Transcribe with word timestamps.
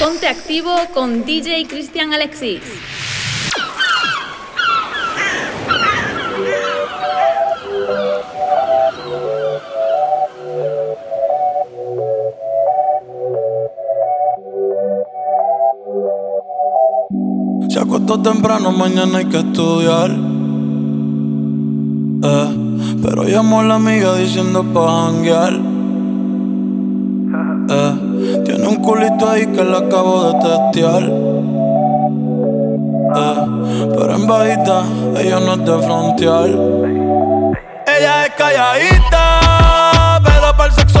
Ponte 0.00 0.28
activo 0.28 0.74
con 0.92 1.24
DJ 1.24 1.66
Cristian 1.66 2.12
Alexis. 2.12 2.60
Se 17.68 17.80
acostó 17.80 18.20
temprano, 18.20 18.72
mañana 18.72 19.18
hay 19.18 19.24
que 19.26 19.38
estudiar. 19.38 20.10
Eh, 22.22 22.56
pero 23.02 23.24
llamó 23.24 23.60
a 23.60 23.64
la 23.64 23.74
amiga 23.76 24.16
diciendo 24.16 24.62
pa' 24.72 25.06
janguear. 25.06 25.63
Culito 28.84 29.28
ahí 29.28 29.46
que 29.46 29.64
le 29.64 29.76
acabo 29.76 30.24
de 30.24 30.34
testear. 30.40 31.02
Eh, 33.16 33.46
pero 33.96 34.14
en 34.14 34.26
bajita, 34.26 34.82
ella 35.18 35.40
no 35.40 35.54
es 35.54 35.64
de 35.64 35.78
frontear. 35.86 36.48
Ella 37.86 38.26
es 38.26 38.30
calladita, 38.36 40.20
pero 40.22 40.56
para 40.56 40.66
el 40.66 40.72
sexo 40.72 41.00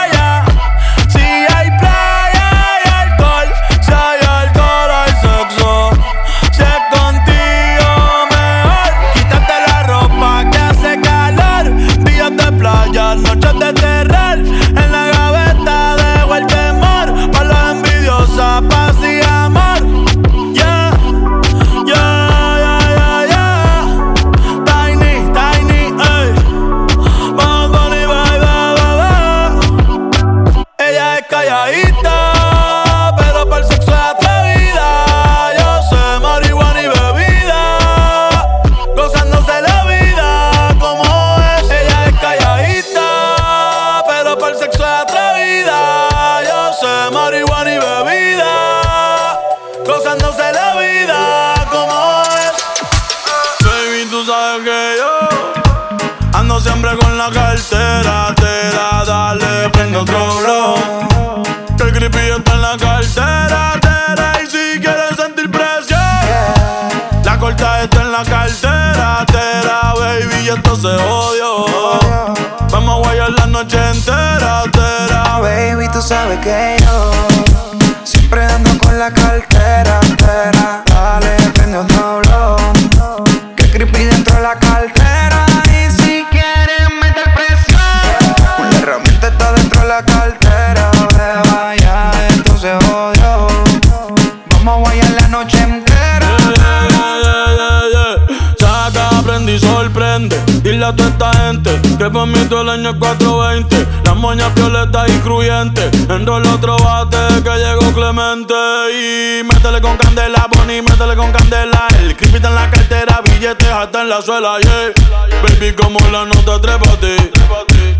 billetes 113.51 113.73
hasta 113.73 114.01
en 114.01 114.09
la 114.09 114.21
suela, 114.21 114.59
yeah. 114.59 114.93
Baby, 115.41 115.73
como 115.73 115.99
la 116.11 116.25
nota, 116.25 116.59
trépate. 116.61 117.15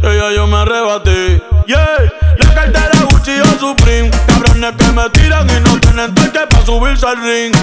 Ella 0.03 0.31
yo 0.33 0.47
me 0.47 0.57
arrebaté, 0.57 1.41
yeah. 1.65 1.97
La 2.37 2.53
cartera 2.53 2.91
Gucci 3.09 3.39
o 3.39 3.59
Supreme. 3.59 4.09
Cabrones 4.27 4.73
que 4.77 4.91
me 4.91 5.09
tiran 5.09 5.49
y 5.49 5.59
no 5.59 5.79
tienen 5.79 6.13
toque 6.13 6.39
para 6.49 6.65
subirse 6.65 7.05
al 7.05 7.17
ring. 7.21 7.55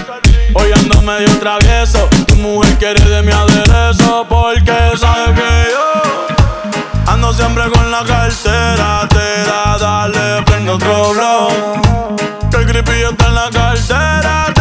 Hoy 0.55 0.73
ando 0.73 1.01
medio 1.03 1.31
travieso. 1.39 2.09
Tu 2.27 2.37
mujer 2.37 2.77
quiere 2.79 3.05
de 3.05 3.23
mi 3.23 3.33
aderezo 3.33 4.27
porque 4.29 4.97
sabe 4.97 5.35
que 5.35 5.69
yo 5.71 7.13
ando 7.13 7.33
siempre 7.33 7.71
con 7.71 7.91
la 7.91 8.05
cartera. 8.05 9.09
Te 9.09 9.43
da, 9.49 9.79
dale, 9.79 10.43
prende 10.45 10.73
otro 10.73 11.13
blow. 11.13 12.17
Que 12.51 12.57
el 12.57 12.67
creepy 12.67 13.03
está 13.11 13.27
en 13.27 13.35
la 13.35 13.51
cartera. 13.51 14.58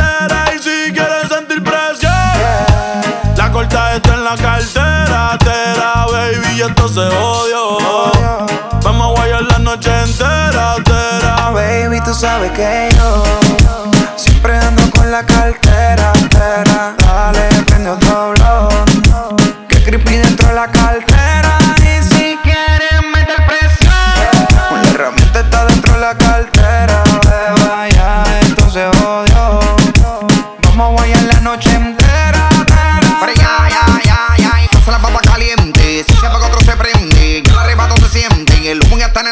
suelta 3.68 3.96
esto 3.96 4.14
en 4.14 4.24
la 4.24 4.36
cartera, 4.36 5.38
tera, 5.40 6.06
baby, 6.12 6.58
y 6.58 6.62
esto 6.62 6.88
se 6.88 7.02
odio. 7.02 7.78
Vamos 8.84 9.08
a 9.08 9.20
guayar 9.20 9.44
la 9.44 9.60
noche 9.60 9.90
entera, 10.04 10.76
tera. 10.84 11.52
Baby, 11.52 12.02
tú 12.02 12.14
sabes 12.14 12.52
que 12.52 12.90
yo 12.96 13.24
siempre 14.16 14.58
ando 14.58 14.90
con 14.92 15.12
la 15.12 15.26
cartera, 15.26 16.14
tera. 16.30 16.96
Dale, 16.98 17.50
prende 17.66 17.90
otro 17.90 18.34
blog. 18.34 19.68
Que 19.68 19.84
creepy 19.84 20.18
dentro 20.18 20.48
de 20.50 20.54
la 20.56 20.68
cartera. 20.68 21.07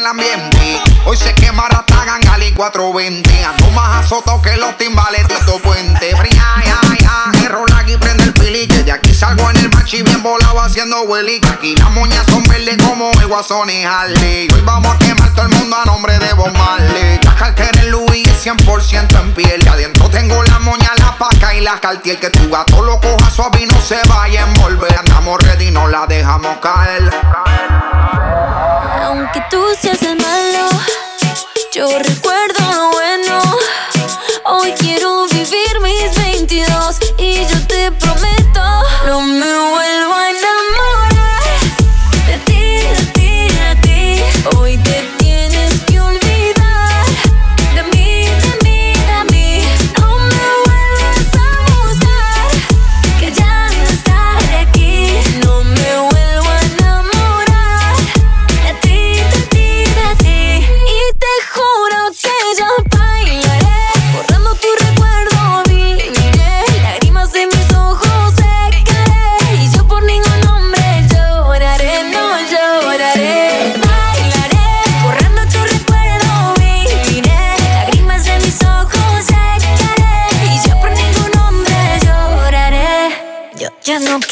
ambiente. 0.06 0.82
Hoy 1.06 1.18
se 1.18 1.34
quema 1.36 1.64
la 1.70 1.80
Ratagan 1.80 2.28
Ali 2.28 2.52
420. 2.54 3.46
Ando 3.46 3.70
más 3.72 4.06
azotado 4.06 4.42
que 4.42 4.56
los 4.58 4.78
timbales 4.78 5.28
de 5.28 5.36
tu 5.46 5.60
puente. 5.62 6.12
Ay, 6.18 6.30
ay, 6.64 6.98
ay, 7.10 7.46
error 7.46 7.68
aquí 7.76 7.98
prende 7.98 8.24
el 8.26 8.34
pili. 8.34 8.68
Que 8.68 8.84
de 8.84 8.92
aquí 8.92 9.14
salgo 9.14 9.50
en 9.50 9.58
el 9.58 9.70
machi 9.70 10.04
bien 10.04 10.22
volado 10.22 10.60
haciendo 10.62 11.02
willy. 11.04 11.42
Aquí 11.52 11.76
las 11.76 11.92
moñas 11.92 12.26
son 12.28 12.44
verdes 12.44 12.78
como 12.84 13.12
el 13.20 13.28
guasón 13.28 13.70
y 13.70 13.84
Harley. 13.84 14.48
Hoy 14.54 14.62
vamos 14.62 14.96
a 14.96 15.00
quemar 15.00 15.34
todo 15.34 15.46
el 15.46 15.52
mundo 15.54 15.76
a 15.76 15.86
nombre 15.86 16.20
de 16.20 16.34
Bob 16.34 16.54
Marley. 16.54 17.20
La 17.24 17.36
cartera 17.36 17.82
en 17.82 17.92
Luis 17.92 18.28
es 18.28 18.46
100% 18.46 19.22
en 19.22 19.34
piel. 19.34 19.64
Y 19.64 19.68
adentro 19.68 20.10
tengo 20.10 20.44
la 20.44 20.60
moña, 20.60 20.92
la 20.98 21.18
paca 21.18 21.56
y 21.56 21.62
la 21.62 21.80
cartier. 21.80 22.20
Que 22.20 22.30
tu 22.30 22.50
gato 22.50 22.82
lo 22.82 23.00
coja 23.00 23.30
suave 23.30 23.62
y 23.62 23.66
no 23.66 23.80
se 23.82 23.98
vaya 24.08 24.44
a 24.44 24.48
envolver. 24.48 24.96
Andamos 24.98 25.42
ready, 25.42 25.72
no 25.72 25.88
la 25.88 26.06
dejamos 26.06 26.58
caer. 26.58 27.95
Aunque 29.18 29.42
tú 29.50 29.64
seas 29.80 30.02
el 30.04 30.18
malo, 30.18 30.68
yo 31.74 31.88
recuerdo 32.00 33.02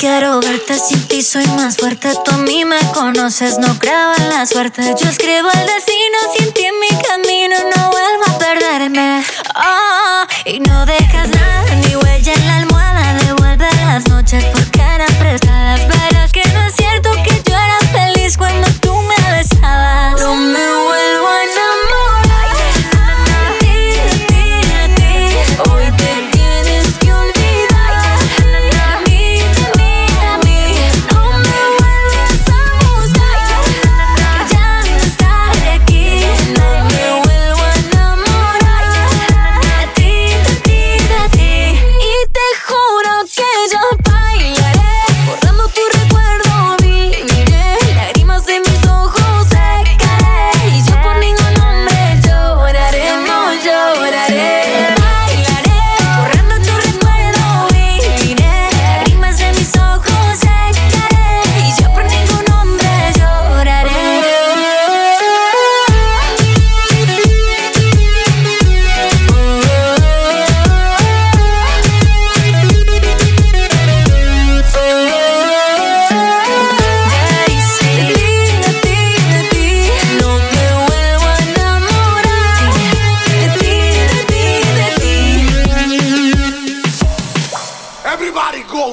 quiero 0.04 0.42
verte, 0.42 0.78
sin 0.78 1.02
ti 1.08 1.22
soy 1.22 1.48
más 1.56 1.78
fuerte. 1.78 2.12
Tú 2.26 2.32
a 2.34 2.38
mí 2.40 2.66
me 2.66 2.78
conoces, 2.94 3.58
no 3.58 3.80
creo 3.80 4.12
la 4.28 4.46
suerte. 4.46 4.82
Yo 5.02 5.10
escribo 5.10 5.50
el 5.50 5.66
destino, 5.66 6.18
sin 6.38 6.52
ti 6.52 6.66
en 6.66 6.78
mi 6.78 6.90
camino 7.08 7.56
no 7.74 7.90
vuelvo 7.90 8.24
a 8.28 8.38
perderme. 8.38 9.24
Oh, 9.56 10.24
y 10.44 10.60
no 10.60 10.86
dejas 10.86 11.30
nada, 11.30 11.76
ni 11.76 11.96
huella 11.96 12.34
en 12.34 12.48
la 12.48 12.58
almohada. 12.58 13.14
Devuelve 13.24 13.70
las 13.86 14.06
noches 14.10 14.44
porque 14.54 14.82
eran 14.82 15.14
prestadas, 15.20 15.80
pero 15.88 16.23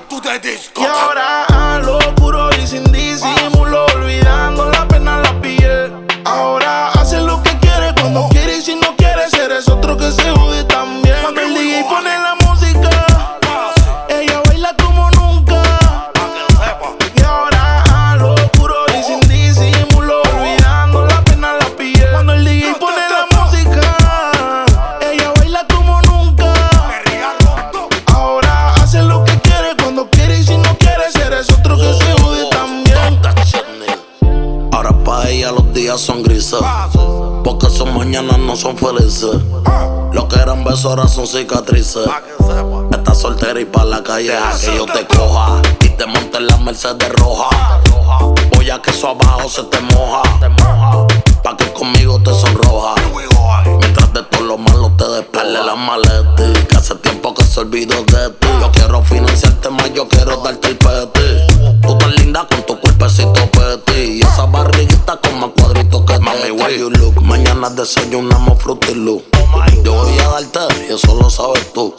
to 0.08 0.20
the 0.20 0.38
disco. 0.42 0.79
Besos 40.80 40.90
ahora 40.90 41.08
son 41.08 41.26
cicatrices. 41.26 42.06
Estás 42.90 43.20
soltera 43.20 43.60
y 43.60 43.66
pa' 43.66 43.84
la 43.84 44.02
calle 44.02 44.32
que 44.60 44.76
yo 44.76 44.86
te 44.86 45.06
coja. 45.06 45.60
Y 45.80 45.88
te 45.90 46.06
monte 46.06 46.38
en 46.38 46.46
la 46.46 46.56
Mercedes 46.56 47.12
roja. 47.12 47.80
Voy 48.54 48.70
a 48.70 48.80
que 48.80 48.90
eso 48.90 49.08
abajo 49.08 49.48
se 49.48 49.62
te 49.64 49.78
moja. 49.80 50.22
Pa' 51.42 51.56
que 51.56 51.70
conmigo 51.72 52.18
te 52.22 52.32
sonroja. 52.32 52.94
Mientras 53.78 54.12
de 54.14 54.22
todo 54.22 54.42
lo 54.42 54.58
malo 54.58 54.90
te 54.96 55.06
despegue 55.08 55.52
la 55.52 55.74
maleta. 55.74 56.66
Que 56.68 56.76
hace 56.76 56.94
tiempo 56.96 57.34
que 57.34 57.44
se 57.44 57.60
olvidó 57.60 58.02
de 58.04 58.30
ti. 58.30 58.48
Yo 58.60 58.72
quiero 58.72 59.02
financiarte 59.02 59.68
más, 59.68 59.92
yo 59.92 60.08
quiero 60.08 60.36
darte 60.38 60.68
el 60.68 60.78
peti. 60.78 61.82
Tú 61.82 61.98
tan 61.98 62.14
linda 62.14 62.46
con 62.48 62.64
tu 62.64 62.80
cuerpecito 62.80 63.50
peti. 63.50 64.00
Y 64.00 64.22
esa 64.22 64.46
barriguita 64.46 65.18
con 65.18 65.40
más 65.40 65.50
cuadritos 65.58 66.04
que 66.06 66.18
Mami, 66.18 66.50
where 66.52 66.78
you 66.78 66.88
look. 66.90 67.20
Mañana 67.22 67.68
desayunamos 67.68 68.58
Fruity 68.62 68.94
eso 70.94 71.14
lo 71.14 71.30
sabes 71.30 71.72
tú. 71.72 71.94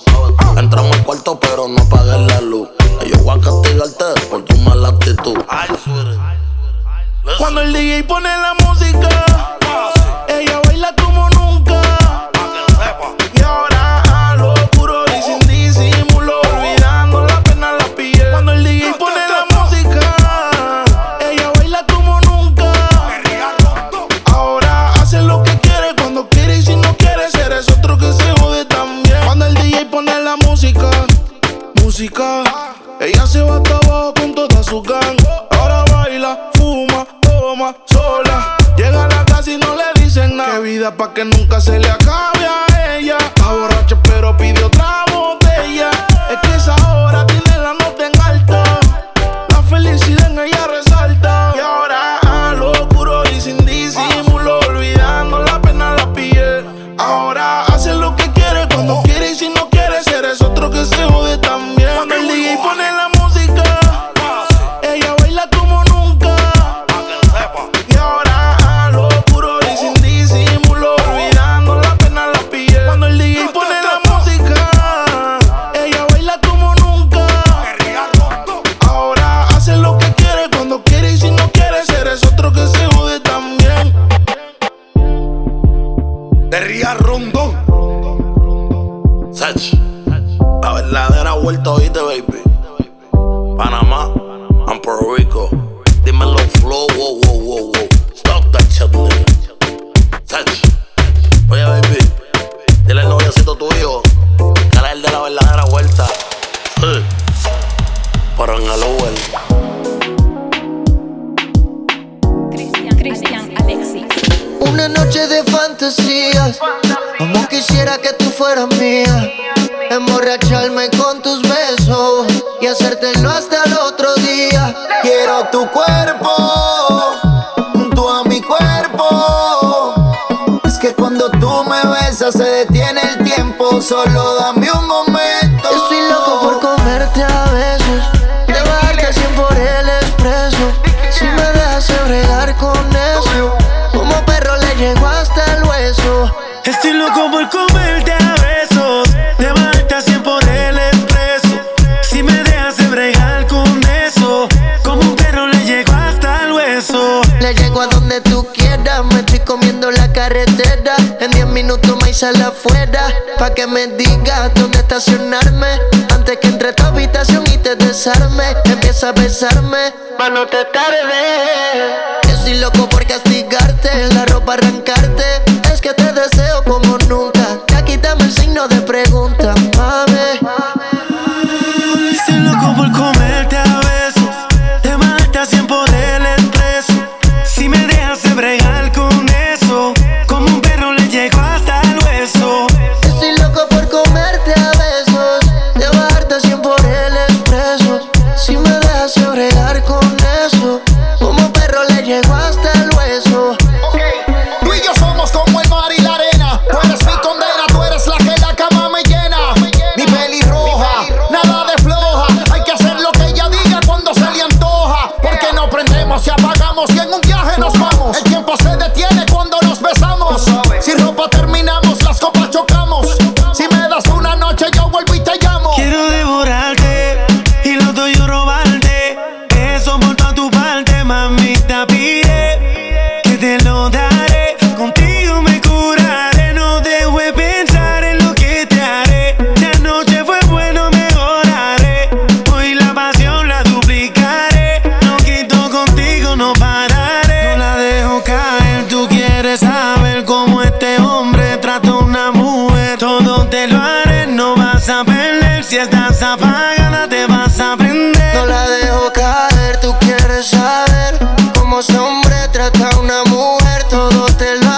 besarme. 169.14 170.11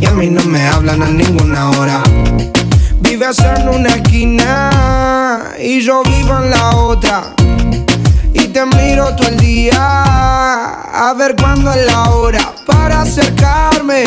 Y 0.00 0.06
a 0.06 0.10
mí 0.12 0.28
no 0.28 0.42
me 0.44 0.66
hablan 0.66 1.02
a 1.02 1.06
ninguna 1.06 1.70
hora. 1.70 2.02
Vives 3.00 3.38
en 3.38 3.68
una 3.68 3.90
esquina 3.90 5.52
y 5.58 5.80
yo 5.80 6.02
vivo 6.02 6.38
en 6.42 6.50
la 6.50 6.76
otra. 6.76 7.22
Y 8.32 8.48
te 8.48 8.66
miro 8.66 9.14
todo 9.16 9.28
el 9.28 9.36
día 9.38 9.76
a 9.76 11.14
ver 11.16 11.36
cuándo 11.36 11.72
es 11.72 11.86
la 11.86 12.10
hora 12.10 12.52
para 12.66 13.02
acercarme. 13.02 14.04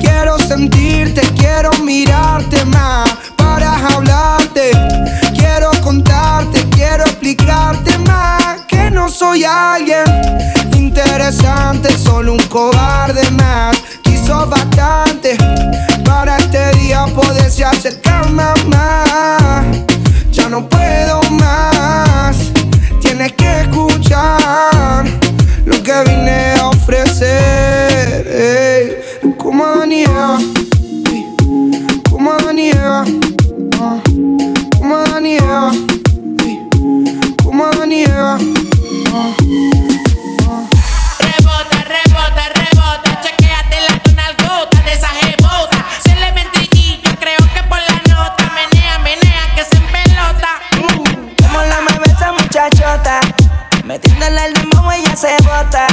Quiero 0.00 0.38
sentirte, 0.38 1.22
quiero 1.36 1.70
mirarte 1.84 2.64
más 2.66 3.10
para 3.36 3.74
hablarte. 3.88 4.70
Quiero 5.36 5.70
contarte, 5.82 6.64
quiero 6.70 7.04
explicarte 7.04 7.96
más 7.98 8.62
que 8.68 8.90
no 8.90 9.08
soy 9.08 9.44
alguien 9.44 10.04
interesante, 10.98 11.96
solo 11.96 12.32
un 12.32 12.42
cobarde 12.48 13.30
más. 13.32 13.76
Bastante 14.28 15.38
para 16.04 16.36
este 16.36 16.70
día 16.78 17.06
poderse 17.06 17.64
acercar 17.64 18.30
más. 18.30 18.54
Ya 20.30 20.50
no 20.50 20.68
puedo 20.68 21.22
más, 21.30 22.36
tienes 23.00 23.32
que 23.32 23.62
escuchar 23.62 25.06
lo 25.64 25.82
que 25.82 25.92
vine 26.04 26.52
a 26.60 26.68
ofrecer. 26.68 28.26
Ey, 28.28 29.34
como 29.38 29.64
Adán 29.64 29.92
y 29.92 30.02
Eva, 30.02 30.38
como 32.10 32.30
Adán 32.32 32.58
Eva, 32.58 33.04
como 34.78 34.96
Adán 34.96 35.26
Eva, 35.26 35.72
como 37.42 37.64
Adán. 37.64 37.88
Metiéndole 53.88 54.44
el 54.44 54.52
dembow 54.52 54.90
ella 54.90 55.16
se 55.16 55.34
bota. 55.44 55.86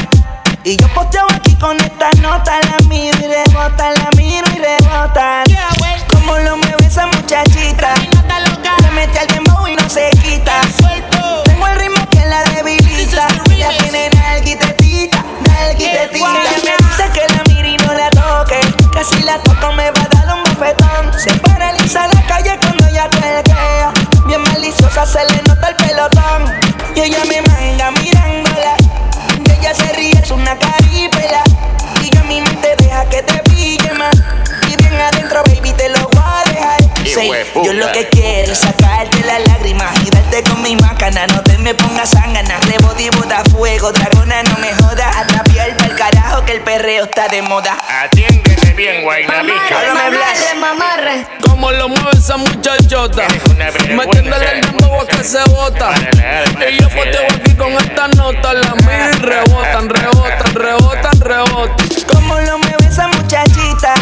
Y 0.66 0.76
yo 0.76 0.86
posteo 0.90 1.26
aquí 1.34 1.56
con 1.56 1.80
esta 1.80 2.10
nota 2.22 2.60
La 2.60 2.78
miro 2.90 3.18
y 3.20 3.28
rebota, 3.28 3.92
la 3.92 4.10
miro 4.18 4.46
y 4.54 4.60
rebota. 4.60 5.44
Como 6.12 6.38
lo 6.40 6.58
mueve 6.58 6.86
esa 6.86 7.08
muchachita. 7.08 7.94
Le 7.96 8.92
mete 8.92 9.18
al 9.18 9.28
dembow 9.28 9.66
y 9.70 9.78
no 9.78 9.90
se 9.90 10.10
quita. 10.22 10.60
Tengo 11.46 11.68
el 11.68 11.80
ritmo 11.80 12.06
que 12.10 12.26
la 12.26 12.44
debilita. 12.44 13.30
Ya 13.58 13.70
tiene 13.78 14.10
nalguitetita, 14.10 15.24
nalguitetita 15.48 16.34
Me 16.34 16.76
dice 16.86 17.10
que 17.14 17.34
la 17.34 17.44
mire 17.48 17.70
y 17.70 17.78
no 17.78 17.94
la 17.94 18.10
toque. 18.10 18.60
Que 18.92 19.06
si 19.06 19.24
la 19.24 19.40
toco 19.40 19.72
me 19.72 19.90
va 19.92 20.02
a 20.02 20.08
dar 20.10 20.36
un 20.36 20.44
bofetón. 20.44 21.18
Se 21.18 21.34
paraliza 21.36 22.08
la 22.08 22.28
calle 22.28 22.60
cuando 22.60 22.88
ella 22.88 23.10
tuerquea 23.10 23.45
perreo 46.78 47.06
está 47.06 47.30
de 47.30 47.42
moda. 47.42 47.78
Atiéndete 48.04 48.74
bien, 48.74 49.02
guaynabica. 49.04 49.80
Háblame, 49.80 50.10
Blas. 50.10 50.56
mamarre. 50.60 51.26
Como 51.48 51.72
lo 51.72 51.88
mueve 51.88 52.12
esa 52.18 52.36
muchachota. 52.36 53.24
Metiéndole 53.96 54.52
el 54.52 54.62
dembow 54.62 55.00
a 55.02 55.08
que 55.08 55.24
se 55.24 55.42
bota. 55.52 55.92
Y 56.70 56.78
yo 56.82 56.90
poteo 56.90 57.24
aquí 57.34 57.56
con 57.56 57.72
esta 57.74 58.10
nota. 58.10 58.54
La 58.54 58.76
miro 58.76 59.10
y 59.10 59.20
rebotan, 59.22 59.90
rebotan, 59.90 60.54
rebotan, 60.54 61.22
rebotan. 61.22 62.06
Como 62.12 62.40
lo 62.42 62.58
mueve 62.58 62.86
esa 62.90 63.08
muchachita. 63.08 63.94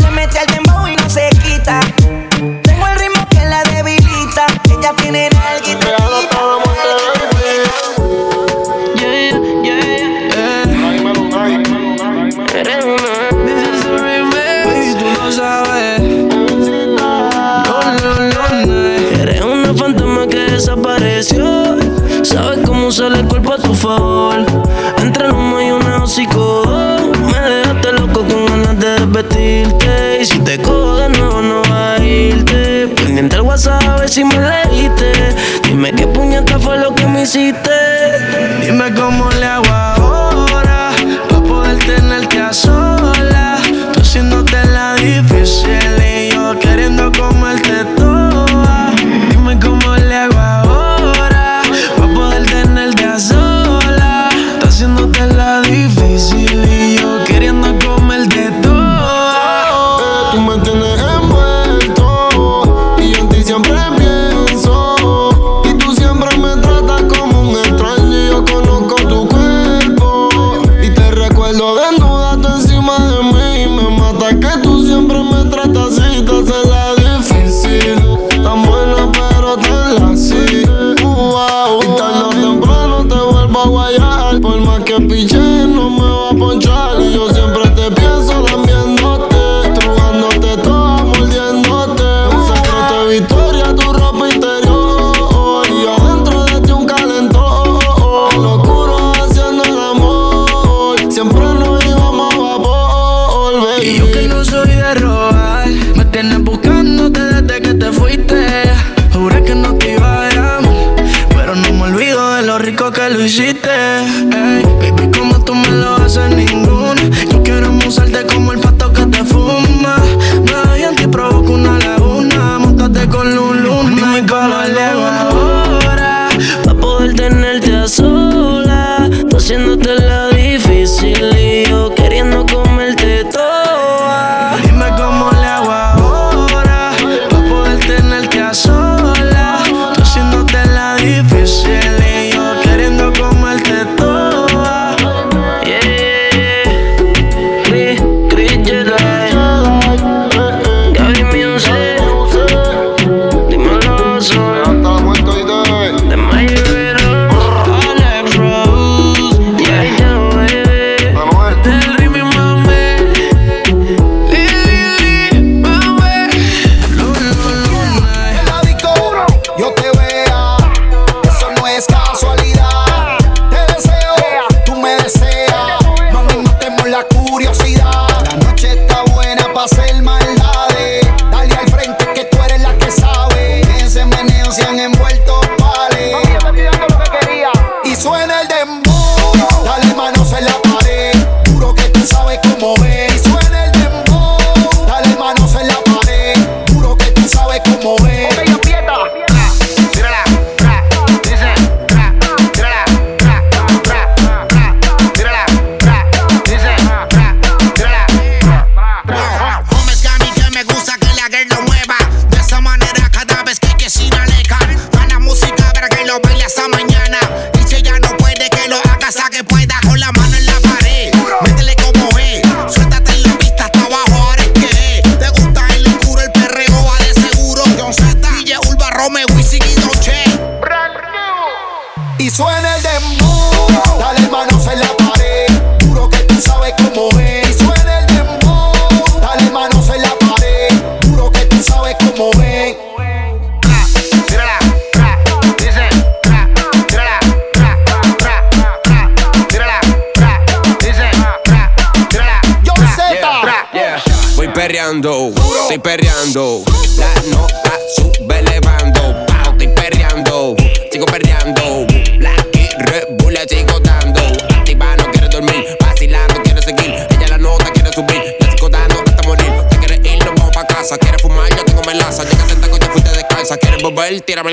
Le 0.00 0.10
mete 0.10 0.38
al 0.40 0.46
dembow 0.46 0.88
y 0.88 0.96
no 0.96 1.03
usar 22.94 23.12
el 23.12 23.26
cuerpo 23.26 23.54
a 23.54 23.56
tu 23.56 23.74
favor. 23.74 24.46
Entre 24.98 25.26
el 25.26 25.32
humo 25.32 25.60
y 25.60 25.70
una 25.72 26.04
hocico. 26.04 26.62
Me 27.26 27.40
dejaste 27.40 27.92
loco 27.92 28.24
con 28.24 28.46
ganas 28.46 28.78
de 28.78 28.90
desvestirte. 29.00 30.18
Y 30.20 30.24
si 30.24 30.38
te 30.38 30.58
cojo 30.58 30.98
de 30.98 31.08
no 31.08 31.62
va 31.68 31.94
a 31.94 32.04
irte. 32.04 32.86
Pendiente 32.94 33.34
al 33.34 33.42
WhatsApp 33.42 33.82
a 33.88 33.96
ver 33.96 34.08
si 34.08 34.24
me 34.24 34.36
leíste. 34.36 35.12
Dime 35.64 35.92
qué 35.92 36.06
puñeta 36.06 36.60
fue 36.60 36.78
lo 36.78 36.94
que 36.94 37.04
me 37.06 37.22
hiciste. 37.22 37.72
Dime 38.60 38.94
cómo 38.94 39.28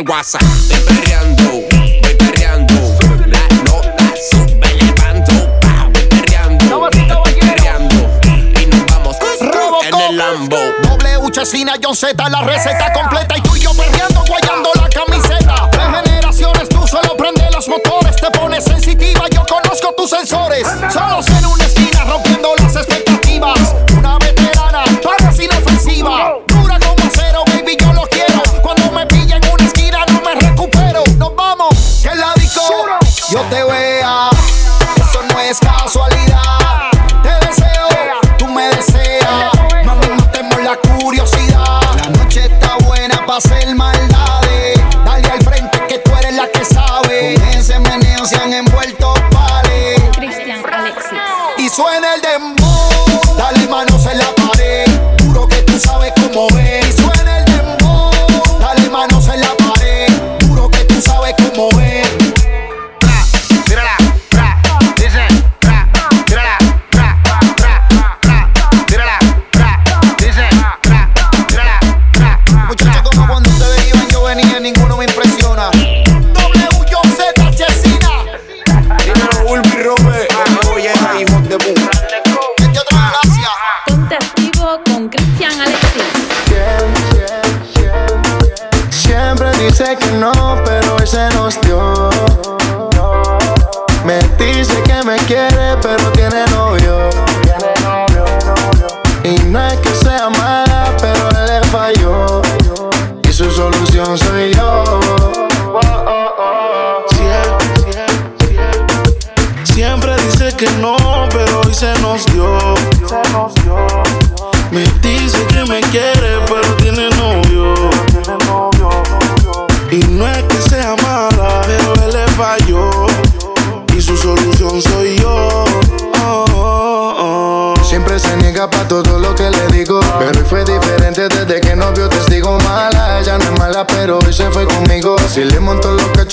el 0.02 0.10
WhatsApp. 0.10 0.42
Perreando, 0.88 1.44
voy 2.02 2.16
perreando. 2.18 2.74
La 3.28 3.48
nota 3.64 4.14
sube 4.30 4.72
elevando. 4.72 5.60
Pau, 5.60 5.92
estoy 5.94 6.08
perreando, 6.08 6.90
estoy 6.90 7.34
perreando. 7.40 7.96
Y 8.60 8.66
nos 8.66 8.86
vamos 8.88 9.18
en 9.84 9.94
el 10.00 10.18
Lambo. 10.18 10.58
W 10.84 11.32
Chesina, 11.32 11.74
John 11.82 11.96
Z, 11.96 12.30
la 12.30 12.42
receta 12.42 12.81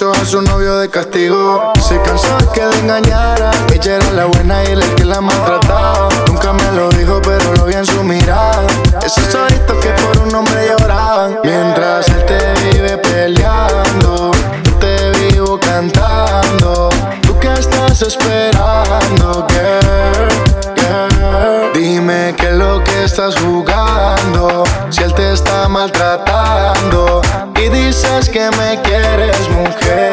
a 0.00 0.24
su 0.24 0.40
novio 0.42 0.78
de 0.78 0.88
castigo. 0.88 1.72
Se 1.80 2.00
cansó 2.02 2.36
que 2.52 2.64
le 2.64 2.78
engañara. 2.78 3.50
Ella 3.72 3.96
era 3.96 4.12
la 4.12 4.26
buena 4.26 4.62
y 4.62 4.68
él 4.68 4.80
el 4.80 4.94
que 4.94 5.04
la 5.04 5.20
maltrataba. 5.20 6.08
Nunca 6.28 6.52
me 6.52 6.70
lo 6.70 6.88
dijo, 6.90 7.20
pero 7.20 7.52
lo 7.54 7.64
vi 7.64 7.74
en 7.74 7.84
su 7.84 8.04
mirada. 8.04 8.64
Esos 9.04 9.34
ojitos 9.34 9.76
que 9.78 9.88
por 9.90 10.18
un 10.18 10.32
hombre 10.36 10.68
lloraban. 10.68 11.40
Mientras 11.42 12.06
él 12.10 12.24
te 12.26 12.70
vive 12.70 12.96
peleando. 12.98 14.30
Yo 14.62 14.74
te 14.74 15.10
vivo 15.18 15.58
cantando. 15.58 16.90
¿Tú 17.22 17.36
qué 17.40 17.52
estás 17.54 18.00
esperando, 18.02 19.46
girl? 19.48 20.28
girl? 20.76 21.72
Dime 21.74 22.34
qué 22.36 22.50
es 22.50 22.54
lo 22.54 22.84
que 22.84 23.02
estás 23.02 23.34
jugando. 23.40 24.62
Si 24.90 25.02
él 25.02 25.12
te 25.14 25.32
está 25.32 25.68
maltratando 25.68 27.17
dices 28.18 28.30
que 28.30 28.50
me 28.56 28.80
quieres, 28.82 29.48
mujer. 29.50 30.07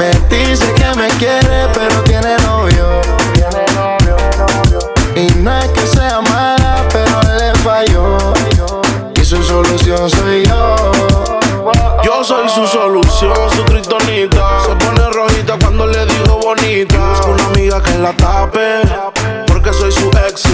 Me 0.00 0.12
dice 0.34 0.64
que 0.72 0.98
me 0.98 1.08
quiere, 1.18 1.68
pero 1.74 2.02
tiene 2.04 2.34
novio. 2.38 3.02
Y 5.14 5.26
no 5.40 5.58
es 5.58 5.68
que 5.72 5.86
sea 5.86 6.22
mala, 6.22 6.88
pero 6.90 7.20
le 7.36 7.52
falló. 7.58 8.16
Y 9.14 9.22
su 9.22 9.42
solución 9.42 10.08
soy 10.08 10.46
yo. 10.46 10.92
Yo 12.02 12.24
soy 12.24 12.48
su 12.48 12.66
solución, 12.66 13.34
su 13.54 13.62
kriptonita. 13.66 14.62
Se 14.64 14.74
pone 14.86 15.06
rojita 15.10 15.58
cuando 15.60 15.86
le 15.86 16.06
digo 16.06 16.38
bonita. 16.38 17.10
Busco 17.10 17.32
una 17.32 17.44
amiga 17.44 17.82
que 17.82 17.98
la 17.98 18.14
tape. 18.14 18.80
Porque 19.48 19.70
soy 19.70 19.92
su 19.92 20.08
ex, 20.26 20.44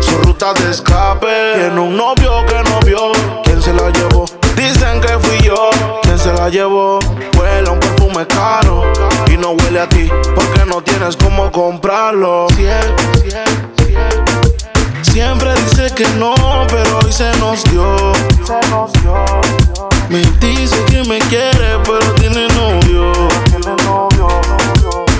su 0.00 0.18
ruta 0.24 0.54
de 0.54 0.72
escape. 0.72 1.52
Tiene 1.54 1.78
un 1.78 1.96
novio 1.96 2.44
que 2.46 2.60
no 2.68 2.80
vio. 2.80 3.12
¿Quién 3.44 3.62
se 3.62 3.72
la 3.74 3.90
llevó? 3.90 4.24
Dicen 4.56 5.00
que 5.00 5.16
fui 5.20 5.38
yo. 5.42 5.70
¿Quién 6.42 6.52
se 6.52 6.58
la 6.58 6.64
llevó? 6.64 6.98
Huele 7.38 7.68
a 7.68 7.72
un 7.72 7.78
perfume 7.78 8.26
caro. 8.26 8.82
Y 9.32 9.36
no 9.36 9.50
huele 9.50 9.80
a 9.80 9.88
ti. 9.88 10.08
Porque 10.34 10.64
no 10.66 10.82
tienes 10.82 11.16
cómo 11.16 11.52
comprarlo. 11.52 12.48
Siempre 15.02 15.54
dice 15.54 15.94
que 15.94 16.08
no, 16.18 16.34
pero 16.68 16.98
hoy 16.98 17.12
se 17.12 17.30
nos 17.38 17.62
dio. 17.64 18.12
Me 20.08 20.20
dice 20.40 20.82
que 20.86 21.04
me 21.04 21.18
quiere, 21.20 21.78
pero 21.84 22.12
tiene 22.14 22.48
novio. 22.48 23.12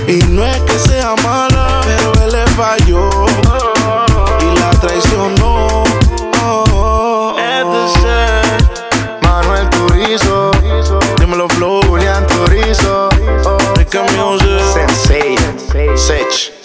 Y 0.07 0.23
no 0.23 0.45
es 0.45 0.59
que 0.61 0.77
sea 0.77 1.15
mala, 1.23 1.81
pero 1.85 2.11
él 2.25 2.31
le 2.33 2.45
falló. 2.51 3.09
Y 4.41 4.59
la 4.59 4.71
traicionó. 4.71 5.82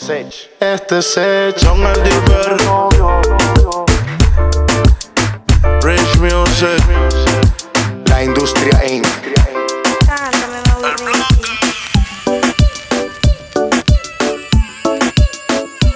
Sech. 0.08 0.48
Este 0.58 1.00
es 1.00 1.06
Sech. 1.12 1.58
Son 1.58 1.82
el 1.86 2.02
Dipper. 2.02 2.56
Rich 5.82 6.16
Music. 6.16 6.82
La 8.06 8.24
industria 8.24 8.86
Inc. 8.86 9.06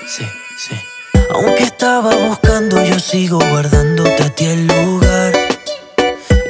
Sí, 0.07 0.27
sí. 0.59 0.77
Aunque 1.33 1.63
estaba 1.63 2.15
buscando 2.15 2.85
yo 2.85 2.99
sigo 2.99 3.39
guardándote 3.39 4.25
a 4.25 4.29
ti 4.29 4.45
el 4.45 4.67
lugar. 4.67 5.33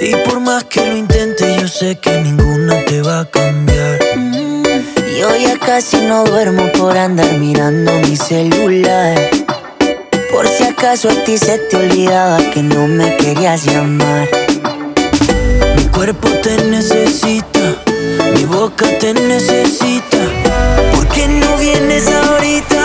Y 0.00 0.16
por 0.26 0.40
más 0.40 0.64
que 0.64 0.84
lo 0.84 0.96
intente, 0.96 1.56
yo 1.60 1.68
sé 1.68 1.96
que 2.00 2.10
ninguna 2.22 2.84
te 2.86 3.02
va 3.02 3.20
a 3.20 3.24
cambiar. 3.30 3.91
Yo 5.18 5.36
ya 5.36 5.58
casi 5.58 5.98
no 5.98 6.24
duermo 6.24 6.70
por 6.72 6.96
andar 6.96 7.38
mirando 7.38 7.92
mi 8.00 8.16
celular. 8.16 9.18
Por 10.32 10.46
si 10.48 10.64
acaso 10.64 11.10
a 11.10 11.24
ti 11.24 11.38
se 11.38 11.58
te 11.58 11.76
olvidaba 11.76 12.38
que 12.52 12.62
no 12.62 12.86
me 12.88 13.16
querías 13.16 13.64
llamar. 13.64 14.28
Mi 15.76 15.84
cuerpo 15.88 16.28
te 16.42 16.56
necesita, 16.64 17.76
mi 18.34 18.44
boca 18.44 18.86
te 18.98 19.14
necesita. 19.14 20.18
¿Por 20.94 21.06
qué 21.08 21.28
no 21.28 21.56
vienes 21.58 22.08
ahorita? 22.08 22.82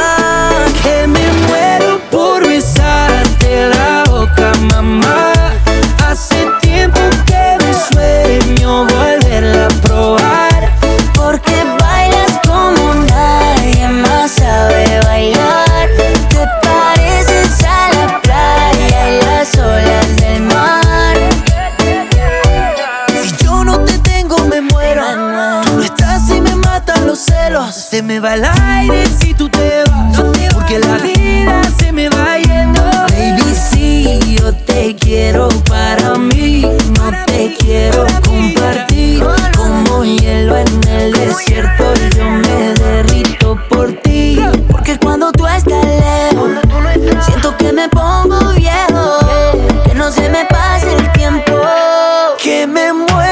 Que 0.84 1.08
me 1.08 1.26
muero 1.48 2.00
por 2.12 2.48
besarte 2.48 3.70
la 3.70 4.04
boca, 4.10 4.52
mamá. 4.74 5.34
Hace 6.06 6.46
tiempo 6.62 7.00
que 7.26 7.58
me 7.64 7.74
sueño 7.74 8.86
volverla 8.86 9.66
a 9.66 9.82
probar. 9.82 10.74
Porque 11.16 11.56
Se 27.98 28.04
me 28.04 28.20
va 28.20 28.36
el 28.36 28.46
aire 28.46 29.08
si 29.08 29.34
tú 29.34 29.50
te 29.50 29.84
vas. 29.90 30.22
Porque 30.54 30.78
la 30.78 30.98
vida 30.98 31.64
se 31.80 31.92
me 31.92 32.08
va 32.10 32.38
yendo. 32.38 32.84
Baby, 32.84 33.56
si 33.56 34.38
yo 34.38 34.54
te 34.54 34.96
quiero 34.96 35.48
para 35.68 36.14
mí, 36.14 36.62
no 36.62 37.26
te 37.26 37.58
quiero 37.60 38.06
compartir. 38.24 39.24
Como 39.56 40.04
hielo 40.04 40.58
en 40.58 40.88
el 40.88 41.12
desierto, 41.12 41.92
yo 42.16 42.30
me 42.30 42.76
derrito 42.76 43.58
por 43.68 43.92
ti. 44.04 44.46
Porque 44.70 44.96
cuando 45.00 45.32
tú 45.32 45.48
estás 45.48 45.84
lejos, 45.84 46.52
siento 47.26 47.58
que 47.58 47.74
me 47.74 47.90
pongo 47.90 48.38
viejo. 48.50 49.18
Que 49.86 49.96
no 49.96 50.12
se 50.12 50.30
me 50.30 50.46
pase 50.46 50.94
el 50.94 51.12
tiempo. 51.14 51.52
Que 52.44 52.68
me 52.68 52.94
muero 52.94 53.27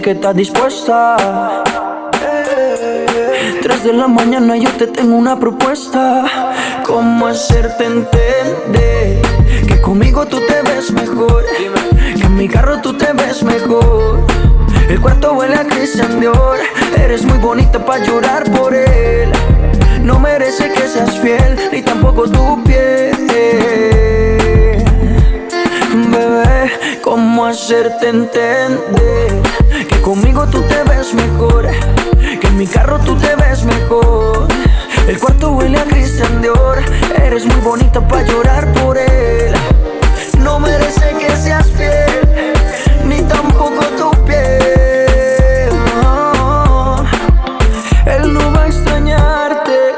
que 0.00 0.12
está 0.12 0.32
dispuesta. 0.32 1.16
Tres 3.62 3.84
de 3.84 3.92
la 3.92 4.06
mañana 4.06 4.56
yo 4.56 4.70
te 4.70 4.86
tengo 4.86 5.16
una 5.16 5.38
propuesta. 5.38 6.24
¿Cómo 6.84 7.26
hacerte 7.26 7.84
entender 7.84 9.20
que 9.66 9.80
conmigo 9.80 10.26
tú 10.26 10.38
te 10.46 10.62
ves 10.62 10.92
mejor? 10.92 11.44
Que 12.16 12.24
en 12.24 12.36
mi 12.36 12.48
carro 12.48 12.80
tú 12.80 12.92
te 12.96 13.12
ves 13.12 13.42
mejor. 13.42 14.20
El 14.88 15.00
cuarto 15.00 15.32
huele 15.32 15.56
a 15.56 15.64
Christian 15.64 16.20
Dior. 16.20 16.58
Eres 16.96 17.24
muy 17.24 17.38
bonita 17.38 17.84
para 17.84 18.04
llorar 18.04 18.44
por 18.52 18.74
él. 18.74 19.32
No 20.02 20.20
merece 20.20 20.70
que 20.70 20.82
seas 20.82 21.18
fiel, 21.18 21.56
ni 21.72 21.82
tampoco 21.82 22.28
tu 22.28 22.62
piel. 22.62 23.16
Bebé, 26.10 27.00
¿cómo 27.02 27.46
hacerte 27.46 28.08
entender 28.08 29.47
conmigo 30.08 30.46
tú 30.46 30.62
te 30.62 30.82
ves 30.84 31.12
mejor? 31.12 31.68
Que 32.40 32.46
en 32.46 32.56
mi 32.56 32.66
carro 32.66 32.98
tú 33.00 33.14
te 33.16 33.36
ves 33.36 33.64
mejor. 33.64 34.48
El 35.06 35.18
cuarto 35.18 35.52
huele 35.52 35.78
a 35.78 35.84
Christian 35.84 36.40
Dior. 36.40 36.78
Eres 37.22 37.44
muy 37.44 37.60
bonita 37.60 38.00
para 38.00 38.22
llorar 38.22 38.72
por 38.72 38.96
él. 38.96 39.52
No 40.38 40.60
merece 40.60 41.14
que 41.20 41.36
seas 41.36 41.66
fiel, 41.72 42.54
ni 43.04 43.20
tampoco 43.20 43.84
tu 43.98 44.10
piel. 44.24 45.72
Oh. 46.02 47.04
Él 48.06 48.32
no 48.32 48.50
va 48.50 48.62
a 48.62 48.66
extrañarte, 48.66 49.94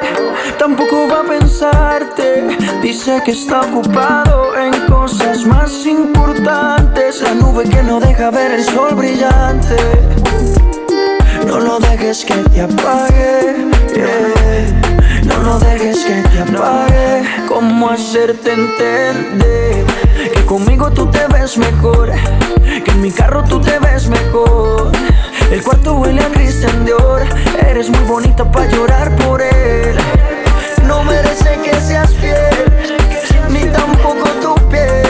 tampoco 0.58 1.06
va 1.06 1.20
a 1.20 1.22
pensarte. 1.22 2.48
Dice 2.82 3.22
que 3.24 3.30
está 3.30 3.60
ocupado 3.60 4.56
en 4.56 4.72
cosas 4.86 5.46
más 5.46 5.86
importantes. 5.86 6.89
La 7.30 7.36
nube 7.36 7.62
que 7.62 7.80
no 7.84 8.00
deja 8.00 8.32
ver 8.32 8.50
el 8.50 8.64
sol 8.64 8.96
brillante. 8.96 9.76
No 11.46 11.60
lo 11.60 11.78
dejes 11.78 12.24
que 12.24 12.34
te 12.34 12.62
apague. 12.62 13.68
yeah. 13.94 15.22
No 15.22 15.38
lo 15.38 15.60
dejes 15.60 15.98
que 16.04 16.22
te 16.28 16.40
apague. 16.40 17.22
¿Cómo 17.46 17.88
hacerte 17.88 18.52
entender 18.52 19.86
que 20.34 20.44
conmigo 20.44 20.90
tú 20.90 21.06
te 21.06 21.24
ves 21.28 21.56
mejor? 21.56 22.10
Que 22.64 22.90
en 22.90 23.00
mi 23.00 23.12
carro 23.12 23.44
tú 23.44 23.60
te 23.60 23.78
ves 23.78 24.08
mejor. 24.08 24.90
El 25.52 25.62
cuarto 25.62 25.98
huele 25.98 26.22
a 26.22 26.28
Christian 26.32 26.84
Dior. 26.84 27.22
Eres 27.64 27.90
muy 27.90 28.04
bonita 28.06 28.50
para 28.50 28.66
llorar 28.66 29.14
por 29.14 29.40
él. 29.40 29.96
No 30.84 31.04
merece 31.04 31.60
que 31.62 31.80
seas 31.80 32.12
fiel, 32.12 32.98
ni 33.50 33.66
tampoco 33.66 34.28
tu 34.42 34.54
piel. 34.68 35.09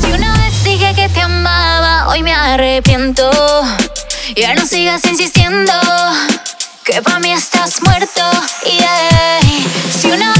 Si 0.00 0.12
una 0.12 0.36
vez 0.38 0.64
dije 0.64 0.94
que 0.94 1.08
te 1.08 1.20
amaba, 1.20 2.08
hoy 2.08 2.22
me 2.22 2.32
arrepiento. 2.32 3.30
Ya 4.36 4.54
no 4.54 4.64
sigas 4.64 5.04
insistiendo, 5.04 5.72
que 6.84 7.02
pa' 7.02 7.18
mí 7.18 7.32
estás 7.32 7.82
muerto. 7.82 8.22
Si 10.00 10.10
una 10.10 10.32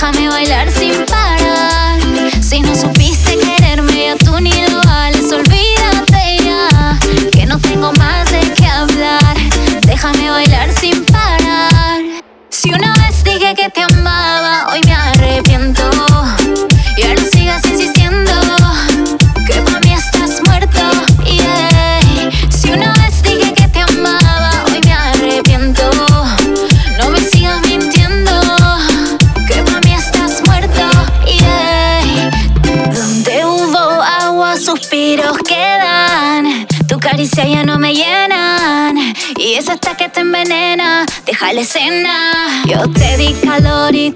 Déjame 0.00 0.30
bailar 0.30 0.70
sin 0.70 0.89
Escena. 41.72 42.64
Yo 42.66 42.80
te 42.90 43.16
di 43.16 43.32
calor 43.34 43.94
y 43.94 44.10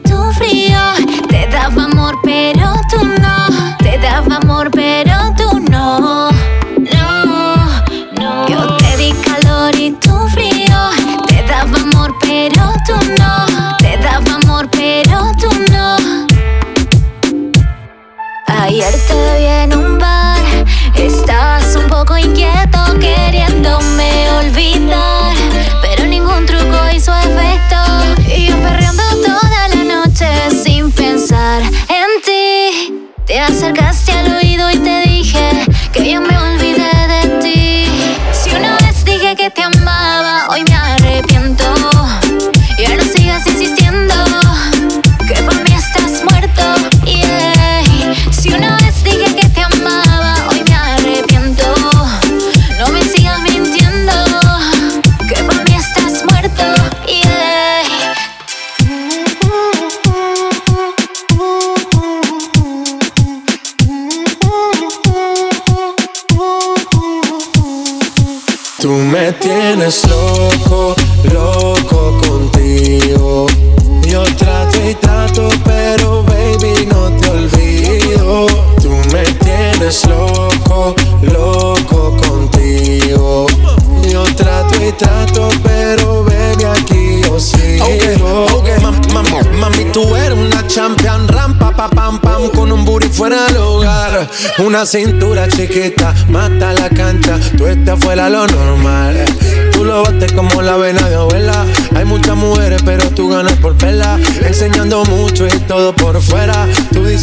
Cintura 94.86 95.48
chiquita, 95.48 96.14
mata 96.28 96.74
la 96.74 96.90
cancha, 96.90 97.38
tú 97.56 97.66
estás 97.66 97.98
fuera 97.98 98.28
lo 98.28 98.46
normal. 98.46 99.24
Tú 99.72 99.82
lo 99.82 100.02
bates 100.02 100.30
como 100.32 100.60
la 100.60 100.76
vena 100.76 101.08
de 101.08 101.14
abuela. 101.14 101.64
Hay 101.96 102.04
muchas 102.04 102.36
mujeres, 102.36 102.82
pero 102.84 103.08
tú 103.10 103.30
ganas 103.30 103.54
por 103.54 103.76
vela. 103.78 104.18
Enseñando 104.46 105.02
mucho 105.06 105.46
y 105.46 105.58
todo 105.60 105.94
por 105.94 106.20
fuera. 106.20 106.68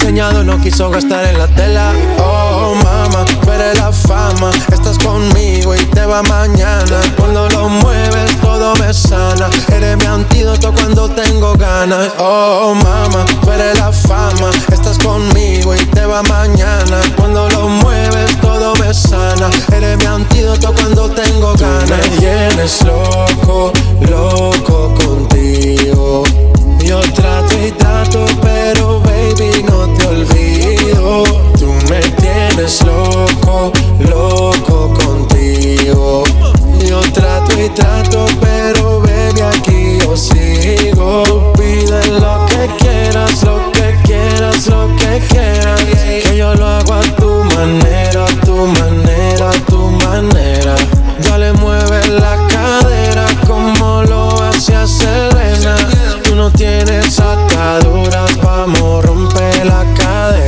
Tu 0.02 0.08
diseñado 0.08 0.44
no 0.44 0.60
quiso 0.60 0.90
gastar 0.90 1.26
en 1.26 1.38
la 1.38 1.48
tela. 1.50 1.94
Oh, 2.18 2.74
mama, 2.74 3.24
eres 3.54 3.78
la 3.78 3.92
fama. 3.92 4.50
Estás 4.74 4.98
conmigo 4.98 5.76
y 5.76 5.86
te 5.86 6.04
va 6.08 6.24
mañana. 6.24 7.02
Cuando 7.18 7.48
lo 7.50 7.70
mueves, 7.70 8.36
todo 8.42 8.74
me 8.78 8.92
sana. 8.96 9.48
Eres 9.72 9.98
mi 9.98 10.06
antídoto 10.06 10.74
cuando 10.74 11.08
tengo 11.08 11.54
ganas. 11.54 12.12
Oh, 12.18 12.74
mama, 12.74 13.24
eres 13.54 13.78
la 13.78 13.92
fama. 13.92 14.50
Estás 14.74 14.98
conmigo 14.98 15.76
y 15.76 15.86
te 15.86 16.04
va 16.08 16.24
mañana. 16.24 17.00
Cuando 17.16 17.48
lo 17.50 17.68
mueves, 17.68 18.42
todo 18.42 18.74
me 18.78 18.92
sana. 18.96 19.52
Eres 19.72 20.00
mi 20.00 20.06
antídoto 20.06 20.74
cuando 20.74 21.12
tengo 21.12 21.54
ganas. 21.54 22.10
Me 22.10 22.18
tienes 22.18 22.82
loco, 22.82 23.72
loco 24.10 24.96
contigo. 24.96 26.24
Yo 26.80 27.00
trato 27.14 27.54
y 27.64 27.72
trato, 27.74 28.26
pero 28.42 29.11
Tú 31.02 31.74
me 31.90 32.00
tienes 32.22 32.80
loco, 32.84 33.72
loco 34.08 34.94
contigo. 34.94 36.24
Yo 36.88 37.00
trato 37.12 37.60
y 37.60 37.70
trato, 37.70 38.28
pero 38.40 39.00
baby 39.02 39.42
aquí 39.42 39.98
yo 40.00 40.16
sigo. 40.16 41.54
Pide 41.54 42.08
lo 42.20 42.46
que 42.46 42.70
quieras, 42.78 43.42
lo 43.42 43.72
que 43.72 43.96
quieras, 44.04 44.68
lo 44.68 44.96
que 44.96 45.20
quieras. 45.28 45.82
Que 45.84 46.38
yo 46.38 46.54
lo 46.54 46.68
hago 46.68 46.94
a 46.94 47.02
tu 47.16 47.44
manera, 47.56 48.26
a 48.26 48.46
tu 48.46 48.68
manera, 48.68 49.50
a 49.50 49.66
tu 49.72 49.80
manera. 50.06 50.76
Ya 51.24 51.40
le 51.40 51.52
mueves 51.54 52.10
la 52.10 52.38
cadera 52.48 53.26
como 53.48 54.04
lo 54.04 54.40
hacía 54.44 54.86
Selena. 54.86 55.76
Tú 56.24 56.36
no 56.36 56.52
tienes 56.52 57.20
ataduras, 57.20 58.38
vamos, 58.44 59.04
rompe 59.04 59.66
la 59.66 59.84
cadena. 59.96 60.41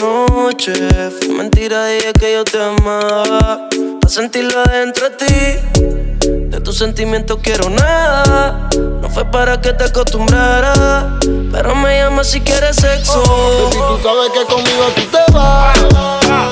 Noche. 0.00 0.72
Fue 1.18 1.28
mentira, 1.28 1.86
dije 1.86 2.12
que 2.12 2.32
yo 2.34 2.44
te 2.44 2.62
amaba. 2.62 3.68
Para 4.00 4.08
sentirlo 4.08 4.62
dentro 4.64 5.08
de 5.08 5.16
ti. 5.16 6.28
De 6.50 6.60
tus 6.60 6.78
sentimientos 6.78 7.38
quiero 7.42 7.68
nada. 7.70 8.68
No 9.00 9.08
fue 9.08 9.24
para 9.24 9.60
que 9.60 9.72
te 9.72 9.84
acostumbrara. 9.84 11.18
Pero 11.52 11.74
me 11.74 11.98
llama 11.98 12.24
si 12.24 12.40
quieres 12.40 12.76
sexo. 12.76 13.22
Baby, 13.22 13.76
tú 13.76 13.98
sabes 14.02 14.30
que 14.32 14.44
conmigo 14.52 14.84
tú 14.94 15.02
te 15.02 15.32
vas. 15.32 15.78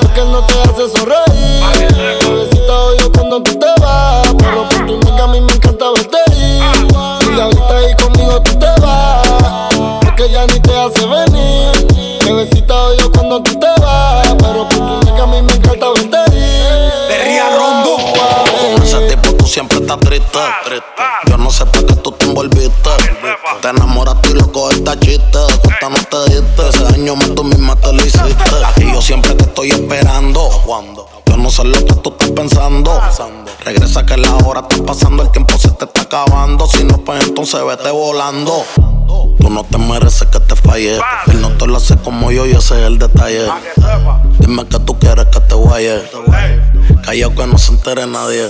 Porque 0.01 0.21
no 0.21 0.45
te 0.45 0.53
hace 0.61 0.97
sonreír. 0.97 2.19
Bebecita 2.21 2.73
odio 2.73 3.11
cuando 3.11 3.43
tú 3.43 3.57
te 3.57 3.81
vas. 3.81 4.33
Pero 4.37 4.69
por 4.69 4.85
tu 4.85 4.99
nega 4.99 5.23
a 5.23 5.27
mí 5.27 5.41
me 5.41 5.53
encanta 5.53 5.85
verte 5.91 6.17
ir. 6.35 7.35
Y 7.35 7.39
ahorita 7.39 7.77
ahí 7.77 7.95
conmigo 7.95 8.41
tú 8.41 8.57
te 8.57 8.81
vas. 8.81 9.75
Porque 10.01 10.29
ya 10.31 10.45
ni 10.47 10.56
triste. 19.99 20.39
Yo 21.27 21.37
no 21.37 21.49
sé 21.51 21.65
para 21.65 21.85
qué 21.85 21.95
tú 21.95 22.11
te 22.11 22.25
envolviste. 22.25 22.89
Te 23.61 23.69
enamoraste 23.69 24.29
y 24.29 24.33
loco 24.33 24.69
esta 24.71 24.99
chiste. 24.99 25.37
De 25.37 25.59
cuenta 25.59 25.89
no 25.89 25.97
te 25.97 26.33
diste. 26.33 26.69
Ese 26.69 26.83
daño 26.83 27.15
más 27.15 27.33
tú 27.35 27.43
misma 27.43 27.75
te 27.75 27.93
lo 27.93 28.05
hiciste. 28.05 28.33
Y 28.77 28.91
yo 28.91 29.01
siempre 29.01 29.33
te 29.35 29.43
estoy 29.45 29.71
esperando. 29.71 30.49
Yo 31.25 31.37
no 31.37 31.49
sé 31.49 31.63
lo 31.63 31.85
que 31.85 31.93
tú 31.95 32.09
estás 32.11 32.31
pensando. 32.31 33.01
Regresa 33.65 34.05
que 34.05 34.17
la 34.17 34.35
hora 34.37 34.61
está 34.61 34.83
pasando. 34.85 35.23
El 35.23 35.31
tiempo 35.31 35.57
se 35.57 35.69
te 35.71 35.85
está 35.85 36.01
acabando. 36.01 36.67
Si 36.67 36.83
no, 36.83 36.97
pues 36.99 37.23
entonces 37.23 37.63
vete 37.65 37.91
volando. 37.91 38.63
Tú 39.39 39.49
no 39.49 39.63
te 39.63 39.77
mereces 39.77 40.27
que 40.27 40.39
te 40.39 40.55
falle. 40.55 40.99
Él 41.27 41.41
no 41.41 41.49
te 41.51 41.67
lo 41.67 41.77
hace 41.77 41.95
como 41.97 42.31
yo 42.31 42.45
y 42.45 42.51
ese 42.51 42.79
es 42.79 42.87
el 42.87 42.99
detalle. 42.99 43.47
Dime 44.39 44.65
que 44.67 44.79
tú 44.79 44.97
quieres 44.99 45.25
que 45.27 45.39
te 45.41 45.55
guaye. 45.55 46.01
Callao 47.03 47.35
que 47.35 47.47
no 47.47 47.57
se 47.57 47.71
entere 47.71 48.05
nadie. 48.05 48.49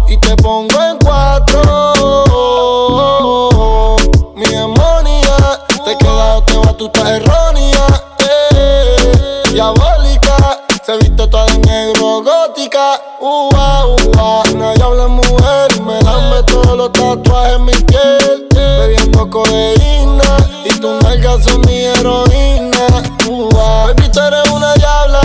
Codeína. 19.31 20.37
Y 20.63 20.69
tus 20.79 21.01
nalgas 21.01 21.43
son 21.43 21.61
mi 21.61 21.85
heroína. 21.85 22.85
Ua, 23.27 23.85
baby, 23.87 24.09
tú 24.11 24.19
eres 24.19 24.47
una 24.51 24.73
diabla. 24.75 25.21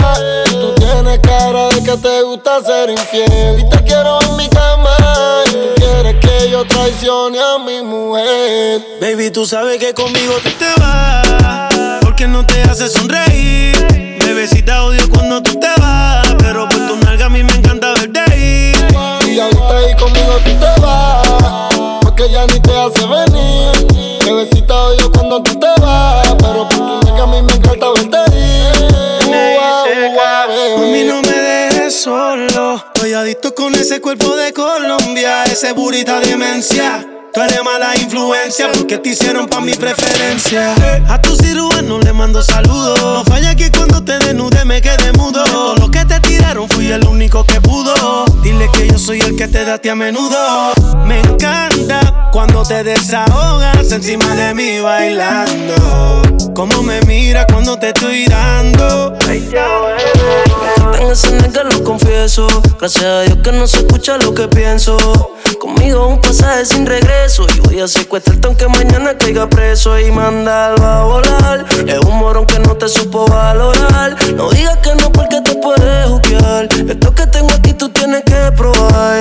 Y 0.49 0.53
tú 0.53 0.73
tienes 0.75 1.19
cara 1.19 1.67
de 1.67 1.83
que 1.83 1.97
te 1.97 2.23
gusta 2.23 2.63
ser 2.63 2.89
infiel. 2.89 3.59
Y 3.59 3.69
te 3.69 3.83
quiero 3.83 4.19
en 4.23 4.35
mi 4.37 4.47
cama. 4.49 4.95
Y 5.49 5.51
tú 5.51 5.67
quieres 5.75 6.15
que 6.21 6.49
yo 6.49 6.65
traicione 6.65 7.37
a 7.39 7.59
mi 7.59 7.83
mujer. 7.83 8.81
Baby, 8.99 9.29
tú 9.29 9.45
sabes 9.45 9.77
que 9.77 9.93
conmigo 9.93 10.33
tú 10.41 10.49
te 10.57 10.81
vas. 10.81 11.99
Porque 12.01 12.27
no 12.27 12.43
te 12.45 12.63
hace 12.63 12.87
sonreír. 12.87 13.75
Bebecita 14.25 14.83
odio 14.83 15.07
cuando 15.09 15.43
tú 15.43 15.59
te 15.59 15.69
vas. 15.79 16.33
Pero 16.39 16.67
por 16.67 16.87
tu 16.87 16.95
nalga 16.97 17.25
a 17.25 17.29
mí 17.29 17.43
me 17.43 17.53
encanta 17.53 17.93
verte 17.93 18.21
ir. 18.35 18.77
Y 19.27 19.39
ahorita 19.39 19.77
ahí 19.77 19.95
conmigo 19.95 20.33
tú 20.43 20.51
te 20.51 20.81
vas. 20.81 21.99
Porque 22.01 22.29
ya 22.31 22.47
ni 22.47 22.59
te 22.59 22.71
hace 22.75 23.05
venir. 23.05 23.86
Cuando 25.37 25.51
tú 25.51 25.59
te 25.59 25.81
vas. 25.81 26.35
Pero 26.39 26.67
por 26.67 26.77
tu 26.77 27.05
nega 27.05 27.23
a 27.23 27.27
mí 27.27 27.41
me 27.43 27.53
encanta 27.53 27.89
verte 27.91 28.17
ir. 28.35 28.87
Mami, 30.77 31.03
no 31.03 31.21
me 31.21 31.31
dejes 31.31 32.01
solo. 32.01 32.83
Estoy 32.95 33.13
adicto 33.13 33.53
con 33.53 33.75
ese 33.75 34.01
cuerpo 34.01 34.35
de 34.35 34.51
Colombia, 34.51 35.43
ese 35.43 35.73
burita 35.73 36.19
demencia. 36.19 37.05
Tú 37.37 37.43
eres 37.43 37.63
mala 37.63 37.95
influencia 37.95 38.67
porque 38.73 38.97
te 38.97 39.09
hicieron 39.09 39.45
pa' 39.45 39.61
mi 39.61 39.75
preferencia. 39.75 40.73
A 41.07 41.21
tu 41.21 41.35
cirujano 41.35 41.99
le 41.99 42.11
mando 42.11 42.41
saludos. 42.41 42.99
No 42.99 43.23
falla 43.25 43.53
que 43.53 43.69
cuando 43.69 44.03
te 44.03 44.17
desnude 44.17 44.65
me 44.65 44.81
quede 44.81 45.13
mudo. 45.13 45.43
De 45.43 45.51
todo 45.51 45.75
lo 45.75 45.91
que 45.91 46.03
te 46.03 46.19
tiraron 46.19 46.67
fui 46.67 46.91
el 46.91 47.05
único 47.05 47.43
que 47.43 47.61
pudo. 47.61 48.25
Dile 48.41 48.67
que 48.73 48.87
yo 48.87 48.97
soy 48.97 49.19
el 49.19 49.35
que 49.35 49.47
te 49.47 49.65
da 49.65 49.75
a 49.75 49.77
ti 49.77 49.89
a 49.89 49.93
menudo. 49.93 50.73
Me 51.05 51.19
encanta 51.19 52.31
cuando 52.31 52.63
te 52.63 52.83
desahogas 52.83 53.91
encima 53.91 54.33
de 54.33 54.55
mí 54.55 54.79
bailando. 54.79 56.23
Como 56.55 56.81
me 56.81 57.01
mira 57.01 57.45
cuando 57.45 57.77
te 57.77 57.89
estoy 57.89 58.25
dando. 58.25 59.15
En 60.99 61.11
ese 61.11 61.33
nega 61.33 61.65
lo 61.65 61.83
confieso. 61.83 62.47
Gracias 62.79 63.05
a 63.05 63.21
Dios 63.21 63.37
que 63.43 63.51
no 63.51 63.67
se 63.67 63.77
escucha 63.77 64.17
lo 64.17 64.33
que 64.33 64.47
pienso. 64.47 65.36
Conmigo 65.55 66.07
un 66.07 66.19
pasaje 66.19 66.65
sin 66.65 66.85
regreso. 66.85 67.45
Y 67.55 67.59
voy 67.61 67.79
a 67.79 67.87
secuestrarte 67.87 68.47
aunque 68.47 68.67
mañana 68.67 69.17
caiga 69.17 69.47
preso 69.49 69.97
y 69.99 70.11
mandarlo 70.11 70.85
a 70.85 71.03
volar. 71.03 71.65
Es 71.87 71.99
un 71.99 72.17
morón 72.17 72.45
que 72.45 72.59
no 72.59 72.75
te 72.75 72.87
supo 72.89 73.25
valorar. 73.27 74.15
No 74.33 74.49
digas 74.51 74.77
que 74.77 74.93
no 74.95 75.11
porque 75.11 75.41
te 75.41 75.55
puedes 75.55 76.07
juzgar. 76.07 76.67
Esto 76.89 77.15
que 77.15 77.27
tengo 77.27 77.51
aquí 77.51 77.73
tú 77.73 77.89
tienes 77.89 78.23
que 78.23 78.51
probar. 78.55 79.19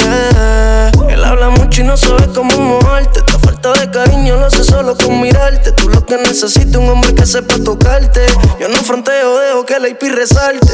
Él 1.09 1.25
habla 1.25 1.51
mucho 1.51 1.83
y 1.83 1.85
no 1.85 1.97
sabe 1.97 2.27
cómo 2.35 2.57
mojarte. 2.59 3.21
Falta 3.67 3.81
de 3.81 3.91
cariño 3.91 4.37
lo 4.37 4.47
hace 4.47 4.63
solo 4.63 4.97
con 4.97 5.21
mirarte. 5.21 5.73
Tú 5.73 5.89
lo 5.89 6.05
que 6.07 6.17
necesitas 6.19 6.77
un 6.77 6.89
hombre 6.89 7.13
que 7.15 7.27
sepa 7.27 7.57
tocarte. 7.65 8.25
Yo 8.61 8.69
no 8.69 8.77
fronteo, 8.77 9.39
dejo 9.41 9.67
que 9.67 9.81
la 9.81 9.89
IP 9.89 10.03
resalte. 10.03 10.73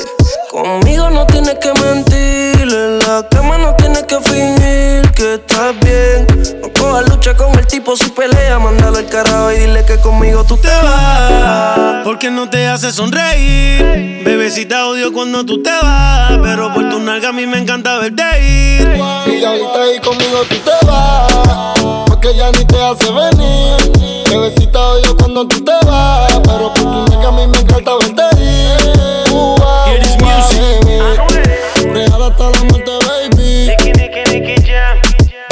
Conmigo 0.50 1.08
no 1.08 1.26
tienes 1.26 1.54
que 1.54 1.72
mentir. 1.72 2.60
En 2.60 2.98
la 2.98 3.26
cama 3.30 3.56
no 3.56 3.74
tienes 3.76 4.02
que 4.02 4.20
fingir 4.20 5.10
que 5.12 5.34
estás 5.34 5.74
bien. 5.80 6.26
No 6.60 6.70
cojas 6.78 7.08
lucha 7.08 7.34
con 7.34 7.58
el 7.58 7.66
tipo 7.66 7.96
si 7.96 8.10
pelea. 8.10 8.58
Mándalo 8.58 8.98
al 8.98 9.06
carajo 9.06 9.52
y 9.52 9.60
dile 9.60 9.86
que 9.86 9.96
conmigo 9.98 10.44
tú 10.44 10.58
te 10.58 10.68
vas. 10.68 12.04
Porque 12.04 12.30
no 12.30 12.50
te 12.50 12.68
hace 12.68 12.92
sonreír. 12.92 14.22
Bebecita 14.22 14.86
odio 14.86 15.14
cuando 15.14 15.46
tú 15.46 15.62
te 15.62 15.70
vas. 15.70 16.38
Pero 16.42 16.74
por 16.74 16.90
tu 16.90 16.98
nalga 16.98 17.30
a 17.30 17.32
mí 17.32 17.46
me 17.46 17.58
encanta 17.58 17.98
verte 17.98 18.22
ir. 18.42 18.96
Y 19.28 19.44
ahorita 19.44 19.82
ahí 19.82 19.98
conmigo 20.00 20.42
tú 20.46 20.56
te 20.56 20.86
vas. 20.86 22.11
Porque 22.22 22.38
ya 22.38 22.52
ni 22.52 22.64
te 22.64 22.80
hace 22.80 23.10
venir. 23.10 24.24
Bebecita 24.30 24.78
odio 24.92 25.16
cuando 25.16 25.44
tú 25.48 25.64
te 25.64 25.72
vas. 25.84 26.38
Pero 26.44 26.72
por 26.72 26.82
tu 26.82 27.04
nega 27.10 27.28
a 27.28 27.32
mí 27.32 27.46
me 27.48 27.58
encanta 27.58 27.96
verte 27.96 28.22
ir. 28.40 29.32
Ua, 29.32 29.86
music. 30.20 30.60
baby. 30.86 31.92
Real 31.92 32.22
hasta 32.22 32.50
la 32.50 32.62
muerte, 32.62 32.92
baby. 33.08 33.70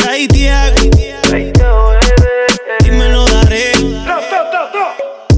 Ay, 0.08 0.28
Tiago. 0.28 0.76
Dímelo, 2.84 3.24
daré. 3.24 3.72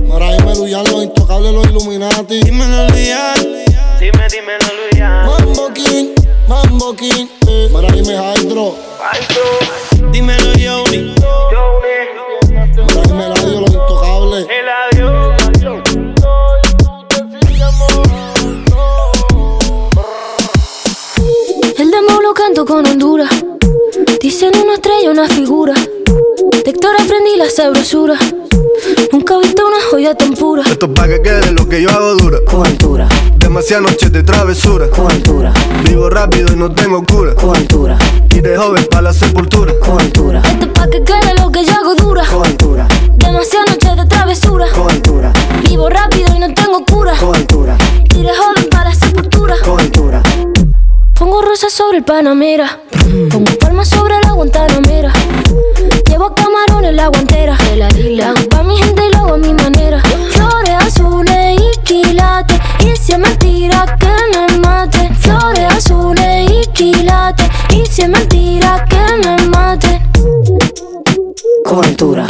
Mara 0.06 0.36
y 0.36 0.42
Meluyan, 0.42 0.84
los 0.84 1.04
intocables, 1.04 1.52
los 1.54 1.66
Illuminati. 1.66 2.42
Dímelo, 2.42 2.88
Lian. 2.88 3.34
Dime, 3.98 4.26
dímelo, 4.30 4.66
Luis. 4.76 5.00
Mambo 5.00 5.72
King, 5.72 6.08
Mambo 6.46 6.94
King. 6.94 7.41
Mara. 7.72 7.88
Dímelo, 10.12 10.52
Yoni. 10.54 11.14
Mara 12.94 13.08
y 13.08 13.12
Meladio, 13.14 13.60
los 13.60 13.72
intocables. 13.72 14.46
El 21.78 21.90
dembow 21.90 22.20
lo 22.20 22.34
canto 22.34 22.64
con 22.64 22.86
Honduras. 22.86 23.30
Dicen 24.42 24.60
una 24.60 24.74
estrella, 24.74 25.08
una 25.12 25.28
figura. 25.28 25.72
De 25.72 26.70
Héctor 26.70 26.90
aprendí 27.00 27.36
la 27.38 27.48
sabrosura. 27.48 28.16
Nunca 29.12 29.36
he 29.36 29.38
visto 29.38 29.62
una 29.64 29.76
joya 29.88 30.16
tan 30.16 30.32
pura. 30.32 30.64
Esto 30.68 30.86
es 30.86 30.92
pa' 30.92 31.06
que 31.06 31.22
quede 31.22 31.52
lo 31.52 31.68
que 31.68 31.80
yo 31.80 31.88
hago 31.90 32.16
dura. 32.16 32.38
Con 32.50 32.66
altura, 32.66 33.06
Demasiadas 33.36 33.88
noches 33.92 34.10
de 34.10 34.24
travesura. 34.24 34.90
con 34.90 35.08
altura, 35.12 35.52
Vivo 35.84 36.10
rápido 36.10 36.52
y 36.52 36.56
no 36.56 36.72
tengo 36.74 37.04
cura. 37.04 37.36
con 37.36 37.54
altura, 37.54 37.96
Y 38.30 38.40
de 38.40 38.56
joven 38.56 38.84
para 38.90 39.02
la 39.02 39.12
sepultura. 39.12 39.74
con 39.78 40.00
altura. 40.00 40.42
Esto 40.44 40.66
es 40.66 40.72
pa' 40.72 40.88
que 40.90 41.04
quede 41.04 41.34
lo 41.40 41.52
que 41.52 41.64
yo 41.64 41.72
hago 41.74 41.94
dura. 41.94 42.24
Con 42.26 42.44
altura, 42.44 42.88
Demasiadas 43.14 43.70
noches 43.70 43.96
de 43.96 44.06
travesura. 44.06 44.66
con 44.72 44.90
altura, 44.90 45.32
Vivo 45.68 45.88
rápido 45.88 46.34
y 46.34 46.40
no 46.40 46.52
tengo 46.52 46.84
cura. 46.84 47.14
con 47.16 47.36
altura, 47.36 47.78
Y 48.12 48.22
de 48.24 48.30
joven 48.34 48.68
para 48.72 48.88
la 48.90 48.94
sepultura. 48.96 49.54
con 49.64 49.78
altura. 49.78 50.20
Pongo 51.32 51.46
rosas 51.46 51.72
sobre 51.72 51.96
el 51.96 52.04
Panamera. 52.04 52.82
Pongo 53.30 53.56
palmas 53.58 53.88
sobre 53.88 54.20
la 54.20 54.32
Guantanamera. 54.32 55.10
Llevo 56.06 56.34
camarones 56.34 56.90
en 56.90 56.96
la 56.96 57.06
guantera. 57.08 57.56
Lo 57.74 58.24
hago 58.24 58.48
pa' 58.50 58.62
mi 58.62 58.76
gente 58.76 59.06
y 59.06 59.12
lo 59.12 59.18
hago 59.20 59.32
a 59.32 59.38
mi 59.38 59.54
manera. 59.54 60.02
Flores 60.28 60.74
azules 60.78 61.58
y 61.58 61.80
quilates. 61.84 62.60
si 63.00 63.12
es 63.12 63.18
mentira 63.18 63.96
que 63.98 64.12
me 64.36 64.58
mate, 64.58 65.08
flores 65.20 65.72
azules 65.74 66.50
y 66.50 66.66
quilates. 66.72 67.48
Y 67.70 67.86
si 67.86 68.02
es 68.02 68.10
mentira 68.10 68.84
que 68.90 69.26
me 69.26 69.42
mate. 69.48 70.02
Con 71.64 71.82
altura. 71.82 72.26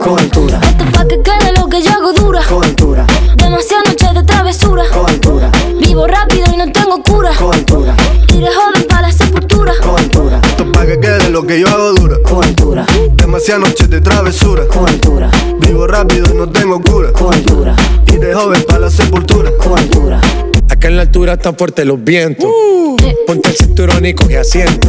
Con 0.00 0.18
altura. 0.18 0.60
Esto 0.60 0.84
pa' 0.92 1.06
que 1.06 1.22
quede 1.22 1.52
lo 1.56 1.68
que 1.68 1.82
yo 1.82 1.92
hago 1.92 2.12
dura. 2.14 2.42
Con 2.48 2.64
altura. 2.64 3.06
Demasiadas 3.36 3.90
noches 3.90 4.12
de 4.12 4.22
travesura. 4.24 4.82
Con 4.92 5.08
altura. 5.08 5.52
Vivo 5.92 6.06
rápido 6.06 6.46
y 6.50 6.56
no 6.56 6.72
tengo 6.72 7.02
cura. 7.02 7.32
Con 7.38 7.52
altura. 7.52 7.94
Iré 8.34 8.46
joven 8.46 8.86
para 8.88 9.02
la 9.08 9.12
sepultura. 9.12 9.74
Con 9.82 9.98
altura. 9.98 10.40
Esto 10.42 10.72
pa' 10.72 10.86
que 10.86 10.98
quede 10.98 11.28
lo 11.28 11.46
que 11.46 11.60
yo 11.60 11.68
hago 11.68 11.92
dura. 11.92 12.16
Con 12.24 12.42
altura. 12.42 12.86
Demasiadas 13.14 13.68
noches 13.68 13.90
de 13.90 14.00
travesura. 14.00 14.66
Con 14.68 14.88
altura. 14.88 15.30
Vivo 15.60 15.86
rápido 15.86 16.32
y 16.32 16.38
no 16.38 16.48
tengo 16.48 16.80
cura. 16.80 17.12
Con 17.12 17.34
altura. 17.34 17.76
Iré 18.10 18.32
joven 18.32 18.64
para 18.66 18.78
la 18.78 18.90
sepultura. 18.90 19.50
Con 19.58 19.78
altura. 19.78 20.18
Acá 20.70 20.88
en 20.88 20.96
la 20.96 21.02
altura 21.02 21.34
están 21.34 21.56
fuertes 21.56 21.84
los 21.84 22.02
vientos. 22.02 22.48
Ponte 23.26 23.50
el 23.50 23.54
cinturón 23.54 24.06
y 24.06 24.14
coge 24.14 24.38
asiento. 24.38 24.88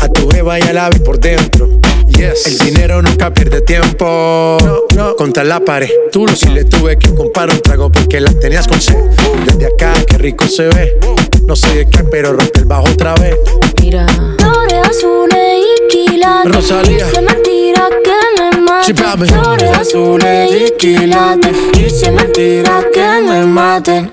A 0.00 0.08
tu 0.08 0.28
jeva 0.30 0.58
y 0.58 0.62
al 0.62 0.78
ave 0.78 0.98
por 0.98 1.20
dentro. 1.20 1.77
Yes. 2.18 2.46
El 2.46 2.58
dinero 2.58 3.00
nunca 3.00 3.32
pierde 3.32 3.60
tiempo. 3.60 4.58
No, 4.64 4.80
no. 4.96 5.14
Contra 5.14 5.44
la 5.44 5.60
pared. 5.60 5.88
Tú 6.10 6.26
no 6.26 6.34
si 6.34 6.48
le 6.48 6.64
tuve 6.64 6.98
que 6.98 7.14
comprar 7.14 7.48
un 7.48 7.60
trago 7.60 7.92
porque 7.92 8.20
las 8.20 8.40
tenías 8.40 8.66
con 8.66 8.80
sed. 8.80 8.98
Desde 9.46 9.66
acá, 9.66 9.92
qué 10.04 10.18
rico 10.18 10.44
se 10.48 10.66
ve. 10.66 10.98
No 11.46 11.54
sé 11.54 11.72
de 11.76 11.88
qué, 11.88 12.02
pero 12.02 12.32
rompe 12.32 12.58
el 12.58 12.64
bajo 12.64 12.88
otra 12.90 13.14
vez. 13.14 13.36
Mira. 13.80 14.04
Flores 14.36 14.88
azules 14.90 15.64
y 15.64 15.88
quilates. 15.88 16.52
Rosalía. 16.52 17.06
Y 17.06 17.10
si 17.10 17.16
es 17.16 17.22
mentira 17.22 17.88
que 18.02 18.42
me 18.42 18.60
mate. 18.62 18.94
Flores 18.94 19.70
azules 19.78 20.50
y 20.50 20.70
quilates. 20.76 21.56
Y 21.74 21.88
si 21.88 22.04
es 22.04 22.12
mentira 22.12 22.84
que 22.92 23.22
me 23.22 23.46
maten. 23.46 24.12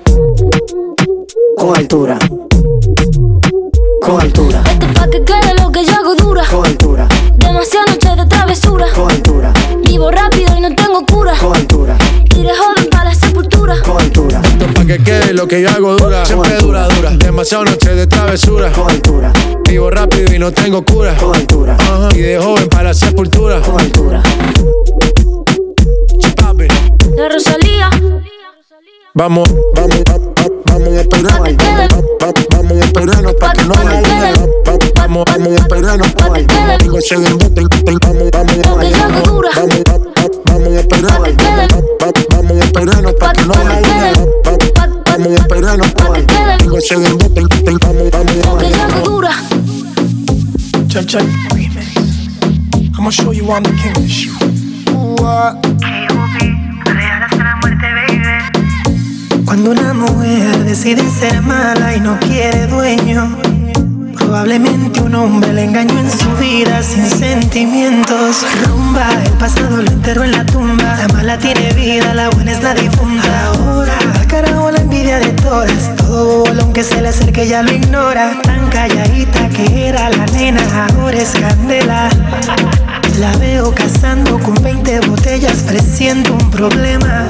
Con 1.56 1.76
altura. 1.76 2.20
Con 4.06 4.20
altura. 4.20 4.62
Esto 4.70 4.86
pa' 4.94 5.08
que 5.10 5.24
quede 5.24 5.54
lo 5.60 5.72
que 5.72 5.84
yo 5.84 5.92
hago 5.92 6.14
dura. 6.14 6.44
Con 6.48 6.64
altura. 6.64 7.08
Demasiadas 7.34 7.90
noches 7.90 8.16
de 8.16 8.26
travesura. 8.26 8.86
Con 8.94 9.10
altura. 9.10 9.52
Vivo 9.82 10.12
rápido 10.12 10.56
y 10.56 10.60
no 10.60 10.72
tengo 10.76 11.04
cura. 11.04 11.32
Con 11.40 11.56
altura. 11.56 11.96
Iré 12.36 12.50
joven 12.56 12.88
para 12.88 13.06
la 13.06 13.14
sepultura. 13.16 13.74
Con 13.82 14.00
altura. 14.00 14.40
Esto 14.44 14.66
pa' 14.74 14.84
que 14.84 14.98
quede 14.98 15.34
lo 15.34 15.48
que 15.48 15.60
yo 15.60 15.70
hago 15.70 15.96
dura. 15.96 16.24
Siempre 16.24 16.56
dura, 16.58 16.86
dura. 16.86 17.10
Demasiado 17.16 17.64
noche 17.64 17.96
de 17.96 18.06
travesura. 18.06 18.70
Con 18.70 18.88
altura. 18.88 19.32
Vivo 19.68 19.90
rápido 19.90 20.32
y 20.32 20.38
no 20.38 20.52
tengo 20.52 20.84
cura. 20.84 21.16
Con 21.16 21.34
altura. 21.34 21.76
Y 22.14 22.18
de 22.18 22.38
joven 22.38 22.68
para 22.68 22.84
la 22.84 22.94
sepultura. 22.94 23.60
Con 23.60 23.80
altura. 23.80 24.22
La 27.16 27.28
Rosalía. 27.28 27.90
Vamos, 29.16 29.48
vamos, 29.74 30.02
vamos, 30.04 30.30
vamos 30.66 30.88
a 30.88 31.00
esperarnos. 31.00 31.56
Vamos, 32.20 32.46
vamos 32.50 32.72
a 32.72 32.84
esperarnos 32.84 33.34
para 33.40 33.52
que 33.54 33.64
no 33.64 33.74
haya 33.74 34.02
duda. 34.02 34.48
Vamos, 34.94 35.24
vamos 35.24 35.48
a 35.48 35.54
esperarnos. 35.54 36.14
Digo, 36.80 37.00
se 37.00 37.16
bote, 37.16 37.62
vamos, 38.02 38.30
vamos, 38.30 38.58
vamos, 38.60 38.92
vamos, 38.92 39.42
vamos, 39.56 39.80
vamos 40.44 40.68
a 40.68 40.80
esperarnos. 40.80 41.34
Vamos 42.30 42.52
a 42.52 42.64
esperarnos 42.64 43.14
para 43.14 43.32
que 43.32 43.44
no 43.46 43.54
haya 43.54 44.12
duda. 44.12 44.28
Vamos 45.06 45.28
a 45.28 45.34
esperarnos. 45.34 45.94
Digo, 46.58 46.80
se 46.82 46.96
bote, 46.96 47.42
vamos, 47.80 48.10
vamos, 48.10 48.34
vamos. 48.44 49.02
dura. 49.02 49.30
Check, 50.88 51.06
check. 51.06 51.24
I'ma 52.98 53.10
show 53.10 53.32
you 53.32 53.50
I'm 53.50 53.62
the 53.62 53.72
king 53.80 53.96
of 53.96 55.75
Cuando 59.46 59.70
una 59.70 59.94
mujer 59.94 60.64
decide 60.64 61.08
ser 61.08 61.40
mala 61.40 61.94
y 61.94 62.00
no 62.00 62.18
quiere 62.18 62.66
dueño, 62.66 63.36
probablemente 64.18 65.00
un 65.00 65.14
hombre 65.14 65.52
le 65.52 65.64
engañó 65.64 66.00
en 66.00 66.10
su 66.10 66.28
vida 66.32 66.82
sin 66.82 67.06
sentimientos. 67.06 68.44
Rumba, 68.66 69.08
el 69.24 69.32
pasado 69.34 69.82
lo 69.82 69.88
enterró 69.88 70.24
en 70.24 70.32
la 70.32 70.44
tumba. 70.44 70.96
La 70.96 71.06
mala 71.14 71.38
tiene 71.38 71.72
vida, 71.74 72.12
la 72.12 72.28
buena 72.30 72.50
es 72.50 72.62
la 72.62 72.74
difunta. 72.74 73.46
Ahora, 73.46 73.96
carajo 74.26 74.72
la 74.72 74.80
envidia 74.80 75.20
de 75.20 75.32
todas. 75.34 75.94
Todo 75.96 76.44
bolón 76.44 76.72
que 76.72 76.82
se 76.82 77.00
le 77.00 77.08
acerque 77.08 77.46
ya 77.46 77.62
lo 77.62 77.72
ignora. 77.72 78.40
Tan 78.42 78.68
calladita 78.68 79.48
que 79.50 79.86
era 79.86 80.10
la 80.10 80.26
nena, 80.26 80.60
ahora 80.88 81.18
es 81.18 81.30
candela. 81.30 82.08
La 83.20 83.36
veo 83.38 83.72
cazando 83.72 84.40
con 84.40 84.54
20 84.60 85.00
botellas, 85.06 85.62
presiento 85.62 86.34
un 86.34 86.50
problema. 86.50 87.28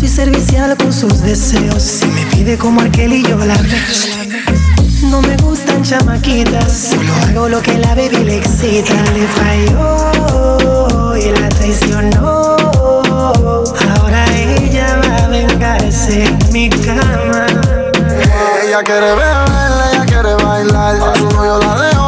Soy 0.00 0.08
servicial 0.08 0.74
con 0.78 0.94
sus 0.94 1.20
deseos. 1.20 1.82
Si 1.82 2.06
me 2.06 2.24
pide 2.34 2.56
como 2.56 2.80
aquel 2.80 3.12
y 3.12 3.22
yo 3.22 3.36
la 3.36 3.54
No 5.10 5.20
me 5.20 5.36
gustan 5.36 5.82
chamaquitas, 5.82 6.72
solo 6.72 7.12
hago 7.28 7.48
lo 7.50 7.60
que 7.60 7.76
la 7.76 7.94
baby 7.94 8.24
le 8.24 8.38
excita. 8.38 8.94
Le 9.12 9.26
falló 9.28 11.16
y 11.18 11.30
la 11.38 11.50
traicionó. 11.50 12.56
Ahora 13.98 14.24
ella 14.38 15.02
va 15.04 15.16
a 15.24 15.28
vengarse 15.28 16.24
en 16.24 16.38
mi 16.50 16.70
cama. 16.70 17.46
Ella 18.66 18.82
quiere 18.82 19.00
beber, 19.00 19.48
ella 19.92 20.06
quiere 20.06 20.34
bailar. 20.42 20.96
A 20.96 21.14
su 21.14 21.28
novio 21.28 21.58
la 21.58 21.78
dejó 21.82 21.99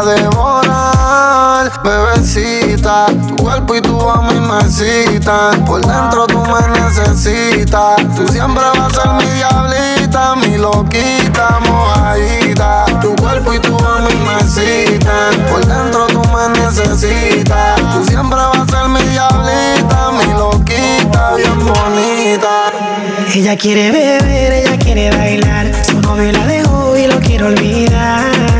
a 0.00 0.04
devorar. 0.04 1.82
Bebecita, 1.82 3.06
tu 3.28 3.36
cuerpo 3.36 3.74
y 3.74 3.80
tu 3.80 3.92
voz 3.92 4.22
me 4.22 4.40
necesitan. 4.40 5.64
Por 5.64 5.84
dentro 5.84 6.26
tú 6.26 6.38
me 6.40 6.80
necesitas. 6.80 7.96
Tú 8.16 8.26
siempre 8.28 8.62
vas 8.62 8.98
a 8.98 9.02
ser 9.02 9.10
mi 9.12 9.26
diablita, 9.34 10.36
mi 10.36 10.56
loquita, 10.56 11.60
mojadita. 11.66 12.86
Tu 13.00 13.14
cuerpo 13.16 13.52
y 13.54 13.58
tu 13.58 13.72
voz 13.72 14.00
me 14.00 14.14
necesitan. 14.34 15.46
Por 15.50 15.64
dentro 15.66 16.06
tú 16.08 16.22
me 16.34 16.60
necesitas. 16.60 17.80
Tú 17.94 18.04
siempre 18.06 18.38
vas 18.38 18.58
a 18.58 18.66
ser 18.66 18.88
mi 18.88 19.02
diablita, 19.02 20.10
mi 20.12 20.32
loquita, 20.32 21.34
bien 21.36 21.58
bonita. 21.58 22.72
Ella 23.34 23.56
quiere 23.56 23.90
beber, 23.90 24.52
ella 24.52 24.78
quiere 24.78 25.10
bailar. 25.10 25.72
Su 25.84 26.00
novio 26.00 26.32
la 26.32 26.46
dejó 26.46 26.96
y 26.96 27.06
lo 27.06 27.20
quiere 27.20 27.44
olvidar. 27.44 28.59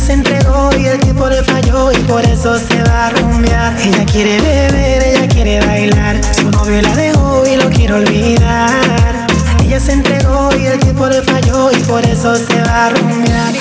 Ella 0.00 0.06
se 0.06 0.12
entregó 0.14 0.70
y 0.78 0.86
el 0.86 0.98
tipo 0.98 1.28
le 1.28 1.44
falló 1.44 1.92
y 1.92 1.98
por 2.04 2.24
eso 2.24 2.58
se 2.58 2.82
va 2.84 3.08
a 3.08 3.10
rumbear. 3.10 3.78
Ella 3.82 4.06
quiere 4.06 4.40
beber, 4.40 5.02
ella 5.02 5.28
quiere 5.28 5.66
bailar. 5.66 6.18
Su 6.34 6.50
novio 6.50 6.80
la 6.80 6.96
dejó 6.96 7.44
y 7.46 7.56
lo 7.56 7.68
quiere 7.68 7.92
olvidar. 7.92 9.26
Ella 9.62 9.78
se 9.78 9.92
entregó 9.92 10.56
y 10.56 10.64
el 10.64 10.80
tipo 10.80 11.06
le 11.06 11.20
falló 11.20 11.70
y 11.70 11.82
por 11.82 12.02
eso 12.06 12.34
se 12.34 12.62
va 12.62 12.86
a 12.86 12.90
rumbear. 12.90 13.52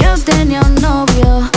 Yo 0.00 0.14
tenía 0.24 0.60
un 0.60 0.74
novio, 0.76 1.50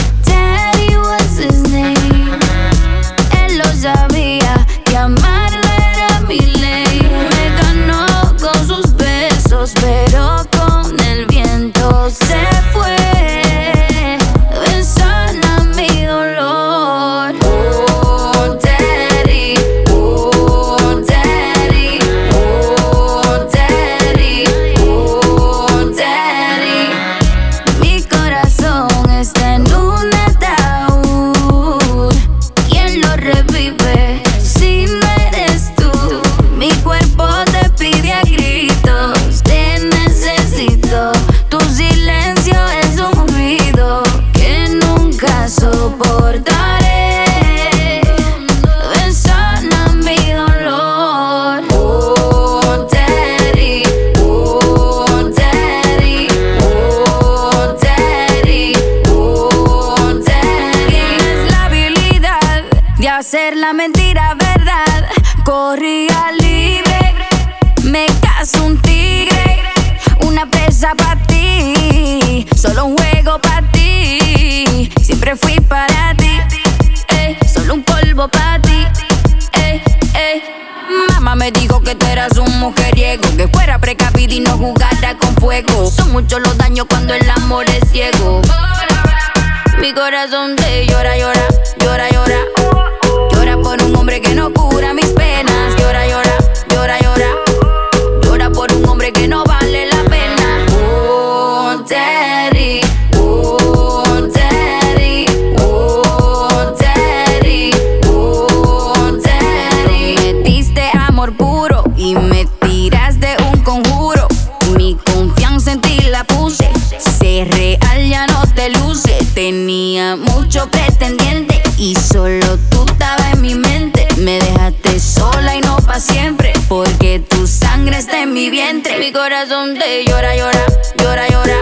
mi 128.39 128.49
vientre. 128.49 128.97
Mi 128.99 129.11
corazón 129.11 129.77
te 129.77 130.05
llora, 130.05 130.33
llora, 130.33 130.65
llora, 130.97 131.27
llora. 131.27 131.57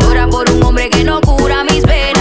Llora 0.00 0.28
por 0.28 0.50
un 0.50 0.62
hombre 0.62 0.90
que 0.90 1.02
no 1.02 1.18
cura 1.22 1.64
mis 1.64 1.82
venas. 1.82 2.17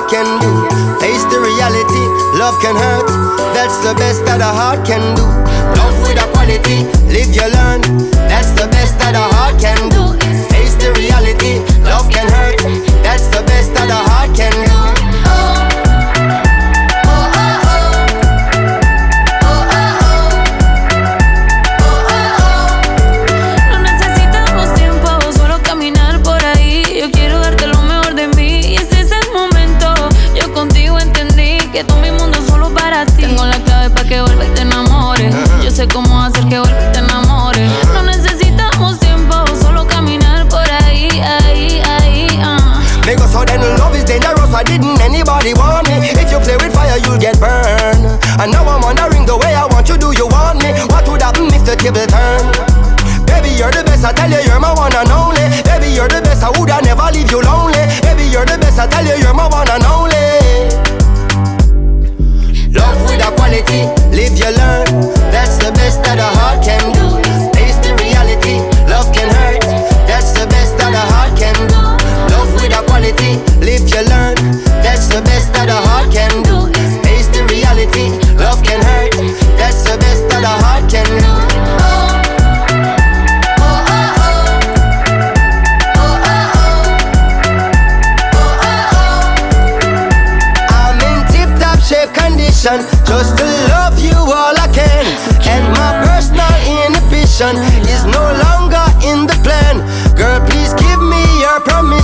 heart 0.00 0.10
can 0.10 0.40
do. 0.40 0.52
Face 1.00 1.24
the 1.24 1.40
reality, 1.40 2.04
love 2.38 2.60
can 2.60 2.76
hurt. 2.76 3.06
That's 3.52 3.76
the 3.84 3.94
best 3.94 4.24
that 4.24 4.40
a 4.40 4.48
heart 4.48 4.86
can 4.86 5.14
do. 5.14 5.24
Love 5.76 5.96
with 6.02 6.16
a 6.16 6.26
quality, 6.32 6.88
live 7.12 7.32
you 7.34 7.44
learn. 7.52 7.80
That's 8.28 8.50
the 8.52 8.68
best 8.68 8.98
that 8.98 9.14
a 9.14 9.26
heart 9.36 9.60
can 9.60 9.88
do. 9.90 10.16
Face 10.48 10.74
the 10.76 10.92
reality, 10.96 11.60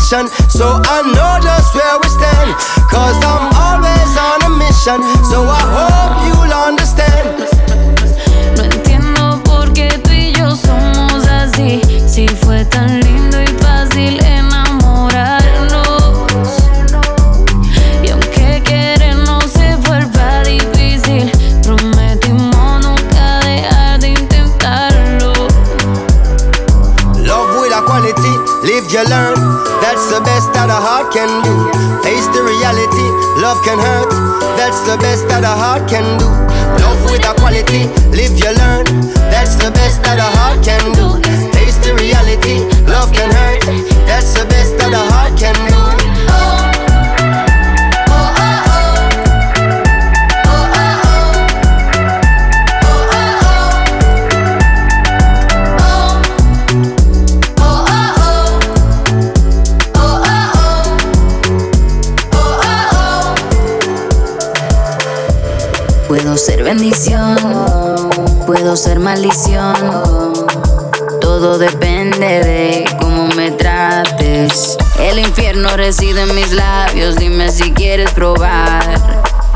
so 0.07 0.79
I 0.87 1.03
know 1.03 1.35
just 1.43 1.75
where 1.75 1.99
we 1.99 2.07
stand. 2.07 2.55
Cause 2.87 3.19
I'm 3.27 3.51
always 3.59 4.15
on 4.15 4.39
a 4.47 4.53
mission, 4.55 5.03
so 5.27 5.43
I 5.43 5.66
that 30.67 30.79
a 30.79 30.83
heart 30.83 31.13
can 31.13 31.31
do. 31.47 31.55
Face 32.03 32.27
the 32.35 32.43
reality, 32.43 33.07
love 33.41 33.63
can 33.63 33.79
hurt. 33.79 34.11
That's 34.59 34.81
the 34.83 34.97
best 34.99 35.29
that 35.29 35.45
a 35.45 35.55
heart 35.55 35.89
can 35.89 36.19
do. 36.19 36.27
Love 36.83 36.99
with 37.11 37.23
a 37.23 37.35
quality, 37.39 37.87
live 38.11 38.35
you 38.35 38.51
learn. 38.51 38.87
That's 39.31 39.55
the 39.55 39.71
best 39.71 40.03
that 40.03 40.19
a 40.19 40.27
heart 40.39 40.65
can 40.65 40.83
do. 40.99 41.23
Face 41.55 41.79
the 41.87 41.95
reality, 41.95 42.67
love 42.91 43.13
can 43.13 43.31
hurt. 43.31 43.56
Bendición, 66.67 67.37
puedo 68.45 68.75
ser 68.77 68.99
maldición. 68.99 69.73
Todo 71.21 71.59
depende 71.59 72.27
de 72.27 72.85
cómo 73.01 73.29
me 73.37 73.53
trates. 73.53 74.77
El 74.99 75.21
infierno 75.21 75.77
reside 75.77 76.23
en 76.23 76.35
mis 76.35 76.51
labios, 76.51 77.15
dime 77.15 77.53
si 77.53 77.71
quieres 77.71 78.11
probar. 78.11 78.83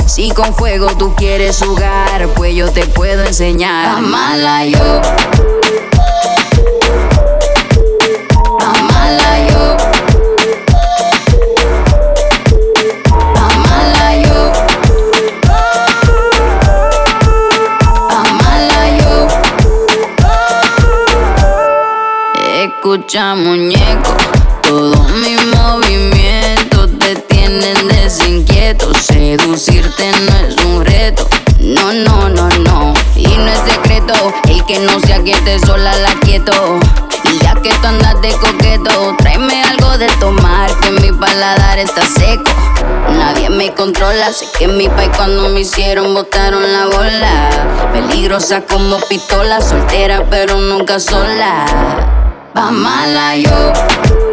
Si 0.07 0.31
con 0.31 0.55
fuego 0.55 0.87
tú 0.97 1.13
quieres 1.17 1.61
jugar, 1.61 2.29
pues 2.37 2.55
yo 2.55 2.71
te 2.71 2.87
puedo 2.87 3.25
enseñar. 3.25 3.99
Amala 3.99 4.67
yo. 4.67 5.60
Escucha 23.11 23.35
muñeco, 23.35 24.17
todos 24.63 25.11
mis 25.11 25.45
movimientos 25.57 26.97
te 27.01 27.17
tienen 27.17 27.89
desinquieto. 27.89 28.95
Seducirte 28.95 30.13
no 30.13 30.47
es 30.47 30.65
un 30.65 30.85
reto, 30.85 31.29
no, 31.59 31.93
no, 31.93 32.29
no, 32.29 32.49
no. 32.61 32.95
Y 33.17 33.27
no 33.27 33.49
es 33.49 33.59
secreto, 33.69 34.15
el 34.49 34.65
que 34.67 34.79
no 34.79 35.01
se 35.01 35.15
aquiete 35.15 35.59
sola 35.59 35.93
la 35.97 36.15
quieto. 36.21 36.53
Y 37.25 37.43
ya 37.43 37.55
que 37.55 37.71
tú 37.71 37.89
andas 37.89 38.21
de 38.23 38.31
coqueto, 38.31 39.17
tráeme 39.19 39.61
algo 39.65 39.99
de 39.99 40.07
tomar, 40.21 40.71
que 40.79 40.93
mi 40.93 41.11
paladar 41.11 41.81
está 41.81 42.03
seco. 42.03 42.45
Nadie 43.19 43.51
me 43.51 43.75
controla, 43.75 44.33
sé 44.33 44.47
que 44.57 44.69
mi 44.69 44.89
país 44.89 45.11
cuando 45.17 45.49
me 45.49 45.63
hicieron 45.63 46.15
botaron 46.15 46.63
la 46.63 46.87
bola. 46.87 47.91
Peligrosa 47.93 48.61
como 48.61 49.01
pistola, 49.09 49.61
soltera 49.61 50.27
pero 50.31 50.61
nunca 50.61 51.01
sola. 51.01 52.20
Va 52.55 52.71
mala 52.73 53.37
yo. 53.37 54.30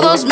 Todos 0.00 0.25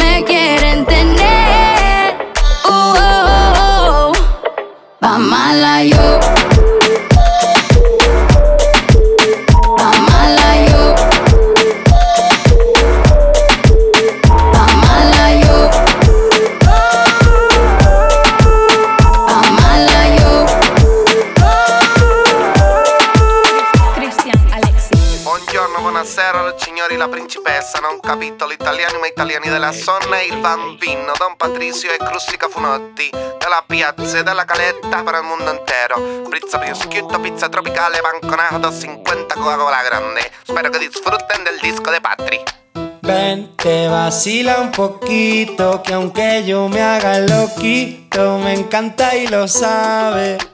italiani 29.14 29.48
della 29.48 29.70
zona 29.70 30.20
il 30.22 30.36
bambino 30.38 31.12
Don 31.16 31.36
Patricio 31.36 31.86
e 31.86 31.98
Crustica 31.98 32.48
Funotti 32.48 33.08
della 33.10 33.62
piazza 33.64 34.18
e 34.18 34.22
della 34.24 34.44
caletta 34.44 35.04
per 35.04 35.14
il 35.14 35.22
mondo 35.22 35.52
intero. 35.52 36.26
Pizza 36.28 36.58
prosciutto, 36.58 37.20
pizza 37.20 37.48
tropicale, 37.48 38.00
banconato 38.00 38.72
50 38.72 39.34
Coca-Cola 39.34 39.82
grande. 39.82 40.32
Spero 40.42 40.68
che 40.68 40.78
disfruten 40.78 41.44
del 41.44 41.60
disco 41.60 41.90
de 41.90 42.00
Patri. 42.00 42.42
Ven, 43.02 43.54
te 43.54 43.86
vacila 43.86 44.58
un 44.58 44.70
poquito, 44.70 45.80
que 45.82 45.92
aunque 45.92 46.42
yo 46.44 46.68
me 46.68 46.82
haga 46.82 47.20
loquito, 47.20 48.38
me 48.38 48.54
encanta 48.54 49.14
y 49.14 49.28
lo 49.28 49.46
sabe. 49.46 50.53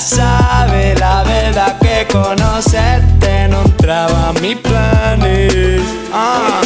Ya 0.00 0.06
sabes 0.06 0.98
la 0.98 1.22
verdad 1.24 1.78
que 1.78 2.06
conocerte 2.10 3.48
no 3.48 3.62
entraba 3.62 4.32
en 4.34 4.42
mis 4.42 4.56
planes. 4.56 5.82
Ah. 6.12 6.60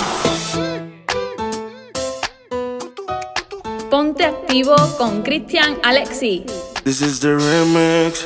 Ponte 3.90 4.24
activo 4.24 4.76
con 4.98 5.22
Cristian 5.22 5.78
Alexi. 5.82 6.44
This 6.84 7.00
is 7.00 7.20
the 7.20 7.34
remix. 7.34 8.24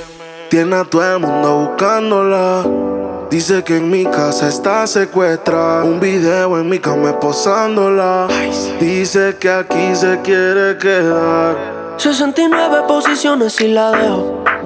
Tiene 0.51 0.77
a 0.77 0.85
todo 0.85 1.17
el 1.17 1.21
mundo 1.21 1.69
buscándola. 1.69 2.67
Dice 3.31 3.63
que 3.63 3.77
en 3.77 3.91
mi 3.91 4.05
casa 4.05 4.49
está 4.49 4.87
secuestrada. 4.87 5.85
Un 5.85 6.01
video 6.01 6.59
en 6.59 6.69
mi 6.69 6.79
cama 6.79 7.19
posándola. 7.19 8.29
Dice 8.81 9.37
que 9.39 9.51
aquí 9.51 9.95
se 9.95 10.21
quiere 10.23 10.77
quedar. 10.79 11.79
69 11.99 12.83
posiciones 12.87 13.61
y 13.61 13.69
la 13.69 13.91
dejo. 13.91 14.45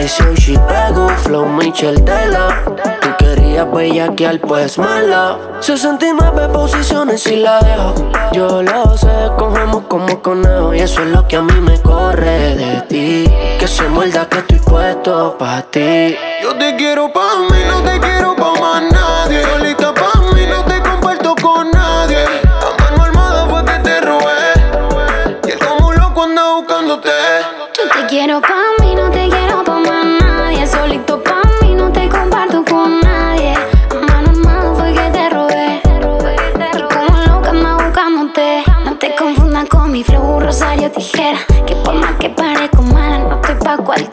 I 0.00 0.06
see 0.06 0.34
she 0.34 0.54
pego, 0.54 1.10
flow 1.24 1.44
Michel 1.44 2.02
Tela. 2.02 2.64
Tú 3.02 3.08
querías 3.18 3.70
bellaquear, 3.70 4.40
pues 4.40 4.78
mala. 4.78 5.36
69 5.60 6.48
posiciones 6.54 7.26
y 7.26 7.36
la 7.36 7.60
dejo. 7.60 8.10
Yo 8.32 8.62
lo 8.62 8.96
sé, 8.96 9.30
cogemos 9.36 9.82
como 9.88 10.22
conejo. 10.22 10.72
Y 10.72 10.80
eso 10.80 11.02
es 11.02 11.08
lo 11.08 11.28
que 11.28 11.36
a 11.36 11.42
mí 11.42 11.60
me 11.60 11.78
corre 11.82 12.56
de 12.56 12.80
ti. 12.88 13.24
Que 13.58 13.68
se 13.68 13.82
muerda 13.88 14.26
que 14.26 14.38
estoy 14.38 14.58
puesto 14.60 15.36
pa' 15.38 15.66
ti. 15.70 16.16
Yo 16.42 16.56
te 16.56 16.76
quiero 16.76 17.12
pa' 17.12 17.36
mí, 17.50 17.58
no 17.68 17.82
te 17.82 18.00
quiero 18.00 18.34
pa' 18.36 18.58
más 18.58 18.82
nadie. 18.90 19.29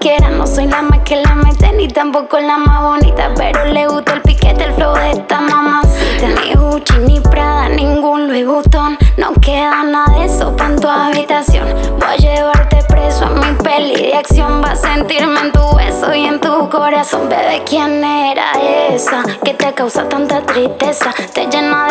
No 0.08 0.48
soy 0.48 0.68
la 0.68 0.82
más 0.82 1.00
que 1.00 1.18
la 1.18 1.36
mete, 1.36 1.74
ni 1.74 1.90
tampoco 1.90 2.40
la 2.40 2.58
más 2.58 2.82
bonita. 2.82 3.30
Pero 3.36 3.66
le 3.66 3.88
gusta 3.88 4.14
el 4.14 4.22
piquete, 4.22 4.64
el 4.64 4.74
flow 4.74 4.96
de 4.96 5.12
esta 5.12 5.42
mamacita. 5.42 6.28
Ni 6.28 6.54
Gucci, 6.54 6.98
ni 7.00 7.20
Prada, 7.20 7.68
ningún 7.68 8.28
Louis 8.28 8.48
Vuitton. 8.48 8.98
No 9.18 9.34
queda 9.34 9.84
nada 9.84 10.18
de 10.18 10.26
eso 10.26 10.56
pa' 10.56 10.68
en 10.68 10.80
tu 10.80 10.88
habitación. 10.88 11.68
Voy 12.00 12.08
a 12.08 12.16
llevarte 12.16 12.84
preso 12.88 13.26
a 13.26 13.30
mi 13.32 13.54
peli 13.62 13.96
de 13.96 14.16
acción 14.16 14.62
va 14.64 14.72
a 14.72 14.76
sentirme 14.78 15.42
en 15.42 15.52
tu 15.52 15.76
beso 15.76 16.14
y 16.16 16.26
en 16.26 16.40
tu 16.40 16.70
corazón. 16.70 17.28
Bebé, 17.28 17.64
¿quién 17.68 18.02
era 18.02 18.52
esa 18.90 19.24
que 19.44 19.54
te 19.56 19.74
causa 19.74 20.08
tanta 20.08 20.42
tristeza? 20.42 21.14
Te 21.34 21.48
llena 21.48 21.87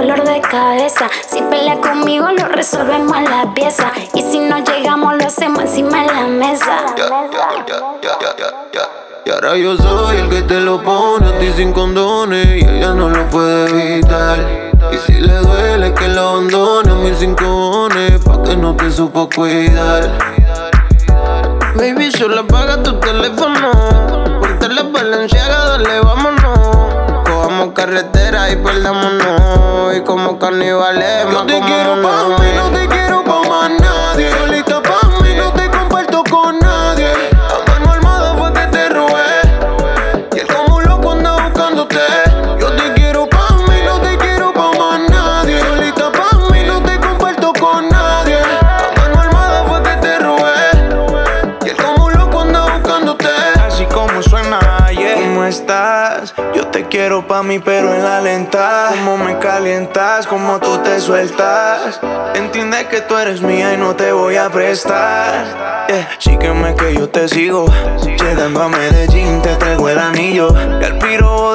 dolor 0.00 0.24
de 0.24 0.40
cabeza. 0.40 1.10
Si 1.28 1.42
pelea 1.42 1.78
conmigo, 1.80 2.26
lo 2.30 2.48
resolvemos 2.48 3.16
en 3.18 3.24
la 3.24 3.52
pieza. 3.54 3.92
Y 4.14 4.22
si 4.22 4.38
no 4.38 4.58
llegamos, 4.58 5.14
lo 5.16 5.26
hacemos 5.26 5.62
encima 5.62 6.02
de 6.02 6.06
la 6.06 6.26
mesa. 6.26 6.78
Y 9.26 9.30
ahora 9.30 9.56
yo 9.56 9.76
soy 9.76 10.16
el 10.16 10.30
que 10.30 10.42
te 10.42 10.60
lo 10.60 10.82
pone 10.82 11.28
a 11.28 11.38
ti 11.38 11.52
sin 11.54 11.72
condones 11.72 12.46
y 12.46 12.66
ella 12.66 12.94
no 12.94 13.10
lo 13.10 13.28
puede 13.28 13.68
evitar. 13.68 14.38
Y 14.90 14.96
si 14.96 15.20
le 15.20 15.34
duele 15.34 15.92
que 15.92 16.08
lo 16.08 16.20
abandone 16.30 17.10
a 17.10 17.14
sin 17.14 17.34
cojones, 17.34 18.24
pa' 18.24 18.42
que 18.42 18.56
no 18.56 18.74
te 18.74 18.90
supo 18.90 19.28
cuidar. 19.28 20.10
Baby, 21.74 22.10
solo 22.10 22.40
apaga 22.40 22.82
tu 22.82 22.98
teléfono. 23.00 23.70
Ponte 24.40 24.68
la 24.70 24.82
valenciaga, 24.82 25.66
dale, 25.66 26.00
vámonos. 26.00 26.79
Cojamos 27.60 27.74
carretera 27.74 28.50
y 28.50 28.56
perdámonos. 28.56 29.94
Y 29.94 30.00
como 30.00 30.38
carnivales, 30.38 31.26
Yo 31.30 31.44
te 31.44 31.60
quiero 31.60 32.00
pa' 32.00 32.24
mí, 32.38 32.46
no 32.56 32.70
te 32.70 32.88
quiero 32.88 33.22
pa' 33.22 33.42
más 33.42 33.70
nadie. 33.78 34.49
Quiero 56.90 57.26
pa' 57.26 57.42
mí, 57.42 57.60
pero 57.60 57.94
en 57.94 58.02
la 58.02 58.20
lenta. 58.20 58.88
Cómo 58.90 59.16
me 59.16 59.38
calientas, 59.38 60.26
cómo 60.26 60.58
tú 60.58 60.78
te 60.78 61.00
sueltas. 61.00 62.00
Entiende 62.34 62.86
que 62.88 63.00
tú 63.00 63.16
eres 63.16 63.40
mía 63.40 63.72
y 63.72 63.76
no 63.76 63.94
te 63.94 64.12
voy 64.12 64.36
a 64.36 64.50
prestar. 64.50 65.86
Yeah. 65.88 66.08
Sígueme 66.18 66.74
que 66.74 66.94
yo 66.94 67.08
te 67.08 67.28
sigo. 67.28 67.66
Llegando 68.04 68.62
a 68.62 68.68
Medellín, 68.68 69.40
te 69.40 69.54
traigo 69.56 69.88
el 69.88 69.98
anillo. 69.98 70.52
Y 70.80 70.84
al 70.84 70.98
piro 70.98 71.54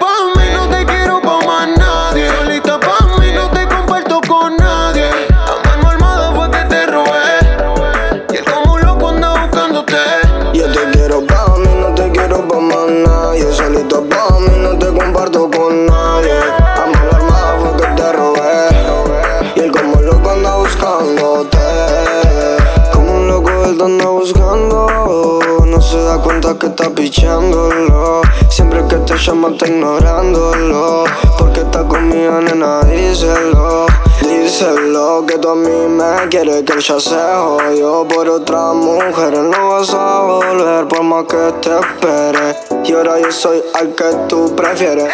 da 26.71 26.83
cuenta 26.83 26.83
que 26.83 26.83
está 26.83 26.89
pichándolo. 26.89 28.21
Siempre 28.49 28.85
que 28.87 28.95
te 28.97 29.17
llama 29.17 29.49
está 29.49 29.67
ignorándolo. 29.67 31.03
Porque 31.37 31.61
está 31.61 31.83
conmigo, 31.83 32.41
nena, 32.41 32.81
díselo. 32.83 33.85
Díselo 34.21 35.25
que 35.25 35.37
tú 35.37 35.49
a 35.49 35.55
mí 35.55 35.87
me 35.87 36.29
quieres 36.29 36.63
que 36.63 36.79
ya 36.79 36.99
se 36.99 37.15
jodió 37.15 38.07
por 38.07 38.29
otra 38.29 38.73
mujer. 38.73 39.33
No 39.33 39.69
vas 39.69 39.93
a 39.93 40.21
volver 40.21 40.87
por 40.87 41.03
más 41.03 41.25
que 41.25 41.53
te 41.61 41.79
espere. 41.79 42.55
Y 42.85 42.93
ahora 42.93 43.19
yo 43.19 43.31
soy 43.31 43.61
al 43.73 43.93
que 43.95 44.05
tú 44.27 44.55
prefieres. 44.55 45.13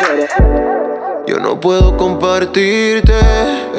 Yo 1.28 1.40
no 1.40 1.60
puedo 1.60 1.98
compartirte, 1.98 3.14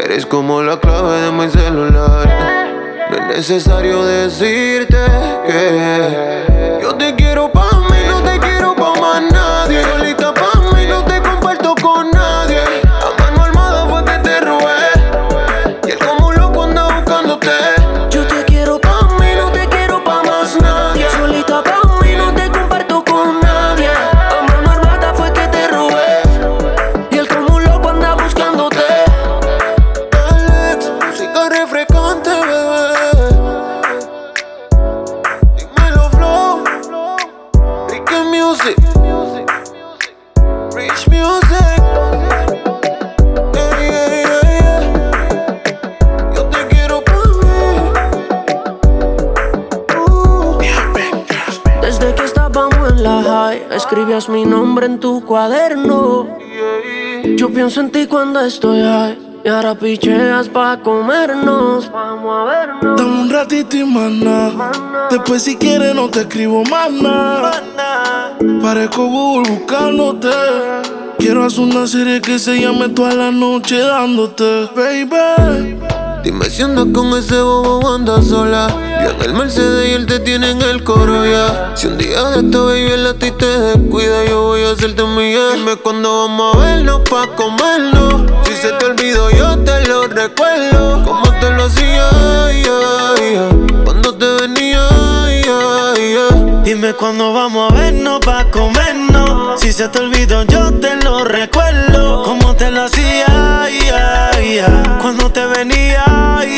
eres 0.05 0.27
como 0.27 0.63
la 0.63 0.79
clave 0.79 1.23
de 1.23 1.33
mi 1.33 1.51
celular. 1.51 2.69
No 3.11 3.17
es 3.17 3.27
necesario 3.29 4.05
decirte 4.05 4.99
que 5.47 6.58
yo 6.81 6.95
te 6.95 7.15
quiero 7.15 7.51
pa' 7.51 7.81
mí, 7.91 7.99
no 8.09 8.23
te 8.23 8.39
quiero 8.39 8.75
pa' 8.75 8.95
más 9.01 9.23
nadie. 9.33 9.98
Cuaderno. 55.29 56.27
Yo 57.37 57.51
pienso 57.51 57.83
en 57.83 57.93
ti 57.93 58.07
cuando 58.07 58.41
estoy 58.41 58.81
high. 58.81 59.19
Y 59.45 59.49
ahora 59.49 59.75
picheas 59.75 60.49
pa' 60.49 60.81
comernos. 60.81 61.93
Vamos 61.93 62.35
a 62.35 62.45
vernos. 62.45 62.97
Dame 63.01 63.21
un 63.21 63.31
ratito 63.31 63.77
y 63.77 63.85
nada. 63.85 64.73
Después 65.11 65.43
si 65.43 65.57
quieres 65.57 65.95
no 65.95 66.09
te 66.09 66.21
escribo 66.21 66.65
más 66.65 66.91
nada. 66.91 67.53
Parezco 68.63 69.07
Google 69.07 69.51
buscándote. 69.51 70.31
Quiero 71.19 71.45
hacer 71.45 71.65
una 71.65 71.87
serie 71.87 72.21
que 72.21 72.39
se 72.39 72.61
llame 72.61 72.89
toda 72.89 73.15
la 73.15 73.31
noche 73.31 73.79
dándote, 73.81 74.71
baby. 74.75 75.77
Dime 76.25 76.47
si 76.47 76.63
andas 76.63 76.87
con 76.95 77.09
ese 77.19 77.41
bobo 77.41 77.81
o 77.81 77.95
andas 77.95 78.27
sola. 78.27 78.88
En 79.09 79.23
el 79.23 79.33
Mercedes 79.33 79.89
y 79.89 79.93
él 79.93 80.07
te 80.07 80.21
tiene 80.21 80.51
en 80.51 80.61
el 80.61 80.85
coro 80.85 81.25
ya. 81.25 81.73
Si 81.75 81.87
un 81.87 81.97
día 81.97 82.23
de 82.25 82.41
esta 82.41 82.59
baby 82.59 82.93
él 82.93 83.07
a 83.07 83.15
te 83.15 83.29
descuida, 83.31 84.25
yo 84.27 84.43
voy 84.43 84.63
a 84.63 84.73
hacerte 84.73 85.03
mía. 85.05 85.53
Dime 85.55 85.77
cuándo 85.77 86.27
vamos 86.27 86.57
a 86.57 86.59
vernos 86.59 87.01
pa' 87.09 87.27
comernos. 87.35 88.31
Si 88.45 88.55
se 88.55 88.71
te 88.73 88.85
olvidó, 88.85 89.31
yo 89.31 89.59
te 89.61 89.87
lo 89.87 90.09
recuerdo. 90.09 91.05
Como 91.05 91.33
te 91.41 91.51
lo 91.51 91.65
hacía, 91.65 92.11
ya, 92.65 93.15
ya. 93.33 93.85
cuando 93.85 94.15
te 94.15 94.27
venía. 94.43 94.89
Dime 96.69 96.93
cuándo 96.93 97.33
vamos 97.33 97.73
a 97.73 97.75
vernos 97.75 98.21
pa' 98.21 98.45
comernos. 98.51 99.59
Si 99.59 99.73
se 99.73 99.89
te 99.89 100.01
olvidó, 100.01 100.43
yo 100.43 100.71
te 100.75 100.97
lo 100.97 101.25
recuerdo. 101.25 102.25
Como 102.25 102.55
te 102.57 102.71
lo 102.71 102.83
hacía, 102.83 103.69
Cuando 105.01 105.31
te 105.31 105.45
venía, 105.45 106.05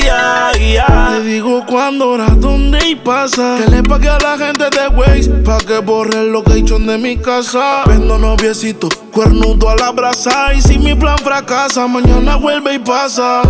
ya, 0.04 0.52
ya. 0.56 1.08
Te 1.10 1.24
digo 1.24 1.64
cuándo, 1.66 2.10
hora, 2.10 2.26
dónde 2.36 2.78
y 2.88 2.94
pasa. 2.94 3.56
Que 3.58 3.68
le 3.68 3.82
pague 3.82 4.08
a 4.08 4.18
la 4.18 4.38
gente 4.38 4.64
de 4.70 4.86
Waze 4.88 5.30
pa' 5.44 5.58
que 5.58 5.78
borre 5.78 6.20
el 6.20 6.32
location 6.32 6.86
de 6.86 6.98
mi 6.98 7.16
casa. 7.16 7.82
Vendo 7.86 8.16
noviecito, 8.16 8.88
cuernudo 9.12 9.70
a 9.70 9.74
la 9.74 9.90
brasa. 9.90 10.54
Y 10.54 10.62
si 10.62 10.78
mi 10.78 10.94
plan 10.94 11.18
fracasa, 11.18 11.88
mañana 11.88 12.36
vuelve 12.36 12.74
y 12.74 12.78
pasa. 12.78 13.42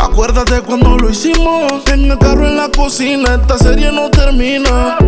Acuérdate 0.00 0.60
cuando 0.60 0.98
lo 0.98 1.08
hicimos. 1.08 1.72
En 1.90 2.10
el 2.10 2.18
carro 2.18 2.46
en 2.46 2.58
la 2.58 2.68
cocina, 2.68 3.36
esta 3.36 3.56
serie 3.56 3.90
no 3.90 4.10
termina. 4.10 4.98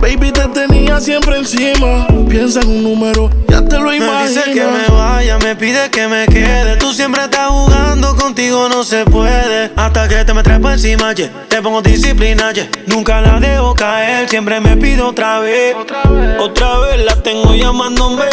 Baby, 0.00 0.32
te 0.32 0.48
tenía 0.48 1.00
siempre 1.00 1.38
encima. 1.38 2.06
Piensa 2.28 2.60
en 2.62 2.68
un 2.68 2.82
número, 2.82 3.30
ya 3.48 3.64
te 3.64 3.78
lo 3.78 3.90
Me 3.90 3.96
imaginas. 3.96 4.28
dice 4.34 4.52
que 4.52 4.64
me 4.64 4.88
vaya, 4.96 5.38
me 5.38 5.54
pide 5.56 5.88
que 5.90 6.08
me 6.08 6.26
quede. 6.26 6.76
Tú 6.76 6.92
siempre 6.92 7.24
estás 7.24 7.48
jugando, 7.48 8.07
contigo 8.16 8.68
no 8.68 8.84
se 8.84 9.04
puede. 9.04 9.70
Hasta 9.76 10.08
que 10.08 10.24
te 10.24 10.34
me 10.34 10.42
trepo 10.42 10.70
encima, 10.70 11.12
yeah. 11.14 11.30
Te 11.48 11.62
pongo 11.62 11.82
disciplina. 11.82 12.52
Nunca 12.86 13.20
la 13.20 13.40
dejo 13.40 13.74
caer, 13.74 14.28
siempre 14.28 14.60
me 14.60 14.76
pido 14.76 15.08
otra 15.08 15.40
vez. 15.40 15.76
Otra 16.38 16.78
vez 16.78 17.04
la 17.04 17.16
tengo 17.16 17.54
llamándome. 17.54 18.24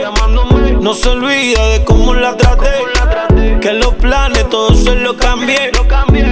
No 0.79 0.93
se 0.93 1.09
olvida 1.09 1.67
de 1.69 1.83
cómo 1.83 2.13
la 2.13 2.35
traté. 2.37 2.71
Que 3.61 3.73
los 3.73 3.95
planes 3.95 4.49
todos 4.49 4.83
se 4.83 4.95
los 4.95 5.15
cambié. 5.15 5.71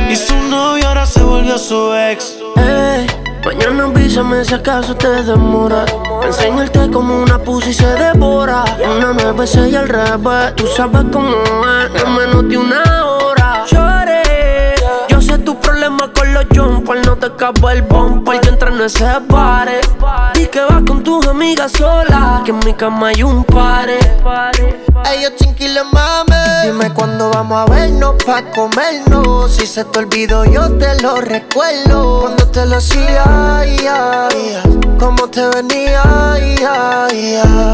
Y 0.09 0.15
su 0.15 0.35
novio 0.35 0.87
ahora 0.87 1.05
se 1.05 1.21
volvió 1.21 1.57
su 1.57 1.93
ex. 1.93 2.37
Ey, 2.55 3.07
mañana 3.45 3.83
avísame 3.85 4.43
si 4.45 4.53
acaso 4.53 4.95
te 4.95 5.07
demora. 5.23 5.85
Enseñarte 6.23 6.89
como 6.91 7.21
una 7.21 7.37
pussy 7.39 7.73
se 7.73 7.87
devora. 7.87 8.63
Una 8.79 9.13
nueve, 9.13 9.47
seis 9.47 9.75
al 9.75 9.87
revés. 9.87 10.55
Tú 10.55 10.67
sabes 10.67 11.03
cómo 11.11 11.31
es, 11.31 12.03
en 12.03 12.15
menos 12.15 12.49
de 12.49 12.57
una 12.57 13.05
hora. 13.05 13.65
Lloré. 13.71 14.75
Yo 15.09 15.21
sé 15.21 15.37
tu 15.39 15.59
problema 15.59 16.11
con 16.13 16.33
los 16.33 16.45
jumpers. 16.55 17.05
No 17.05 17.15
te 17.15 17.27
acaba 17.27 17.73
el 17.73 17.81
bumper. 17.83 18.42
En 18.73 18.81
ese 18.81 19.05
pare. 19.29 19.81
Di 20.33 20.47
que 20.47 20.61
vas 20.61 20.81
con 20.87 21.03
tus 21.03 21.27
amigas 21.27 21.73
sola. 21.73 22.41
Que 22.43 22.49
en 22.49 22.59
mi 22.65 22.73
cama 22.73 23.09
hay 23.09 23.21
un 23.21 23.43
pare. 23.43 23.99
Ellos 25.13 25.33
chinquiles 25.35 25.83
mame. 25.91 26.35
Dime 26.65 26.91
cuándo 26.91 27.29
vamos 27.29 27.59
a 27.59 27.71
vernos 27.71 28.15
pa' 28.25 28.41
comernos. 28.51 29.51
Si 29.51 29.67
se 29.67 29.83
te 29.85 29.99
olvidó, 29.99 30.43
yo 30.45 30.71
te 30.77 30.99
lo 31.03 31.21
recuerdo. 31.21 32.21
Cuando 32.21 32.47
te 32.47 32.65
lo 32.65 32.77
hacía, 32.77 33.23
ay, 33.59 33.77
ay. 33.87 34.59
Cómo 34.97 35.27
te 35.27 35.47
venía, 35.49 36.01
ay. 36.03 36.57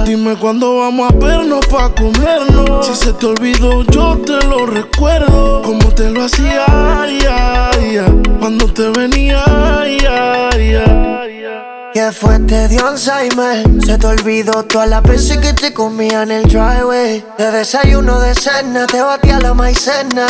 Dime 0.05 0.35
cuándo 0.35 0.79
vamos 0.79 1.11
a 1.11 1.15
vernos 1.15 1.65
pa' 1.67 1.89
comernos. 1.95 2.85
Si 2.85 2.93
se 2.93 3.13
te 3.13 3.25
olvidó, 3.25 3.83
yo 3.83 4.17
te 4.17 4.45
lo 4.47 4.65
recuerdo. 4.65 5.61
Como 5.61 5.93
te 5.93 6.09
lo 6.09 6.25
hacía. 6.25 6.65
Cuando 8.39 8.65
te 8.71 8.89
venía, 8.89 9.43
ay, 9.45 9.97
ay, 10.09 10.98
ay. 11.99 12.09
¿Qué 12.09 12.11
fue? 12.13 12.39
Te 12.39 12.67
dio 12.69 12.87
Alzheimer. 12.87 13.63
Se 13.85 13.97
te 13.97 14.07
olvidó 14.07 14.63
todas 14.63 14.87
las 14.89 15.03
veces 15.03 15.37
que 15.37 15.53
te 15.53 15.73
comía 15.73 16.23
en 16.23 16.31
el 16.31 16.43
driveway. 16.43 17.25
De 17.37 17.51
desayuno, 17.51 18.19
de 18.19 18.33
cena, 18.35 18.87
te 18.87 19.01
batía 19.01 19.39
la 19.39 19.53
maicena. 19.53 20.25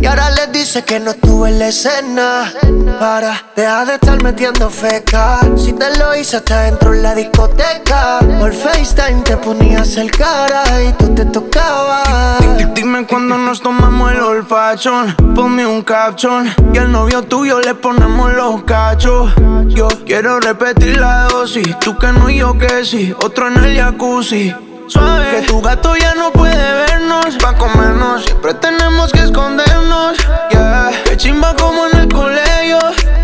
Y 0.00 0.06
ahora 0.06 0.30
les 0.30 0.50
dice 0.50 0.82
que 0.82 0.98
no 0.98 1.10
estuve 1.10 1.50
en 1.50 1.58
la 1.58 1.68
escena. 1.68 2.52
Para, 2.98 3.44
deja 3.54 3.84
de 3.84 3.94
estar 3.94 4.22
metiendo 4.22 4.70
feca. 4.70 5.40
Si 5.56 5.72
te 5.74 5.98
lo 5.98 6.14
hice 6.16 6.38
hasta 6.38 6.62
dentro 6.62 6.94
en 6.94 7.02
la 7.02 7.14
discoteca. 7.14 8.20
Por 8.38 8.52
FaceTime 8.52 9.22
te 9.22 9.36
ponías 9.36 9.96
el 9.98 10.10
cara 10.10 10.82
y 10.82 10.92
tú 10.94 11.14
te 11.14 11.26
tocabas. 11.26 12.40
Dime 12.74 13.06
cuando 13.06 13.36
nos 13.36 13.60
tomamos 13.60 14.10
el 14.12 14.20
olfachón. 14.20 15.14
Ponme 15.34 15.66
un 15.66 15.82
caption. 15.82 16.48
Y 16.72 16.78
al 16.78 16.90
novio 16.90 17.22
tuyo 17.22 17.60
le 17.60 17.74
ponemos 17.74 18.32
los 18.32 18.62
cachos. 18.62 19.32
Yo 19.66 19.88
quiero 20.04 20.40
repetir 20.40 20.98
la 20.98 21.09
dosis. 21.30 21.78
Tú 21.80 21.96
que 21.96 22.08
no 22.12 22.28
y 22.28 22.38
yo 22.38 22.56
que 22.56 22.84
sí. 22.84 23.14
Otro 23.22 23.48
en 23.48 23.64
el 23.64 23.76
jacuzzi. 23.76 24.54
Suave. 24.86 25.30
Que 25.30 25.46
tu 25.46 25.60
gato 25.60 25.94
ya 25.96 26.14
no 26.14 26.32
puede 26.32 26.56
vernos. 26.56 27.36
Pa' 27.40 27.54
comernos. 27.54 28.24
Siempre 28.24 28.54
tenemos 28.54 29.12
que 29.12 29.20
escondernos. 29.20 30.16
Yeah. 30.50 30.90
Que 31.04 31.16
chimba 31.16 31.54
como 31.54 31.86
en 31.86 31.98
el 32.00 32.08
colegio. 32.08 32.78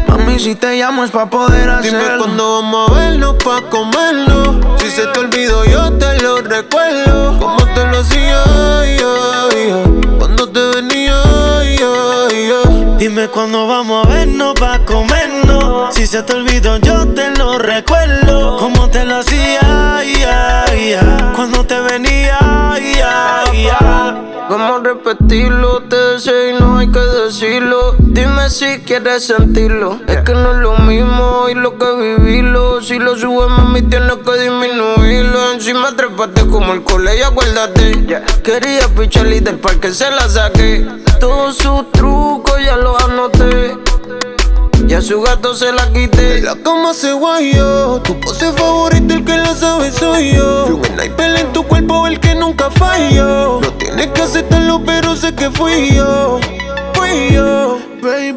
Mami, 0.08 0.38
si 0.38 0.54
te 0.54 0.76
llamo 0.76 1.04
es 1.04 1.10
pa' 1.10 1.26
poder 1.26 1.68
hacerlo. 1.68 1.98
Dime 1.98 2.18
cuándo 2.18 2.62
vamos 2.62 2.90
a 2.90 2.94
vernos 2.94 3.34
pa' 3.42 3.62
comerlo. 3.68 4.78
Si 4.78 4.90
se 4.90 5.06
te 5.06 5.18
olvidó, 5.18 5.64
yo 5.64 5.92
te 5.94 6.20
lo 6.22 6.40
recuerdo. 6.42 7.38
Como 7.38 7.64
te 7.74 7.84
lo 7.86 7.98
hacía, 7.98 8.42
ay, 8.80 8.98
Dime 13.08 13.28
cuándo 13.28 13.68
vamos 13.68 14.04
a 14.04 14.08
vernos 14.08 14.54
pa' 14.54 14.80
comernos. 14.80 15.94
Si 15.94 16.08
se 16.08 16.24
te 16.24 16.34
olvidó, 16.34 16.78
yo 16.78 17.06
te 17.14 17.30
lo 17.38 17.56
recuerdo. 17.56 18.56
Como 18.56 18.90
te 18.90 19.04
lo 19.04 19.18
hacía, 19.18 19.60
ay, 19.98 20.24
ay. 20.24 20.96
Cuando 21.36 21.64
te 21.64 21.78
venía, 21.82 22.36
ay. 22.40 23.68
Vamos 24.50 24.80
a 24.80 24.82
repetirlo, 24.82 25.84
te 25.84 25.96
deseo 25.96 26.48
y 26.50 26.60
no 26.60 26.78
hay 26.78 26.90
que 26.90 26.98
decirlo. 26.98 27.94
Dime 28.00 28.35
si 28.51 28.78
quieres 28.81 29.27
sentirlo. 29.27 30.01
Es 30.06 30.18
que 30.18 30.32
no 30.32 30.52
es 30.52 30.59
lo 30.59 30.78
mismo 30.78 31.48
y 31.48 31.55
lo 31.55 31.77
que 31.78 31.93
vivirlo. 31.94 32.81
Si 32.81 32.98
lo 32.98 33.16
subes, 33.16 33.48
mami, 33.48 33.82
tienes 33.82 34.16
que 34.24 34.40
disminuirlo. 34.40 35.52
Encima 35.52 35.94
trepaste 35.97 36.47
como 36.47 36.73
el 36.73 36.82
colegio, 36.82 37.27
acuérdate. 37.27 38.23
Quería 38.43 38.89
picharle 38.97 39.40
del 39.40 39.59
parque, 39.59 39.93
se 39.93 40.10
la 40.10 40.28
saqué. 40.28 40.86
Todos 41.18 41.56
sus 41.56 41.90
trucos 41.93 42.55
ya 42.64 42.77
los 42.77 43.02
anoté. 43.05 43.77
Y 44.89 44.94
a 44.94 45.01
su 45.01 45.20
gato 45.20 45.55
se 45.55 45.73
la 45.73 45.93
quité. 45.93 46.40
La 46.43 46.55
cama 46.56 46.94
se 46.94 47.12
guayó. 47.12 48.01
Tu 48.02 48.18
pose 48.20 48.52
favorita, 48.52 49.14
el 49.14 49.24
que 49.24 49.36
la 49.36 49.55
sabe 49.55 49.90
soy 49.90 50.35
yo. 50.35 50.66
Fui 50.66 50.74
un 50.74 50.85
sniper 50.85 51.36
en 51.40 51.52
tu 51.52 51.64
cuerpo, 51.64 52.06
el 52.06 52.20
que 52.20 52.35
nunca 52.35 52.70
falló. 52.70 53.60
No 53.60 53.73
tienes 53.73 54.09
que 54.09 54.23
aceptarlo, 54.23 54.82
pero 54.85 55.16
sé 55.16 55.35
que 55.35 55.51
fui 55.51 55.94
yo. 55.94 56.39
Fui 56.97 57.32
yo, 57.32 57.78
baby. 58.02 58.35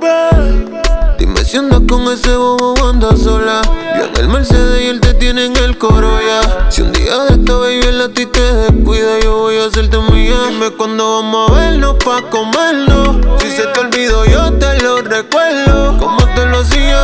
Dime 1.17 1.43
si 1.43 1.57
andas 1.57 1.81
con 1.89 2.03
ese 2.11 2.35
bobo 2.35 2.73
o 2.73 2.89
andas 2.89 3.19
sola. 3.21 3.61
Yo 3.97 4.05
en 4.05 4.15
el 4.17 4.27
Mercedes 4.27 4.83
y 4.83 4.87
él 4.87 4.99
te 5.01 5.13
tiene 5.15 5.45
en 5.45 5.57
el 5.57 5.77
coro 5.77 6.19
ya. 6.21 6.69
Si 6.69 6.81
un 6.81 6.91
día 6.91 7.17
de 7.23 7.35
esta 7.35 7.53
baby 7.53 7.87
él 7.87 8.01
a 8.01 8.09
ti 8.09 8.25
te 8.25 8.41
descuida, 8.41 9.19
yo 9.21 9.37
voy 9.37 9.57
a 9.57 9.65
hacerte 9.65 9.97
mía. 10.11 10.35
Dime 10.49 10.69
cuándo 10.71 11.15
vamos 11.15 11.51
a 11.51 11.53
vernos 11.55 11.95
pa' 12.03 12.21
comernos. 12.29 13.17
Si 13.41 13.49
se 13.49 13.65
te 13.67 13.79
olvidó, 13.79 14.25
yo 14.25 14.53
te 14.53 14.81
lo 14.81 15.01
recuerdo. 15.01 15.97
Como 15.97 16.17
te 16.35 16.45
lo 16.45 16.59
hacía. 16.59 17.03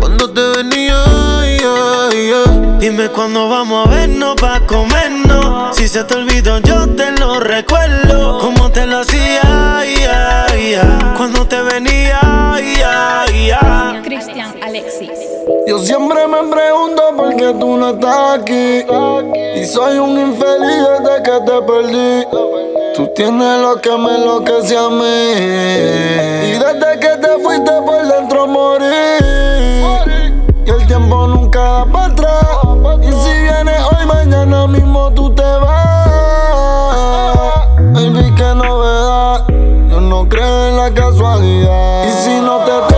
Cuando 0.00 0.30
te 0.30 0.40
venía. 0.56 1.04
Dime 2.80 3.08
cuándo 3.10 3.48
vamos 3.48 3.86
a 3.86 3.90
vernos 3.90 4.36
pa' 4.36 4.60
comernos. 4.66 5.29
Si 5.80 5.88
se 5.88 6.04
te 6.04 6.14
olvidó, 6.14 6.58
yo 6.58 6.86
te 6.94 7.10
lo 7.12 7.40
recuerdo. 7.40 8.38
Como 8.38 8.70
te 8.70 8.84
lo 8.86 8.98
hacía, 8.98 9.78
ay, 9.78 9.94
ay. 10.04 10.78
Cuando 11.16 11.46
te 11.46 11.62
venía, 11.62 12.18
ay. 12.22 13.50
Christian 14.04 14.62
Alexis. 14.62 15.08
Yo 15.66 15.78
siempre 15.78 16.26
me 16.26 16.54
pregunto 16.54 17.02
por 17.16 17.34
qué 17.34 17.54
tú 17.58 17.78
no 17.78 17.92
estás 17.92 18.40
aquí. 18.40 18.84
Y 19.58 19.64
soy 19.64 19.96
un 19.96 20.18
infeliz 20.20 20.84
desde 20.98 21.22
que 21.22 21.40
te 21.46 21.62
perdí. 21.62 22.26
Tú 22.94 23.10
tienes 23.16 23.60
lo 23.62 23.80
que 23.80 23.96
me 23.96 24.16
enloquece 24.16 24.76
a 24.76 24.90
mí. 24.90 25.32
Y 26.46 26.58
desde 26.58 27.00
que 27.00 27.16
te 27.26 27.42
fuiste 27.42 27.72
por 27.86 28.06
dentro 28.06 28.46
morí. 28.46 28.84
Y 30.66 30.70
el 30.70 30.86
tiempo 30.86 31.26
nunca 31.26 31.39
Y 31.52 33.12
si 33.12 33.42
vienes 33.42 33.80
hoy, 33.90 34.06
mañana 34.06 34.68
mismo 34.68 35.10
tú 35.14 35.34
te 35.34 35.42
vas. 35.42 36.86
Baby, 37.92 38.32
qué 38.36 38.54
novedad. 38.54 39.44
Yo 39.90 40.00
no 40.00 40.28
creo 40.28 40.68
en 40.68 40.76
la 40.76 40.94
casualidad. 40.94 42.04
Y 42.06 42.12
si 42.22 42.40
no 42.40 42.58
te 42.58 42.89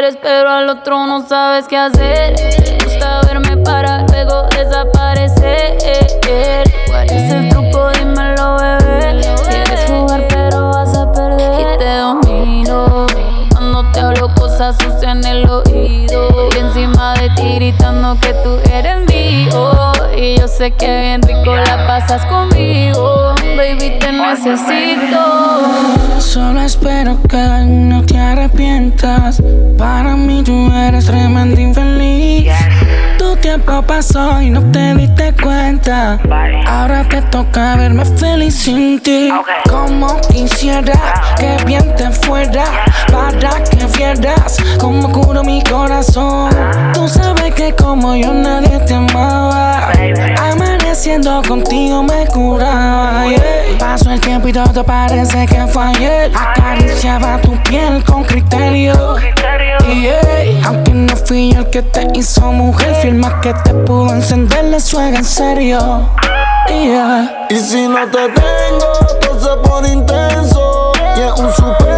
quieres, 0.00 0.18
pero 0.22 0.48
al 0.48 0.68
otro 0.68 1.06
no 1.06 1.26
sabes 1.28 1.66
qué 1.68 1.76
hacer. 1.76 2.34
Te 2.34 2.78
gusta 2.82 3.20
verme 3.26 3.58
para 3.58 4.06
luego 4.06 4.44
desaparecer. 4.44 5.76
¿Cuál 6.86 7.10
es 7.10 7.30
el 7.30 7.48
truco? 7.50 7.90
Dímelo, 7.90 8.56
bebé. 8.56 9.20
Quieres 9.46 9.90
jugar, 9.90 10.26
pero 10.28 10.70
vas 10.70 10.96
a 10.96 11.12
perder. 11.12 11.60
Y 11.60 11.78
te 11.78 11.96
domino 11.96 13.06
cuando 13.50 13.90
te 13.92 14.00
hablo 14.00 14.34
cosas 14.34 14.76
sucias 14.76 15.02
en 15.02 15.24
el 15.26 15.50
oído. 15.50 16.48
Y 16.54 16.58
encima 16.58 17.14
de 17.14 17.28
ti 17.30 17.56
gritando 17.56 18.16
que 18.20 18.32
tú 18.42 18.58
eres 18.72 19.00
mío. 19.06 19.92
Y 20.16 20.38
yo 20.38 20.48
sé 20.48 20.70
que 20.70 21.00
bien 21.00 21.22
rico 21.22 21.54
la 21.54 21.86
pasas 21.86 22.24
conmigo. 22.24 23.34
Baby, 23.60 23.98
te 23.98 24.10
necesito. 24.10 25.20
Solo 26.18 26.62
espero 26.62 27.20
que 27.28 27.36
no 27.66 28.02
te 28.02 28.18
arrepientas. 28.18 29.42
Para 29.76 30.16
mí 30.16 30.42
tú 30.42 30.72
eres 30.72 31.04
tremendo 31.04 31.60
infeliz. 31.60 32.50
Tu 33.18 33.36
tiempo 33.36 33.82
pasó 33.82 34.40
y 34.40 34.48
no 34.48 34.62
te 34.72 34.94
diste 34.94 35.34
cuenta. 35.42 36.18
Ahora 36.66 37.06
te 37.06 37.20
toca 37.20 37.76
verme 37.76 38.06
feliz 38.06 38.54
sin 38.54 38.98
ti. 38.98 39.28
Como 39.68 40.18
quisiera 40.32 40.98
que 41.38 41.62
bien 41.66 41.94
te 41.96 42.10
fuera. 42.12 42.64
Para 43.12 43.62
que 43.64 43.84
vieras 43.98 44.56
cómo 44.78 45.12
curo 45.12 45.44
mi 45.44 45.62
corazón. 45.64 46.50
Tú 46.94 47.06
sabes 47.06 47.52
que 47.52 47.74
como 47.74 48.16
yo 48.16 48.32
nadie 48.32 48.78
te 48.86 48.94
amaba. 48.94 49.92
Amaneciendo 50.90 51.40
contigo 51.46 52.02
me 52.02 52.26
curaba. 52.26 53.24
yeah. 53.28 53.78
Pasó 53.78 54.10
el 54.10 54.20
tiempo 54.20 54.48
y 54.48 54.52
todo 54.52 54.82
parece 54.82 55.46
que 55.46 55.64
fue 55.68 55.84
ayer. 55.84 56.32
Acariciaba 56.34 57.40
tu 57.40 57.56
piel 57.62 58.02
con 58.02 58.24
criterio. 58.24 59.14
Yeah. 59.86 60.66
Aunque 60.66 60.92
no 60.92 61.14
fui 61.14 61.52
yo 61.52 61.60
el 61.60 61.70
que 61.70 61.82
te 61.82 62.08
hizo 62.14 62.50
mujer, 62.50 63.14
más 63.14 63.34
que 63.34 63.54
te 63.54 63.72
pudo 63.72 64.12
encender 64.12 64.64
la 64.64 64.80
suega 64.80 65.18
en 65.18 65.24
serio. 65.24 66.10
Yeah. 66.66 67.46
Y 67.50 67.60
si 67.60 67.86
no 67.86 68.04
te 68.08 68.28
tengo, 68.28 68.92
todo 69.20 69.40
se 69.40 69.68
pone 69.68 69.92
intenso. 69.92 70.90
Y 71.16 71.20
es 71.20 71.40
un 71.40 71.52
suspenso 71.52 71.89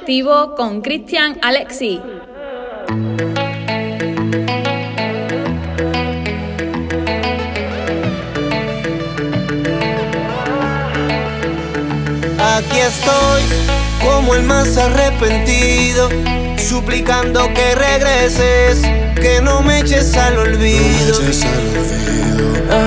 activo 0.00 0.54
con 0.54 0.80
Cristian 0.80 1.38
Alexi. 1.42 2.00
Aquí 12.38 12.78
estoy, 12.78 13.42
como 14.02 14.34
el 14.34 14.42
más 14.44 14.78
arrepentido, 14.78 16.08
suplicando 16.60 17.48
que 17.54 17.74
regreses, 17.74 18.80
que 19.16 19.40
no 19.42 19.62
me 19.62 19.80
eches 19.80 20.16
al 20.16 20.38
olvido. 20.38 21.18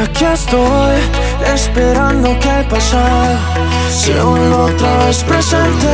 Aquí 0.01 0.25
estoy, 0.25 0.95
esperando 1.53 2.39
que 2.39 2.49
el 2.59 2.65
pasado 2.67 3.37
se 3.89 4.13
vuelva 4.21 4.65
otra 4.65 5.05
vez 5.05 5.23
presente 5.23 5.87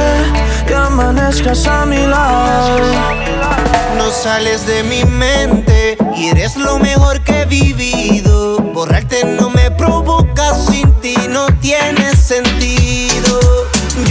y 0.70 0.74
amanezcas 0.74 1.66
a 1.68 1.86
mi 1.86 2.06
lado. 2.06 2.80
No 3.98 4.12
sales 4.12 4.66
de 4.68 4.84
mi 4.84 5.04
mente 5.06 5.98
y 6.16 6.28
eres 6.30 6.56
lo 6.58 6.80
mejor 6.80 7.22
que 7.22 7.42
he 7.42 7.46
vivido. 7.46 8.60
Borrarte 8.60 9.24
no 9.26 9.50
me 9.50 9.72
provoca, 9.72 10.54
sin 10.54 10.92
ti 11.02 11.16
no 11.30 11.48
tiene 11.60 12.16
sentido. 12.16 13.09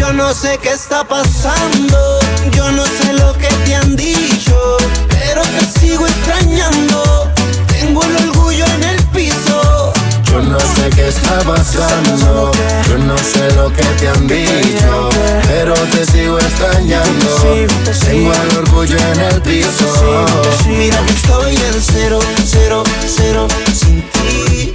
Yo 0.08 0.14
no 0.14 0.32
sé 0.32 0.58
qué 0.62 0.70
está 0.70 1.04
pasando, 1.04 2.18
yo 2.52 2.72
no 2.72 2.82
sé 2.86 3.12
lo 3.12 3.34
que 3.34 3.48
te 3.66 3.74
han 3.74 3.94
dicho, 3.94 4.78
pero 5.06 5.42
te 5.42 5.78
sigo 5.78 6.06
extrañando. 6.06 7.30
Tengo 7.66 8.02
el 8.02 8.16
orgullo 8.30 8.64
en 8.64 8.84
el 8.84 9.02
piso. 9.08 9.92
Yo 10.24 10.40
no 10.40 10.58
sé 10.58 10.88
qué 10.96 11.08
está 11.08 11.40
pasando, 11.40 12.52
yo 12.88 12.96
no 12.96 13.18
sé 13.18 13.54
lo 13.54 13.70
que 13.70 13.82
te 13.82 14.08
han 14.08 14.26
dicho, 14.26 15.10
pero 15.46 15.74
te 15.74 16.06
sigo 16.06 16.38
extrañando. 16.38 17.66
Tengo 18.00 18.32
el 18.32 18.56
orgullo 18.56 18.96
en 18.96 19.20
el 19.20 19.42
piso. 19.42 20.24
Mira 20.68 21.04
que 21.04 21.12
estoy 21.12 21.54
en 21.54 21.82
cero, 21.82 22.18
cero, 22.46 22.82
cero 23.06 23.46
sin 23.74 24.00
ti. 24.12 24.74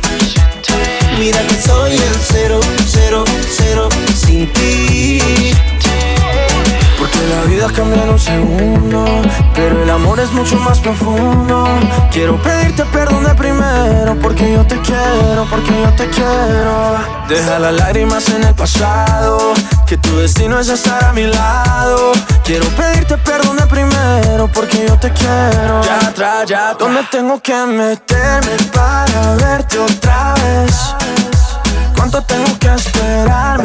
Mira 1.17 1.39
que 1.47 1.55
estoy 1.55 1.93
en 1.93 1.97
cero, 1.97 2.19
cero, 2.29 2.59
cero 2.61 2.62
sin 4.43 4.53
ti. 4.53 5.51
Porque 6.97 7.19
la 7.27 7.43
vida 7.43 7.67
cambia 7.75 8.03
en 8.03 8.09
un 8.09 8.19
segundo, 8.19 9.05
pero 9.53 9.83
el 9.83 9.89
amor 9.89 10.19
es 10.19 10.31
mucho 10.31 10.55
más 10.57 10.79
profundo. 10.79 11.65
Quiero 12.11 12.41
pedirte 12.41 12.85
perdón 12.85 13.25
de 13.25 13.35
primero, 13.35 14.17
porque 14.21 14.53
yo 14.53 14.65
te 14.65 14.79
quiero, 14.79 15.45
porque 15.49 15.71
yo 15.81 15.89
te 15.93 16.07
quiero. 16.09 16.95
Deja 17.27 17.59
las 17.59 17.73
lágrimas 17.73 18.29
en 18.29 18.43
el 18.43 18.55
pasado, 18.55 19.53
que 19.85 19.97
tu 19.97 20.17
destino 20.17 20.59
es 20.59 20.69
estar 20.69 21.03
a 21.03 21.13
mi 21.13 21.23
lado. 21.23 22.13
Quiero 22.45 22.67
pedirte 22.69 23.17
perdón 23.17 23.57
de 23.57 23.67
primero, 23.67 24.49
porque 24.53 24.85
yo 24.87 24.97
te 24.97 25.11
quiero. 25.11 25.81
Ya 25.83 26.07
atrás, 26.07 26.45
ya 26.47 26.69
atrás. 26.69 26.77
¿Dónde 26.79 27.01
tengo 27.11 27.41
que 27.41 27.55
meterme 27.65 28.55
para 28.73 29.35
verte 29.35 29.77
otra 29.79 30.35
vez? 30.35 30.95
¿Cuánto 31.95 32.21
tengo 32.21 32.59
que 32.59 32.67
esperarme 32.73 33.62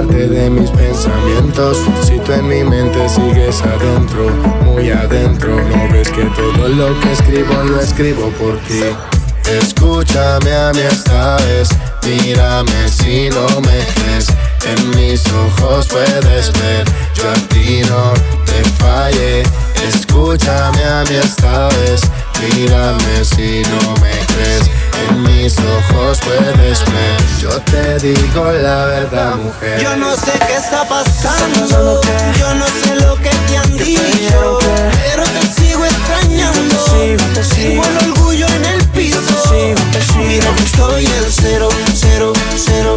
de 0.00 0.48
mis 0.48 0.70
pensamientos. 0.70 1.76
Si 2.02 2.18
tú 2.20 2.32
en 2.32 2.48
mi 2.48 2.64
mente 2.64 3.06
sigues 3.10 3.60
adentro, 3.60 4.30
muy 4.64 4.90
adentro, 4.90 5.54
no 5.54 5.92
ves 5.92 6.08
que 6.08 6.24
todo 6.34 6.68
lo 6.68 6.98
que 7.00 7.12
escribo 7.12 7.52
lo 7.64 7.78
escribo 7.78 8.30
por 8.40 8.56
ti. 8.60 8.80
Escúchame 9.50 10.50
a 10.50 10.72
mí 10.72 10.80
esta 10.80 11.36
vez, 11.44 11.68
mírame 12.06 12.88
si 12.88 13.28
no 13.28 13.46
me 13.60 13.84
crees. 13.94 14.28
En 14.64 14.90
mis 14.96 15.22
ojos 15.26 15.86
puedes 15.88 16.50
ver, 16.54 16.84
yo 17.14 17.30
a 17.30 17.34
ti 17.48 17.82
no 17.86 18.14
te 18.46 18.64
fallé. 18.82 19.42
Escúchame 19.86 20.84
a 20.84 21.04
mí 21.04 21.16
esta 21.16 21.68
vez, 21.68 22.00
mírame 22.40 23.24
si 23.24 23.62
no 23.64 23.92
me 24.00 24.12
crees. 24.34 24.70
En 25.08 25.22
mis 25.22 25.56
ojos 25.58 26.20
puedes 26.24 26.56
ver, 26.56 27.16
yo 27.40 27.50
te 27.62 27.98
digo 27.98 28.44
la 28.52 28.86
verdad, 28.86 29.36
mujer. 29.36 29.80
Yo 29.80 29.96
no 29.96 30.14
sé 30.14 30.32
qué 30.46 30.56
está 30.56 30.88
pasando, 30.88 32.00
yo 32.38 32.54
no 32.54 32.66
sé 32.66 32.94
lo 32.96 33.16
que 33.16 33.30
te 33.30 33.56
han 33.56 33.76
dicho, 33.76 34.58
pero 35.04 35.24
te 35.24 35.60
sigo 35.60 35.84
extrañando. 35.84 36.84
Tengo 37.54 37.84
el 37.84 38.10
orgullo 38.10 38.46
en 38.46 38.64
el 38.64 38.84
piso. 38.88 39.20
Mira 40.18 40.54
que 40.54 40.62
estoy 40.62 41.06
en 41.06 41.24
cero, 41.30 41.68
cero, 41.94 42.32
cero. 42.56 42.96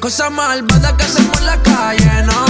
Cosas 0.00 0.30
malvadas 0.30 0.94
que 0.94 1.04
hacemos 1.04 1.38
en 1.40 1.46
la 1.46 1.62
calle, 1.62 2.22
no 2.24 2.49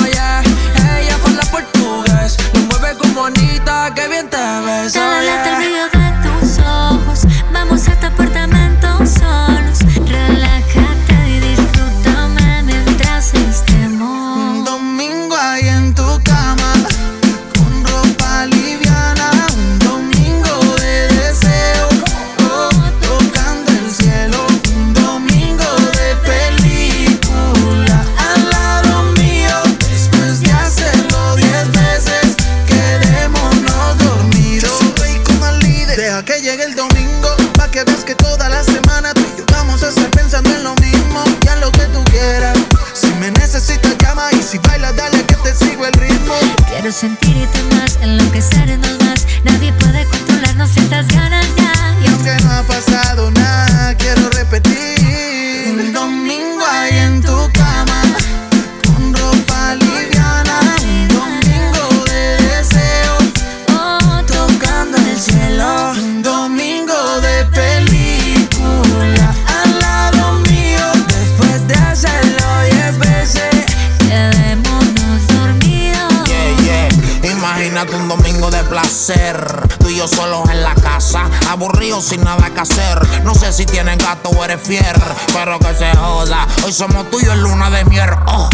pero 85.33 85.59
que 85.59 85.75
se 85.75 85.91
joda. 85.97 86.47
Hoy 86.65 86.73
somos 86.73 87.11
tuyos 87.11 87.37
luna 87.39 87.71
de 87.71 87.85
miel. 87.87 88.11
Oh. 88.27 88.49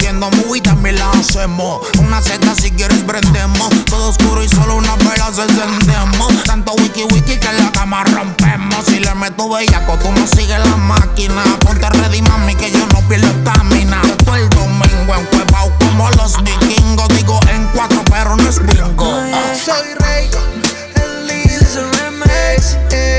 Viendo 0.00 0.28
movie 0.30 0.60
también 0.60 0.98
la. 0.98 1.12
Una 1.98 2.20
seta 2.20 2.54
si 2.56 2.72
quieres 2.72 3.04
prendemos. 3.04 3.68
Todo 3.84 4.08
oscuro 4.08 4.42
y 4.42 4.48
solo 4.48 4.76
una 4.76 4.96
vela 4.96 5.28
encendemos. 5.28 6.42
Tanto 6.44 6.72
wiki 6.74 7.04
wiki 7.04 7.36
que 7.36 7.52
la 7.52 7.70
cama 7.70 8.02
rompemos. 8.04 8.84
Si 8.86 8.98
le 8.98 9.14
meto 9.14 9.48
bellaco, 9.48 9.96
tú 9.98 10.10
no 10.10 10.26
sigues 10.26 10.58
la 10.58 10.76
máquina. 10.76 11.44
Ponte 11.60 11.88
ready, 11.88 12.22
mami, 12.22 12.56
que 12.56 12.72
yo 12.72 12.84
no 12.92 13.00
pierdo 13.08 13.28
estamina. 13.28 14.02
Todo 14.24 14.34
el 14.34 14.48
domingo 14.50 15.14
en 15.14 15.26
Cuevao 15.26 15.72
como 15.78 16.10
los 16.10 16.42
vikingos. 16.42 17.08
Digo 17.10 17.38
en 17.52 17.64
cuatro, 17.68 18.02
pero 18.10 18.34
no 18.34 18.48
es 18.48 18.58
bingo. 18.58 19.22
Soy 19.64 19.94
Rey, 20.00 20.28
el 20.96 21.90
remix. 21.92 22.76
Eh. 22.90 23.13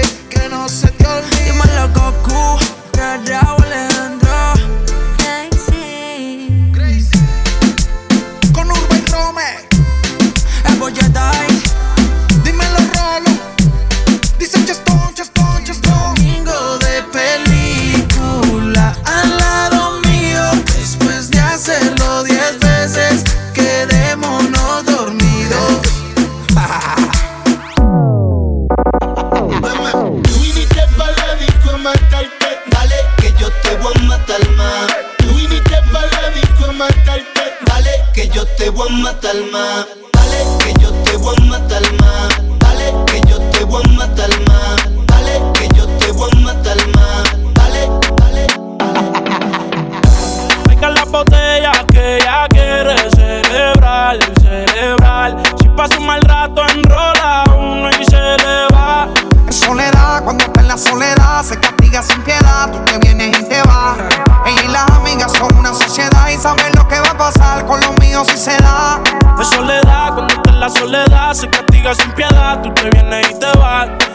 botella 51.16 51.72
que 51.92 52.18
ella 52.18 52.46
quiere 52.50 52.98
celebrar, 53.12 54.18
celebrar. 54.42 55.34
Si 55.62 55.70
pasa 55.70 55.98
un 55.98 56.08
mal 56.08 56.20
rato, 56.22 56.62
enrola 56.68 57.46
uno 57.58 57.90
y 57.90 58.04
se 58.04 58.20
le 58.44 58.68
va. 58.74 59.08
En 59.48 59.54
soledad, 59.54 60.24
cuando 60.26 60.44
está 60.44 60.60
en 60.60 60.68
la 60.68 60.78
soledad, 60.78 61.42
se 61.42 61.58
castiga 61.58 62.02
sin 62.04 62.22
piedad. 62.24 62.70
Tú 62.70 62.80
te 62.84 62.98
vienes 62.98 63.40
y 63.40 63.44
te 63.48 63.62
vas. 63.62 63.98
Ella 64.46 64.64
y 64.66 64.68
las 64.68 64.90
amigas 64.92 65.32
son 65.32 65.56
una 65.56 65.74
sociedad 65.74 66.28
y 66.28 66.38
saben 66.38 66.74
lo 66.76 66.86
que 66.90 67.00
va 67.00 67.12
a 67.12 67.18
pasar 67.18 67.66
con 67.66 67.80
los 67.80 67.98
míos 68.00 68.28
si 68.28 68.38
se 68.38 68.58
da. 68.58 69.02
En 69.38 69.46
soledad, 69.46 70.16
cuando 70.16 70.34
está 70.34 70.50
en 70.50 70.60
la 70.60 70.70
soledad, 70.70 71.34
se 71.34 71.50
castiga 71.50 71.96
sin 71.96 72.12
piedad. 72.12 72.62
Tú 72.62 72.74
te 72.74 72.90
vienes 72.90 73.32
y 73.32 73.40
te 73.40 73.58
vas. 73.58 74.15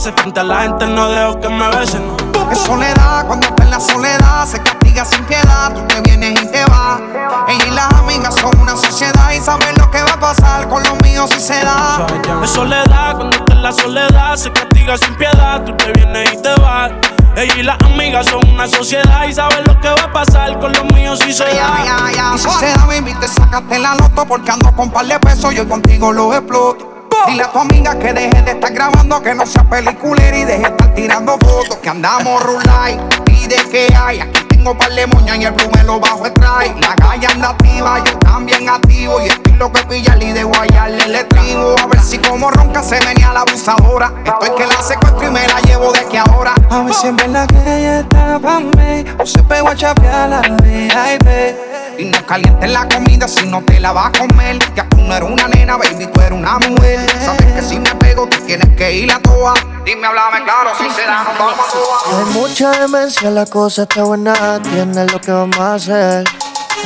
Frente 0.00 0.40
a 0.40 0.44
la 0.44 0.62
gente 0.62 0.86
no 0.86 1.10
dejo 1.10 1.38
que 1.40 1.48
me 1.50 1.68
besen. 1.76 2.02
Es 2.50 2.58
soledad, 2.60 3.26
cuando 3.26 3.46
está 3.46 3.64
en 3.64 3.70
la 3.70 3.78
soledad, 3.78 4.46
se 4.46 4.58
castiga 4.62 5.04
sin 5.04 5.22
piedad. 5.26 5.74
Tú 5.74 5.86
te 5.88 6.00
vienes 6.00 6.40
y 6.40 6.46
te 6.46 6.64
vas. 6.64 7.00
Ella 7.46 7.66
y 7.66 7.70
las 7.70 7.92
amigas 7.92 8.34
son 8.36 8.58
una 8.60 8.74
sociedad 8.76 9.30
y 9.30 9.40
saben 9.40 9.76
lo 9.76 9.90
que 9.90 10.02
va 10.02 10.12
a 10.12 10.18
pasar 10.18 10.66
con 10.70 10.82
los 10.84 10.98
míos 11.02 11.28
si 11.34 11.40
se 11.40 11.62
da. 11.62 12.06
Es 12.42 12.50
soledad, 12.50 13.14
cuando 13.14 13.36
está 13.36 13.52
en 13.52 13.62
la 13.62 13.72
soledad, 13.72 14.36
se 14.36 14.50
castiga 14.50 14.96
sin 14.96 15.14
piedad. 15.16 15.62
Tú 15.64 15.76
te 15.76 15.92
vienes 15.92 16.32
y 16.32 16.36
te 16.40 16.54
vas. 16.54 16.92
Ella 17.36 17.54
y 17.58 17.62
las 17.62 17.76
amigas 17.84 18.24
son 18.24 18.40
una 18.48 18.66
sociedad 18.68 19.26
y 19.28 19.34
saben 19.34 19.64
lo 19.66 19.78
que 19.80 19.88
va 19.90 20.04
a 20.04 20.12
pasar 20.12 20.58
con 20.60 20.72
los 20.72 20.84
míos 20.94 21.18
si 21.22 21.34
se 21.34 21.44
da. 21.44 22.32
Y 22.34 22.38
si 22.38 22.48
se 22.48 22.72
da, 22.72 22.86
baby, 22.86 23.12
te 23.20 23.28
sacaste 23.28 23.78
la 23.78 23.94
loto 23.96 24.24
porque 24.24 24.50
ando 24.50 24.72
con 24.72 24.90
par 24.90 25.04
de 25.04 25.20
pesos. 25.20 25.54
Yo 25.54 25.68
contigo 25.68 26.10
lo 26.10 26.34
exploto. 26.34 26.99
Dile 27.26 27.42
a 27.42 27.52
tu 27.52 27.58
amiga 27.58 27.98
que 27.98 28.12
deje 28.12 28.42
de 28.42 28.52
estar 28.52 28.72
grabando, 28.72 29.22
que 29.22 29.34
no 29.34 29.46
sea 29.46 29.64
peliculera 29.64 30.36
y 30.36 30.44
deje 30.44 30.62
de 30.62 30.68
estar 30.68 30.94
tirando 30.94 31.32
fotos. 31.38 31.76
Que 31.82 31.90
andamos 31.90 32.42
rulay 32.42 32.98
y 33.26 33.46
de 33.46 33.56
que 33.70 33.94
hay. 33.94 34.20
Aquí 34.20 34.44
tengo 34.48 34.76
par 34.76 34.90
de 34.90 35.06
moñas 35.06 35.38
y 35.38 35.44
el 35.44 35.52
blue 35.52 35.70
me 35.74 35.82
lo 35.84 36.00
bajo 36.00 36.30
trae. 36.32 36.74
La 36.80 36.94
calle 36.96 37.26
anda 37.26 37.50
activa, 37.50 38.02
yo 38.04 38.18
también 38.18 38.68
activo. 38.68 39.20
Y 39.20 39.28
estilo 39.28 39.70
que 39.70 39.82
pilla 39.84 40.16
y 40.20 40.32
de 40.32 40.44
guayarle 40.44 41.04
el 41.04 41.14
estribo. 41.14 41.76
A 41.82 41.86
ver 41.86 42.00
si 42.00 42.18
como 42.18 42.50
ronca 42.50 42.82
se 42.82 42.98
venía 43.00 43.32
la 43.32 43.40
abusadora. 43.40 44.12
Estoy 44.24 44.50
que 44.56 44.66
la 44.66 44.82
secuestro 44.82 45.28
y 45.28 45.30
me 45.30 45.46
la 45.46 45.60
llevo 45.60 45.92
de 45.92 46.04
que 46.06 46.18
ahora. 46.18 46.54
A 46.70 46.82
ver 46.82 46.94
si 46.94 47.06
en 47.08 47.16
verdad 47.16 47.46
que 47.46 47.58
ella 47.58 48.00
está 48.00 48.38
pa' 48.38 48.60
mí 48.60 49.04
O 49.18 49.26
se 49.26 49.42
pegó 49.42 49.68
a 49.68 49.76
chapear 49.76 50.28
la 50.28 50.40
VIP 50.40 51.70
Y 52.00 52.06
no 52.06 52.24
calientes 52.24 52.70
la 52.70 52.88
comida 52.88 53.28
si 53.28 53.46
no 53.46 53.62
te 53.62 53.78
la 53.78 53.92
vas 53.92 54.06
a 54.06 54.12
comer. 54.12 54.58
Ya 54.74 54.88
tú 54.88 54.96
no 54.96 55.14
eres 55.14 55.28
una 55.28 55.48
nena, 55.48 55.76
baby, 55.76 56.06
tú 56.06 56.20
eres 56.22 56.32
una 56.32 56.58
mujer. 56.58 57.06
Sabes 57.22 57.52
que 57.52 57.60
si 57.60 57.78
me 57.78 57.94
pego, 57.96 58.26
tú 58.26 58.38
tienes 58.46 58.74
que 58.74 58.90
ir 58.90 59.12
a 59.12 59.20
toa. 59.20 59.52
Dime, 59.84 60.06
háblame 60.06 60.42
claro, 60.44 60.70
si 60.78 60.88
se 60.88 61.02
da, 61.02 61.24
nos 61.24 61.38
vamos 61.38 61.58
a 61.58 61.72
toa. 61.72 62.18
Hay 62.18 62.24
mucha 62.32 62.70
demencia, 62.70 63.30
la 63.30 63.44
cosa 63.44 63.82
está 63.82 64.04
buena, 64.04 64.62
tienes 64.62 65.12
lo 65.12 65.20
que 65.20 65.30
vamos 65.30 65.58
a 65.58 65.74
hacer. 65.74 66.24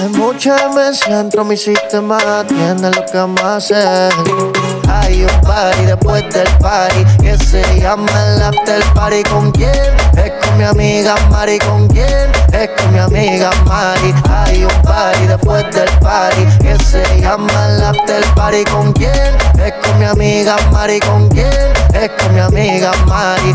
Hay 0.00 0.08
mucha 0.08 0.56
demencia 0.56 1.18
dentro 1.18 1.44
de 1.44 1.50
mi 1.50 1.56
sistema, 1.56 2.18
tienes 2.48 2.96
lo 2.96 3.06
que 3.06 3.16
vamos 3.16 3.40
a 3.40 3.56
hacer. 3.58 4.12
Hay 4.88 5.22
un 5.22 5.40
party 5.42 5.84
después 5.84 6.28
del 6.34 6.48
party 6.58 7.04
que 7.22 7.38
se 7.38 7.62
llama 7.80 8.10
el 8.34 8.42
after 8.42 8.82
party. 8.94 9.22
¿Con 9.30 9.52
quién? 9.52 9.70
Es 10.16 10.32
con 10.44 10.58
mi 10.58 10.64
amiga 10.64 11.14
Mari. 11.30 11.60
¿Con 11.60 11.86
quién? 11.86 12.32
Es 12.54 12.70
con 12.80 12.92
mi 12.92 12.98
amiga 13.00 13.50
Mari. 13.66 14.14
Hay 14.30 14.64
un 14.64 14.82
party 14.82 15.26
después 15.26 15.64
del 15.74 15.88
party 15.98 16.44
que 16.62 16.78
se 16.84 17.20
llama 17.20 17.52
el 17.68 17.82
after 17.82 18.24
party. 18.36 18.64
¿Con 18.64 18.92
quién? 18.92 19.10
Es 19.58 19.72
con 19.82 19.98
mi 19.98 20.04
amiga 20.04 20.56
Mari. 20.70 21.00
¿Con 21.00 21.28
quién? 21.28 21.48
Es 21.92 22.10
con 22.22 22.32
mi 22.32 22.40
amiga 22.40 22.92
Mari. 23.06 23.54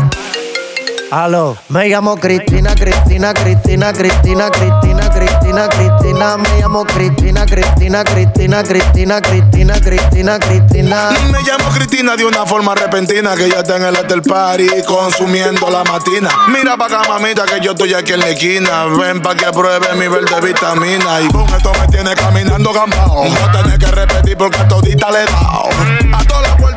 Aló, 1.10 1.56
me 1.70 1.88
llamo 1.88 2.16
Cristina, 2.16 2.72
Cristina, 2.74 3.34
Cristina, 3.34 3.92
Cristina, 3.92 4.48
Cristina, 4.48 5.10
Cristina, 5.10 5.68
Cristina, 5.68 5.68
me 6.14 6.60
llamo 6.60 6.84
Cristina, 6.84 7.46
Cristina, 7.46 8.02
Cristina, 8.04 8.62
Cristina, 8.62 9.20
Cristina, 9.20 9.80
Cristina, 9.80 10.38
Cristina. 10.38 11.10
Me 11.30 11.42
llamo 11.42 11.70
Cristina 11.72 12.16
de 12.16 12.24
una 12.24 12.44
forma 12.46 12.74
repentina 12.74 13.34
que 13.36 13.48
ya 13.48 13.60
está 13.60 13.76
en 13.76 13.84
el 13.84 13.96
after 13.96 14.22
party 14.22 14.68
consumiendo 14.86 15.70
la 15.70 15.84
matina. 15.84 16.30
Mira 16.48 16.76
pa' 16.76 16.86
acá, 16.86 17.02
mamita, 17.08 17.44
que 17.44 17.60
yo 17.60 17.72
estoy 17.72 17.94
aquí 17.94 18.12
en 18.12 18.20
la 18.20 18.28
esquina. 18.30 18.86
Ven 18.86 19.22
pa' 19.22 19.34
que 19.34 19.46
pruebe 19.52 19.94
mi 19.94 20.08
verde 20.08 20.40
vitamina. 20.40 21.20
Y 21.20 21.28
con 21.28 21.48
esto 21.54 21.72
me 21.80 21.86
tiene 21.88 22.14
caminando 22.14 22.72
gambao. 22.72 23.24
No 23.28 23.52
tenés 23.52 23.78
que 23.78 23.86
repetir 23.86 24.36
porque 24.36 24.58
a 24.58 24.68
todita 24.68 25.10
le 25.10 25.22
he 25.22 25.26
dado. 25.26 25.68
A 26.12 26.24
todas 26.24 26.42
las 26.42 26.59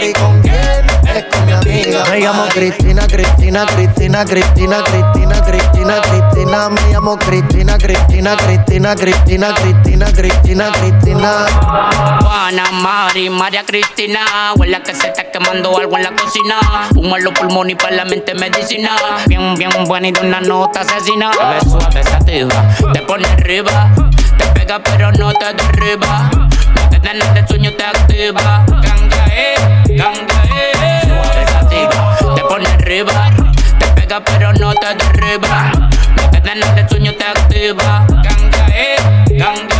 Mari. 0.00 0.12
¿Con 0.14 0.40
quién? 0.40 0.54
Es 1.14 1.24
con 1.24 1.44
mi 1.44 1.52
amiga 1.52 2.04
Me 2.10 2.20
llamo 2.20 2.44
Cristina, 2.48 3.06
Cristina, 3.06 3.66
Cristina, 3.66 4.24
Cristina, 4.24 4.82
Cristina, 4.84 5.42
Cristina, 5.42 6.00
Cristina. 6.00 6.68
Me 6.70 6.80
llamo 6.92 7.18
Cristina, 7.18 7.76
Cristina, 7.76 8.36
Cristina, 8.36 8.94
Cristina, 8.94 9.54
Cristina, 9.54 10.06
Cristina, 10.12 10.72
Cristina. 10.72 11.46
Juana, 12.20 12.70
Mari, 12.72 13.28
María 13.28 13.64
Cristina. 13.64 14.20
Huele 14.56 14.80
que 14.82 14.94
se 14.94 15.08
está 15.08 15.30
quemando 15.30 15.76
algo 15.76 15.96
en 15.96 16.02
la 16.02 16.12
cocina. 16.12 16.56
En 16.94 17.24
los 17.24 17.34
pulmones 17.34 17.74
y 17.74 17.76
para 17.76 17.96
la 17.96 18.04
mente 18.04 18.34
medicina. 18.34 18.90
Bien, 19.26 19.54
bien 19.56 19.70
buena 19.86 20.08
y 20.08 20.12
de 20.12 20.20
una 20.20 20.40
nota 20.40 20.80
asesina. 20.80 21.30
Te 21.30 21.44
ves 21.44 21.64
suave, 21.64 22.02
sativa, 22.04 22.68
te 22.92 23.02
pone 23.02 23.28
arriba. 23.28 23.90
Te 24.38 24.46
pega 24.46 24.78
pero 24.82 25.12
no 25.12 25.32
te 25.34 25.52
derriba. 25.52 26.30
No 26.32 26.88
te 26.88 26.98
dan 27.00 27.36
el 27.36 27.48
sueño, 27.48 27.72
te 27.76 27.84
activa. 27.84 28.64
Eh, 29.40 29.54
ganga, 29.96 30.38
eh. 30.54 31.00
Suave, 31.06 31.46
sativa, 31.48 32.34
te 32.34 32.42
pone 32.42 32.68
arriba. 32.68 33.30
Te 33.78 33.86
pega 33.94 34.20
pero 34.22 34.52
no 34.52 34.74
te 34.74 34.94
derriba. 34.94 35.72
No 36.16 36.30
te 36.30 36.40
dan 36.40 36.58
el 36.78 36.88
sueño, 36.88 37.14
te 37.14 37.24
activa. 37.24 38.06
Ganga, 38.08 38.66
eh, 38.74 38.96
ganga, 39.30 39.76
eh. 39.76 39.79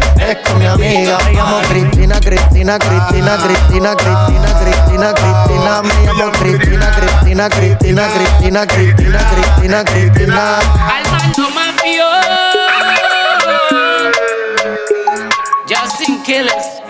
Es 0.21 0.37
con 0.47 0.59
mi 0.59 0.65
amiga. 0.67 1.17
Me 1.17 1.67
Cristina, 1.67 2.19
Cristina, 2.19 2.77
Cristina, 2.77 3.37
Cristina, 3.37 3.95
Cristina, 3.95 3.95
Cristina, 3.95 5.13
Cristina. 5.13 5.81
Me 5.81 5.91
Cristina, 6.39 6.91
Cristina, 6.91 7.49
Cristina, 7.49 8.07
Cristina, 8.07 8.67
Cristina, 8.67 9.19
Cristina, 9.31 9.83
Cristina. 9.83 10.59
Armando 10.59 11.49
Mafio. 11.49 12.05
Justin 15.67 16.21
Killers. 16.23 16.81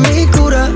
mi 0.00 0.26
cura. 0.26 0.68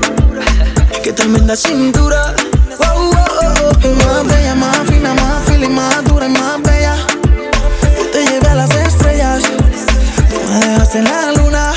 Qué 1.03 1.13
tremenda 1.13 1.55
cintura. 1.55 2.33
Wow, 2.79 3.11
oh, 3.11 3.13
oh, 3.13 3.71
oh, 3.83 4.05
Más 4.05 4.27
bella, 4.27 4.55
más 4.55 4.77
fina, 4.87 5.13
más 5.13 5.43
feliz, 5.45 5.69
más 5.69 6.03
dura 6.03 6.25
y 6.27 6.29
más 6.29 6.61
bella. 6.61 6.95
Yo 7.97 8.09
te 8.11 8.25
llevé 8.25 8.47
a 8.47 8.55
las 8.55 8.73
estrellas. 8.75 9.43
Tú 9.43 10.51
me 10.51 10.59
dejaste 10.65 10.99
en 10.99 11.05
la 11.05 11.31
luna. 11.33 11.73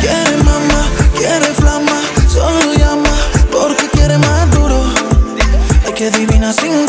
Quiere 0.00 0.36
mamá, 0.44 0.86
quiere 1.16 1.46
flama, 1.54 2.00
solo 2.32 2.74
llama 2.74 3.10
porque 3.50 3.88
quiere 3.90 4.18
más 4.18 4.50
duro. 4.50 4.82
Hay 5.86 5.92
que 5.92 6.10
divina 6.10 6.52
sin 6.52 6.85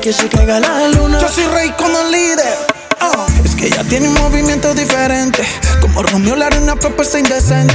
Hasta 0.00 0.08
que 0.08 0.12
se 0.14 0.28
caiga 0.28 0.58
la 0.60 0.88
luna. 0.88 1.20
Yo 1.20 1.28
soy 1.28 1.44
rey 1.48 1.70
con 1.72 1.90
el 1.94 2.10
líder. 2.10 2.56
ah. 3.00 3.26
Es 3.44 3.54
que 3.54 3.66
ella 3.66 3.84
tiene 3.84 4.08
un 4.08 4.14
movimiento 4.14 4.72
diferente. 4.72 5.44
Como 5.82 6.02
Romeo 6.02 6.36
le 6.36 6.44
haré 6.46 6.58
una 6.58 6.74
propuesta 6.74 7.18
indecente. 7.18 7.74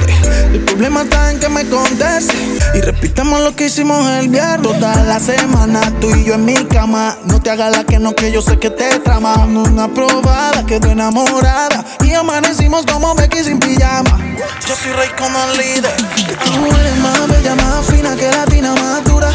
El 0.51 0.61
problema 0.61 1.03
está 1.03 1.29
en 1.29 1.39
que 1.39 1.49
me 1.49 1.69
conteste. 1.69 2.33
Y 2.73 2.81
repitamos 2.81 3.41
lo 3.41 3.55
que 3.55 3.67
hicimos 3.67 4.09
el 4.09 4.29
viernes. 4.29 4.63
Toda 4.63 5.03
la 5.03 5.19
semana, 5.19 5.81
tú 6.01 6.15
y 6.15 6.23
yo 6.23 6.33
en 6.33 6.45
mi 6.45 6.55
cama. 6.65 7.15
No 7.25 7.39
te 7.39 7.51
hagas 7.51 7.77
la 7.77 7.83
que 7.83 7.99
no, 7.99 8.15
que 8.15 8.31
yo 8.31 8.41
sé 8.41 8.57
que 8.57 8.71
te 8.71 8.97
trama. 8.99 9.45
Una 9.45 9.93
probada, 9.93 10.65
quedó 10.65 10.89
enamorada. 10.89 11.85
Y 12.03 12.13
amanecimos 12.13 12.87
como 12.87 13.13
Becky 13.13 13.43
sin 13.43 13.59
pijama. 13.59 14.19
Yo 14.67 14.75
soy 14.75 14.93
rey 14.93 15.09
con 15.15 15.31
el 15.35 15.57
líder. 15.57 15.95
Que 16.15 16.35
tú 16.37 16.65
eres 16.65 16.97
más 16.97 17.27
bella, 17.27 17.53
más 17.53 17.85
fina 17.85 18.15
que 18.15 18.31
latina, 18.31 18.73
más 18.73 19.03
dura. 19.03 19.29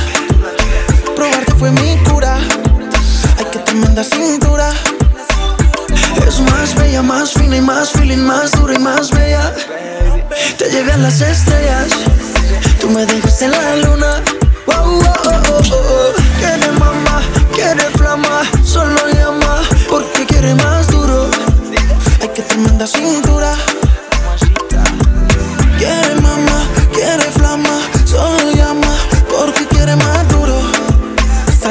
Probarte 1.15 1.55
fue 1.55 1.71
mi 1.71 1.97
cura. 1.99 2.39
Cintura. 4.03 4.71
Es 6.27 6.41
más 6.41 6.75
bella, 6.75 7.03
más 7.03 7.33
fina 7.33 7.57
y 7.57 7.61
más 7.61 7.91
feeling, 7.91 8.25
más 8.25 8.53
dura 8.53 8.75
y 8.75 8.79
más 8.79 9.11
bella. 9.11 9.55
Te 10.57 10.71
llevé 10.71 10.93
a 10.93 10.97
las 10.97 11.21
estrellas, 11.21 11.89
tú 12.81 12.89
me 12.89 13.05
dejaste 13.05 13.45
en 13.45 13.51
la 13.51 13.77
luna. 13.77 14.23
Oh, 14.67 14.73
oh, 14.73 15.03
oh, 15.27 15.61
oh. 15.71 16.13
Quiere 16.39 16.73
mamá, 16.79 17.21
quiere 17.53 17.83
flama, 17.99 18.43
solo 18.65 19.07
llama 19.13 19.61
porque 19.91 20.25
quiere 20.25 20.55
más 20.55 20.87
duro. 20.87 21.29
Ay, 22.23 22.29
que 22.35 22.43
tremenda 22.43 22.87
cintura. 22.87 23.53
Quiere 25.79 26.15
mamá, 26.23 26.65
quiere 26.93 27.25
flama, 27.33 27.80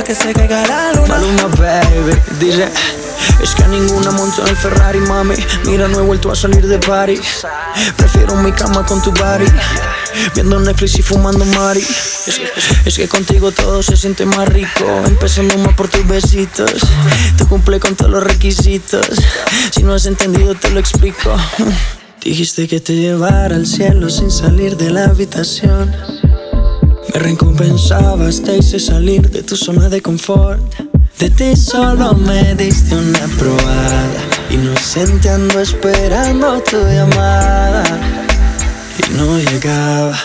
que 0.10 0.15
se 0.15 0.34
caiga 0.34 0.65
la 0.65 0.91
luna. 0.94 1.45
Baby, 1.56 2.18
dice. 2.40 2.68
Es 3.44 3.53
que 3.53 3.64
a 3.64 3.68
ninguna 3.68 4.10
monto 4.10 4.41
en 4.41 4.48
el 4.48 4.56
Ferrari, 4.56 4.99
mami. 5.02 5.36
Mira, 5.65 5.88
no 5.88 5.99
he 5.99 6.02
vuelto 6.02 6.31
a 6.31 6.36
salir 6.36 6.65
de 6.65 6.80
party. 6.80 7.19
Prefiero 7.95 8.36
mi 8.38 8.52
cama 8.52 8.84
con 8.88 9.03
tu 9.03 9.11
body. 9.11 9.45
Viendo 10.34 10.60
Netflix 10.60 10.98
y 10.98 11.03
fumando 11.03 11.45
Mari. 11.45 11.81
Es 11.81 12.40
que, 12.40 12.90
es 12.90 12.98
que 12.98 13.07
contigo 13.07 13.52
todo 13.52 13.84
se 13.84 13.95
siente 13.95 14.26
más 14.26 14.49
rico. 14.49 14.84
Empezando 15.06 15.56
más 15.60 15.76
por 15.76 15.90
tus 15.90 16.07
besitos. 16.07 16.73
Tú 17.38 17.48
cumple 17.48 17.80
con 17.80 17.95
todos 17.95 18.10
los 18.10 18.23
requisitos. 18.23 19.06
Si 19.69 19.84
no 19.84 19.94
has 19.94 20.07
entendido, 20.07 20.56
te 20.56 20.72
lo 20.72 20.80
explico. 20.80 21.36
Dijiste 22.22 22.68
que 22.68 22.80
te 22.80 22.95
llevara 22.95 23.56
al 23.56 23.68
cielo 23.68 24.10
sin 24.10 24.31
salir 24.31 24.76
de 24.76 24.90
la 24.90 25.06
habitación. 25.06 25.95
Me 27.14 27.19
recompensabas, 27.19 28.41
te 28.44 28.57
hice 28.57 28.80
salir 28.80 29.30
de 29.30 29.41
tu 29.41 29.56
zona 29.56 29.90
de 29.90 30.02
confort. 30.02 30.61
De 31.18 31.30
ti 31.30 31.56
solo 31.56 32.14
me 32.14 32.53
diste 32.56 32.95
una 32.95 33.27
probada. 33.38 34.22
Inocente 34.52 35.30
ando 35.30 35.60
esperando 35.60 36.61
tu 36.61 36.77
llamada. 36.77 37.84
Y 38.99 39.18
no 39.18 39.38
llegaba. 39.40 40.15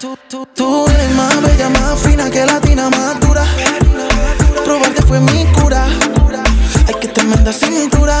Tú, 0.00 0.16
tú, 0.28 0.46
tú 0.54 0.86
eres 0.88 1.14
más 1.14 1.42
bella, 1.42 1.68
más 1.68 1.98
fina 2.00 2.30
que 2.30 2.46
latina, 2.46 2.88
más 2.88 3.20
dura. 3.20 3.44
Probarte 4.64 5.02
fue 5.02 5.20
mi 5.20 5.44
cura. 5.52 5.86
Ay, 6.86 6.94
que 7.00 7.08
tremenda 7.08 7.52
cintura. 7.52 8.20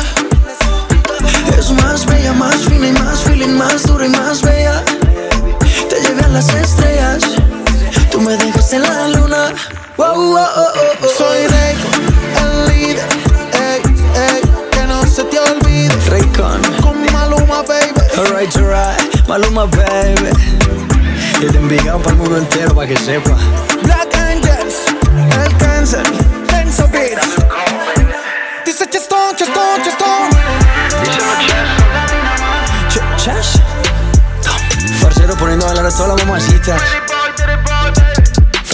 Es 1.58 1.70
más 1.70 2.04
bella, 2.04 2.32
más 2.34 2.56
fina 2.56 2.88
y 2.88 2.92
más 2.92 3.20
feeling, 3.20 3.56
más 3.56 3.86
dura 3.86 4.06
y 4.06 4.10
más 4.10 4.42
bella. 4.42 4.84
Te 5.88 6.00
llevé 6.00 6.22
a 6.24 6.28
las 6.28 6.52
estrellas. 6.52 7.22
Tú 8.14 8.20
me 8.20 8.36
dejaste 8.36 8.76
en 8.76 8.82
la 8.82 9.08
luna. 9.08 9.52
Wow, 9.96 10.06
oh, 10.14 10.38
oh, 10.38 10.46
oh, 10.56 10.72
oh. 11.02 11.08
Soy 11.18 11.46
rey, 11.48 11.74
el 12.40 12.68
líder. 12.68 13.04
Ey, 13.54 13.82
ey, 14.14 14.40
que 14.70 14.82
no 14.86 15.04
se 15.04 15.24
te 15.24 15.38
olvide. 15.40 15.92
Raycon. 16.10 16.62
Con 16.80 17.04
Maluma, 17.12 17.62
baby. 17.62 17.92
Alright, 18.16 18.56
alright. 18.56 19.28
Maluma, 19.28 19.64
baby. 19.66 20.30
Yo 21.40 21.50
te 21.50 21.58
enviado 21.58 21.98
para 21.98 22.10
el 22.12 22.16
mundo 22.16 22.36
entero 22.38 22.72
para 22.74 22.86
que 22.86 22.96
sepa. 22.96 23.32
Black 23.82 24.14
Angels, 24.16 24.76
el 25.44 25.56
cáncer, 25.58 26.02
Enzo 26.60 26.86
Vida. 26.88 27.20
Dice 28.64 28.88
Chestón, 28.88 29.34
Chestón, 29.36 29.82
Chestón. 29.82 30.30
Ch- 32.88 33.16
Chas. 33.16 33.60
Parcero 35.02 35.34
poniendo 35.36 35.66
a 35.66 35.68
bailar 35.68 35.86
a 35.86 35.90
todas 35.90 36.16
las 36.16 36.26
mamacitas. 36.26 36.80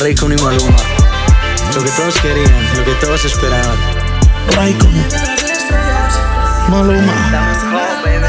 Raycon 0.01 0.32
y 0.32 0.36
Maluma. 0.36 0.77
Lo 1.74 1.85
que 1.85 1.90
todos 1.90 2.18
querían, 2.22 2.77
lo 2.78 2.85
que 2.86 2.94
todos 3.02 3.22
esperaban. 3.22 3.77
Raycon, 4.56 4.90
Maluma. 6.70 8.19